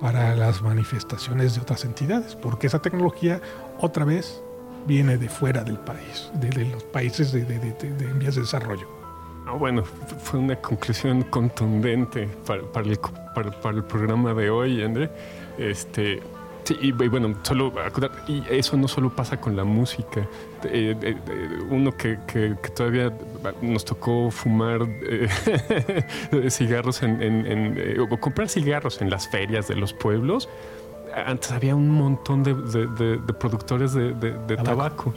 para 0.00 0.34
las 0.34 0.62
manifestaciones 0.62 1.54
de 1.54 1.60
otras 1.60 1.84
entidades, 1.84 2.36
porque 2.36 2.66
esa 2.66 2.80
tecnología 2.80 3.40
otra 3.78 4.04
vez 4.04 4.42
viene 4.86 5.18
de 5.18 5.28
fuera 5.28 5.64
del 5.64 5.78
país, 5.78 6.30
de, 6.34 6.66
los 6.66 6.84
países 6.84 7.32
de, 7.32 7.44
de, 7.44 7.58
de 7.58 8.12
vías 8.14 8.34
de 8.34 8.42
desarrollo. 8.42 9.03
Ah, 9.46 9.52
bueno, 9.52 9.84
fue 9.84 10.40
una 10.40 10.56
conclusión 10.56 11.22
contundente 11.24 12.28
para, 12.46 12.60
el, 12.86 12.98
para, 13.34 13.76
el, 13.76 13.84
programa 13.84 14.32
de 14.32 14.48
hoy, 14.48 14.82
André. 14.82 15.10
Este, 15.58 16.22
y, 16.80 16.92
bueno, 16.92 17.34
solo 17.42 17.72
y 18.26 18.42
eso 18.48 18.76
no 18.78 18.88
solo 18.88 19.14
pasa 19.14 19.38
con 19.38 19.54
la 19.54 19.64
música. 19.64 20.22
Eh, 20.64 20.96
eh, 21.02 21.16
eh, 21.28 21.58
uno 21.68 21.94
que, 21.94 22.18
que, 22.26 22.56
todavía 22.74 23.12
nos 23.60 23.84
tocó 23.84 24.30
fumar 24.30 24.80
cigarros 26.48 27.02
en, 27.02 27.98
o 28.00 28.18
comprar 28.18 28.48
cigarros 28.48 29.02
en 29.02 29.10
las 29.10 29.28
ferias 29.28 29.68
de 29.68 29.76
los 29.76 29.92
pueblos. 29.92 30.48
Antes 31.14 31.52
había 31.52 31.76
un 31.76 31.90
montón 31.90 32.42
de, 32.42 32.54
de 32.54 33.32
productores 33.34 33.94
de, 33.94 34.12
tabaco 34.62 35.12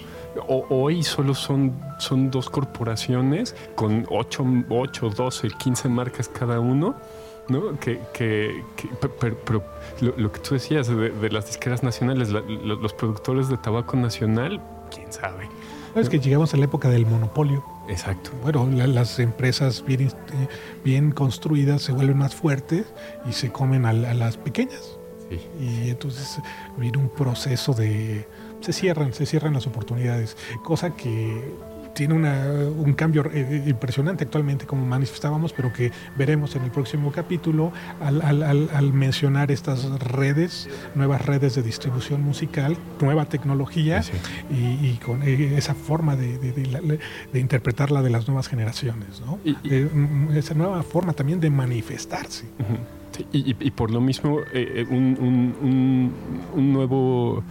hoy 0.48 1.04
solo 1.04 1.34
son, 1.34 1.74
son 2.00 2.32
dos 2.32 2.50
corporaciones 2.50 3.56
con 3.76 4.06
8, 4.10 4.46
8, 4.70 5.10
12, 5.10 5.50
15 5.50 5.90
marcas 5.90 6.30
cada 6.30 6.60
uno. 6.60 6.96
¿no? 7.50 7.80
Que, 7.80 8.02
que, 8.14 8.64
pero, 9.46 9.64
lo, 10.02 10.32
que 10.32 10.40
tú 10.40 10.56
decías 10.56 10.88
de, 10.88 11.30
las 11.30 11.46
disqueras 11.46 11.82
nacionales, 11.82 12.30
los 12.30 12.94
productores 12.94 13.48
de 13.48 13.58
tabaco 13.58 13.96
nacional, 13.96 14.62
quién 14.94 15.12
sabe. 15.14 15.50
Es 15.96 16.10
que 16.10 16.20
llegamos 16.20 16.54
a 16.54 16.58
la 16.58 16.66
época 16.66 16.90
del 16.90 17.06
monopolio. 17.06 17.64
Exacto. 17.88 18.32
Bueno, 18.44 18.68
las 18.70 19.18
empresas 19.20 19.84
bien, 19.86 20.02
este, 20.02 20.34
bien 20.84 21.12
construidas 21.12 21.82
se 21.82 21.94
vuelven 21.94 22.18
más 22.18 22.36
fuertes 22.36 22.86
y 23.28 23.32
se 23.32 23.50
comen 23.52 23.86
a, 23.86 23.94
las 23.94 24.36
pequeñas. 24.36 24.97
Sí. 25.30 25.40
Y 25.60 25.90
entonces 25.90 26.40
viene 26.78 26.98
un 26.98 27.10
proceso 27.10 27.74
de 27.74 28.28
se 28.62 28.74
cierran, 28.74 29.14
se 29.14 29.26
cierran 29.26 29.54
las 29.54 29.68
oportunidades, 29.68 30.36
cosa 30.64 30.96
que 30.96 31.54
tiene 31.98 32.14
un 32.14 32.94
cambio 32.94 33.28
eh, 33.34 33.64
impresionante 33.66 34.24
actualmente, 34.24 34.68
como 34.68 34.86
manifestábamos, 34.86 35.52
pero 35.52 35.74
que 35.74 35.92
veremos 36.16 36.56
en 36.56 36.62
el 36.62 36.70
próximo 36.70 37.12
capítulo 37.12 37.72
al, 38.00 38.94
mencionar 38.94 39.52
estas 39.52 39.90
redes, 40.00 40.70
nuevas 40.94 41.26
redes 41.26 41.56
de 41.56 41.64
distribución 41.64 42.22
musical, 42.22 42.78
nueva 43.02 43.26
tecnología 43.26 44.04
Y, 44.52 45.00
con 45.04 45.24
eh, 45.24 45.58
esa 45.58 45.74
forma 45.74 46.16
de, 46.16 46.38
de, 46.38 47.40
interpretarla 47.40 48.04
de 48.04 48.12
las 48.12 48.28
nuevas 48.28 48.48
generaciones, 48.48 49.22
¿no? 49.26 49.40
Eh, 49.44 49.90
mm, 49.92 50.38
esa 50.38 50.54
nueva 50.54 50.84
forma 50.84 51.14
también 51.14 51.40
de 51.40 51.50
manifestarse. 51.50 52.46
Y, 53.32 53.72
por 53.72 53.92
lo 53.92 54.02
mismo, 54.02 54.40
un, 54.90 56.12
un, 56.56 56.74
nuevo, 56.74 57.44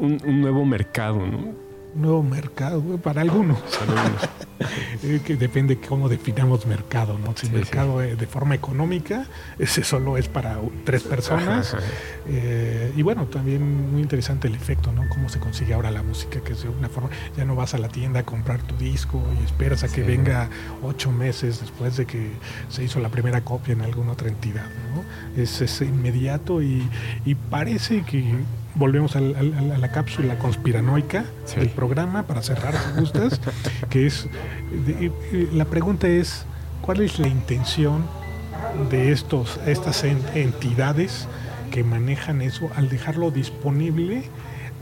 un, 0.00 0.40
nuevo 0.40 0.64
mercado, 0.64 1.26
¿no? 1.26 1.67
Nuevo 1.94 2.22
mercado 2.22 2.82
para 2.98 3.22
algunos. 3.22 3.58
que 5.24 5.36
depende 5.36 5.78
cómo 5.78 6.08
definamos 6.08 6.66
mercado, 6.66 7.18
¿no? 7.18 7.34
Si 7.36 7.48
mercado 7.48 7.98
de 7.98 8.26
forma 8.26 8.54
económica, 8.54 9.26
ese 9.58 9.84
solo 9.84 10.16
es 10.16 10.28
para 10.28 10.58
tres 10.84 11.02
personas. 11.02 11.76
Eh, 12.26 12.92
y 12.96 13.02
bueno, 13.02 13.26
también 13.26 13.92
muy 13.92 14.02
interesante 14.02 14.48
el 14.48 14.54
efecto, 14.54 14.92
¿no? 14.92 15.08
Cómo 15.08 15.28
se 15.28 15.38
consigue 15.38 15.74
ahora 15.74 15.90
la 15.90 16.02
música, 16.02 16.40
que 16.40 16.52
es 16.52 16.62
de 16.62 16.68
una 16.68 16.88
forma, 16.88 17.10
ya 17.36 17.44
no 17.44 17.54
vas 17.54 17.74
a 17.74 17.78
la 17.78 17.88
tienda 17.88 18.20
a 18.20 18.22
comprar 18.24 18.62
tu 18.62 18.76
disco 18.76 19.22
y 19.40 19.44
esperas 19.44 19.84
a 19.84 19.88
que 19.88 20.02
venga 20.02 20.48
ocho 20.82 21.12
meses 21.12 21.60
después 21.60 21.96
de 21.96 22.06
que 22.06 22.30
se 22.68 22.82
hizo 22.82 23.00
la 23.00 23.08
primera 23.08 23.42
copia 23.42 23.72
en 23.72 23.82
alguna 23.82 24.12
otra 24.12 24.28
entidad, 24.28 24.66
¿no? 24.94 25.04
Es, 25.40 25.60
es 25.60 25.80
inmediato 25.80 26.62
y, 26.62 26.88
y 27.24 27.34
parece 27.34 28.02
que 28.02 28.24
volvemos 28.78 29.16
a 29.16 29.20
la, 29.20 29.88
cápsula 29.90 30.38
conspiranoica 30.38 31.24
del 31.56 31.68
programa 31.70 32.22
para 32.22 32.42
cerrar, 32.42 32.74
si 32.74 33.00
gustas, 33.00 33.40
que 33.90 34.06
es, 34.06 34.28
la 35.52 35.64
pregunta 35.64 36.08
es, 36.08 36.46
¿cuál 36.80 37.00
es 37.00 37.18
la 37.18 37.28
intención 37.28 38.06
de 38.90 39.12
estos, 39.12 39.58
estas 39.66 40.04
entidades 40.04 41.26
que 41.72 41.84
manejan 41.84 42.40
eso 42.40 42.70
al 42.76 42.88
dejarlo 42.88 43.30
disponible 43.30 44.24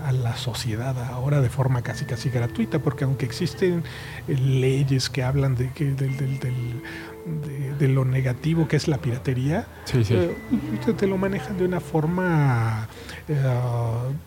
a 0.04 0.12
la 0.12 0.36
sociedad 0.36 0.96
ahora 1.10 1.40
de 1.40 1.48
forma 1.48 1.82
casi 1.82 2.04
casi 2.04 2.28
gratuita, 2.28 2.78
porque 2.78 3.04
aunque 3.04 3.24
existen 3.24 3.82
leyes 4.28 5.08
que 5.10 5.22
hablan 5.22 5.56
de 5.56 5.70
que 5.70 5.86
del, 5.86 6.16
de, 7.78 7.88
lo 7.88 8.04
negativo 8.04 8.68
que 8.68 8.76
es 8.76 8.88
la 8.88 8.98
piratería, 8.98 9.66
eh, 9.92 10.36
te 10.96 11.06
lo 11.06 11.18
manejan 11.18 11.58
de 11.58 11.64
una 11.64 11.80
forma 11.80 12.88
eh, 13.28 13.42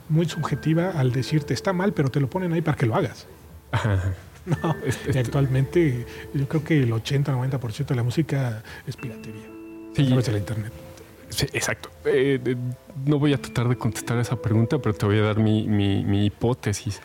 muy 0.09 0.27
subjetiva 0.27 0.91
al 0.91 1.11
decirte 1.11 1.53
está 1.53 1.73
mal, 1.73 1.93
pero 1.93 2.09
te 2.09 2.19
lo 2.19 2.29
ponen 2.29 2.53
ahí 2.53 2.61
para 2.61 2.77
que 2.77 2.85
lo 2.85 2.95
hagas. 2.95 3.27
No, 4.45 4.73
este, 4.83 5.19
actualmente 5.19 6.07
yo 6.33 6.47
creo 6.47 6.63
que 6.63 6.81
el 6.81 6.91
80-90% 6.91 7.85
de 7.85 7.95
la 7.95 8.01
música 8.01 8.63
es 8.87 8.95
piratería 8.95 9.43
sí, 9.93 10.01
a 10.01 10.05
través 10.07 10.25
de 10.25 10.31
la 10.31 10.37
internet. 10.39 10.73
Sí, 11.29 11.45
exacto. 11.53 11.91
Eh, 12.05 12.55
no 13.05 13.19
voy 13.19 13.33
a 13.33 13.37
tratar 13.37 13.67
de 13.67 13.75
contestar 13.75 14.17
esa 14.17 14.41
pregunta, 14.41 14.79
pero 14.79 14.95
te 14.95 15.05
voy 15.05 15.19
a 15.19 15.23
dar 15.23 15.37
mi, 15.37 15.67
mi, 15.67 16.25
hipótesis. 16.25 16.99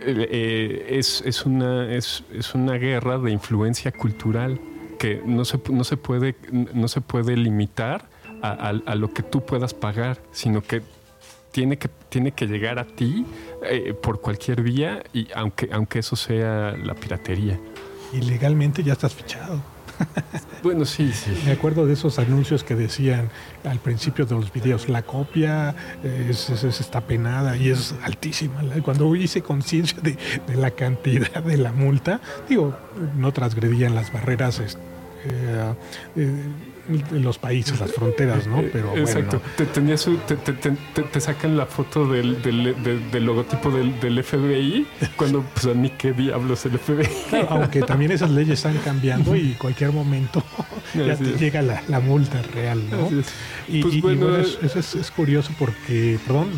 es, 0.00 1.22
es, 1.24 1.46
una, 1.46 1.94
es, 1.94 2.24
es 2.32 2.54
una 2.54 2.72
guerra 2.78 3.18
de 3.18 3.30
influencia 3.30 3.92
cultural 3.92 4.58
que 4.98 5.22
no 5.24 5.44
se, 5.44 5.60
no 5.70 5.84
se, 5.84 5.96
puede, 5.96 6.34
no 6.50 6.88
se 6.88 7.00
puede 7.00 7.36
limitar 7.36 8.08
a, 8.42 8.94
lo 8.94 9.12
que 9.12 9.22
tú 9.22 9.44
puedas 9.44 9.74
pagar, 9.74 10.18
sino 10.32 10.62
que 10.62 10.82
tiene 11.56 11.78
que, 11.78 11.88
tiene 12.10 12.32
que 12.32 12.46
llegar 12.46 12.78
a 12.78 12.84
ti 12.84 13.24
eh, 13.62 13.94
por 13.94 14.20
cualquier 14.20 14.60
vía, 14.60 15.02
y 15.14 15.28
aunque, 15.34 15.70
aunque 15.72 16.00
eso 16.00 16.14
sea 16.14 16.76
la 16.76 16.94
piratería. 16.94 17.58
Y 18.12 18.20
legalmente 18.20 18.82
ya 18.82 18.92
estás 18.92 19.14
fichado. 19.14 19.62
Bueno, 20.62 20.84
sí, 20.84 21.12
sí. 21.12 21.30
Me 21.46 21.52
acuerdo 21.52 21.86
de 21.86 21.92
esos 21.92 22.18
anuncios 22.18 22.64
que 22.64 22.74
decían 22.74 23.30
al 23.64 23.78
principio 23.78 24.26
de 24.26 24.34
los 24.34 24.52
videos, 24.52 24.88
la 24.88 25.02
copia 25.02 25.76
es, 26.02 26.50
está 26.50 27.02
penada 27.02 27.56
y 27.56 27.70
es 27.70 27.94
altísima. 28.02 28.62
Cuando 28.82 29.14
hice 29.14 29.42
conciencia 29.42 29.98
de, 30.02 30.18
de, 30.46 30.56
la 30.56 30.72
cantidad 30.72 31.42
de 31.42 31.56
la 31.56 31.72
multa, 31.72 32.20
digo, 32.48 32.76
no 33.16 33.32
transgredían 33.32 33.94
las 33.94 34.12
barreras. 34.12 34.60
Eh, 34.60 35.74
eh, 36.16 36.34
los 37.10 37.38
países, 37.38 37.78
las 37.80 37.92
fronteras, 37.92 38.46
¿no? 38.46 38.62
Pero 38.72 38.96
Exacto. 38.96 39.40
Te, 39.56 39.64
te, 39.66 41.20
sacan 41.20 41.56
la 41.56 41.66
foto 41.66 42.06
del, 42.06 42.40
del, 42.42 43.24
logotipo 43.24 43.70
del, 43.70 44.22
FBI 44.22 44.86
cuando, 45.16 45.42
pues 45.42 45.66
a 45.66 45.74
mí 45.74 45.90
qué 45.96 46.12
diablos 46.12 46.64
el 46.66 46.78
FBI. 46.78 47.08
aunque 47.48 47.82
también 47.82 48.12
esas 48.12 48.30
leyes 48.30 48.54
están 48.54 48.78
cambiando 48.78 49.34
y 49.36 49.54
cualquier 49.54 49.92
momento 49.92 50.42
ya 50.94 51.16
te 51.16 51.36
llega 51.36 51.62
la, 51.62 52.00
multa 52.00 52.42
real, 52.42 52.82
¿no? 52.90 53.08
Y, 53.68 53.82
pues 53.82 54.00
bueno, 54.00 54.36
eso 54.36 54.78
es, 54.78 55.10
curioso 55.10 55.52
porque, 55.58 56.18
perdón, 56.26 56.50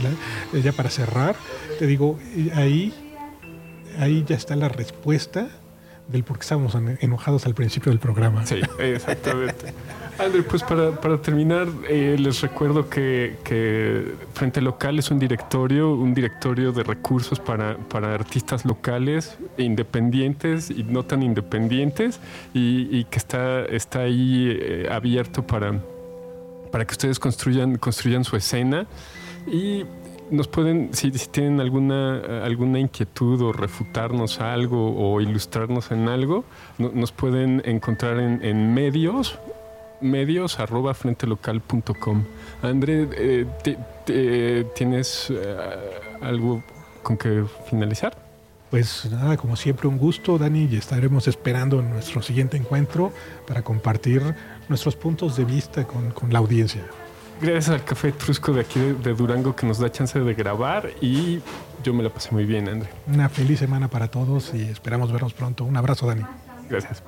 ya 0.63 0.73
para 0.73 0.91
cerrar, 0.91 1.37
te 1.79 1.87
digo, 1.87 2.19
ahí, 2.55 2.93
ahí 3.99 4.25
ya 4.27 4.37
está 4.37 4.57
la 4.57 4.69
respuesta 4.69 5.49
del 6.09 6.25
por 6.25 6.39
qué 6.39 6.43
estábamos 6.43 6.77
enojados 7.01 7.47
al 7.47 7.55
principio 7.55 7.91
del 7.93 7.99
programa. 7.99 8.45
Sí, 8.47 8.61
exactamente. 8.79 9.75
André, 10.19 10.43
pues 10.43 10.65
para, 10.65 11.23
terminar, 11.23 11.69
eh, 11.89 12.17
les 12.19 12.41
recuerdo 12.41 12.91
que, 12.91 13.37
Frente 14.35 14.61
Local 14.61 14.99
es 14.99 15.13
un 15.13 15.21
directorio, 15.21 15.93
un 15.93 16.13
directorio 16.13 16.73
de 16.73 16.83
recursos 16.83 17.39
para, 17.39 17.77
artistas 18.13 18.65
locales, 18.65 19.39
independientes 19.59 20.71
y 20.71 20.83
no 20.83 21.05
tan 21.05 21.23
independientes, 21.23 22.19
y, 22.53 23.05
que 23.05 23.19
está, 23.19 23.65
está 23.67 24.01
ahí 24.01 24.49
eh, 24.61 24.89
abierto 24.91 25.47
para, 25.47 25.81
para 26.73 26.85
que 26.85 26.93
ustedes 26.93 27.21
construyan, 27.21 27.79
construyan 27.79 28.25
su 28.25 28.35
escena. 28.35 28.89
Y 29.47 29.85
nos 30.33 30.49
pueden, 30.49 30.93
si, 30.95 31.13
tienen 31.13 31.61
alguna, 31.61 32.43
alguna 32.45 32.81
inquietud 32.81 33.41
o 33.41 33.53
refutarnos 33.53 34.41
algo 34.41 34.97
o 34.97 35.21
ilustrarnos 35.21 35.93
en 35.93 36.09
algo, 36.09 36.45
nos 36.77 37.13
pueden 37.13 37.63
encontrar 37.65 38.19
en, 38.19 38.45
en 38.45 38.75
medios 38.75 39.39
medios 40.01 40.59
arroba 40.59 40.95
frentelocal.com. 40.95 42.25
André, 42.63 43.09
eh, 44.07 44.65
¿tienes 44.75 45.29
eh, 45.31 45.57
algo 46.21 46.63
con 47.03 47.17
que 47.17 47.45
finalizar? 47.69 48.29
Pues 48.71 49.09
nada, 49.11 49.37
como 49.39 49.57
siempre 49.57 49.89
un 49.89 49.97
gusto, 49.97 50.37
Dani, 50.37 50.69
y 50.71 50.77
estaremos 50.77 51.27
esperando 51.27 51.81
nuestro 51.81 52.21
siguiente 52.21 52.59
encuentro 52.59 53.13
para 53.47 53.63
compartir 53.63 54.23
nuestros 54.69 54.95
puntos 54.95 55.37
de 55.37 55.45
vista 55.45 55.85
con, 55.85 56.13
la 56.31 56.39
audiencia. 56.39 56.83
Gracias 57.41 57.71
al 57.71 57.85
Café 57.85 58.13
Trusco 58.13 58.53
de 58.53 58.61
aquí 58.61 58.81
de, 58.81 59.15
Durango 59.15 59.57
que 59.57 59.65
nos 59.65 59.79
da 59.79 59.91
chance 59.91 60.19
de 60.19 60.35
grabar 60.35 60.91
y 61.01 61.41
yo 61.83 61.95
me 61.95 62.03
la 62.03 62.11
pasé 62.11 62.31
muy 62.33 62.45
bien, 62.45 62.69
André. 62.69 62.91
Una 63.07 63.29
feliz 63.29 63.61
semana 63.61 63.89
para 63.89 64.09
todos 64.09 64.53
y 64.53 64.63
esperamos 64.63 65.13
vernos 65.13 65.33
pronto. 65.33 65.65
Un 65.65 65.77
abrazo, 65.77 66.07
Dani. 66.07 66.25
Gracias. 66.69 67.03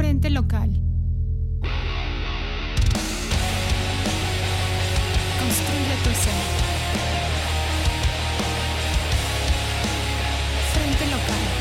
Frente 0.00 0.30
Local. 0.30 0.70
Construye 5.38 5.94
tu 6.02 6.10
ser. 6.14 6.40
Frente 10.72 11.04
Local. 11.04 11.59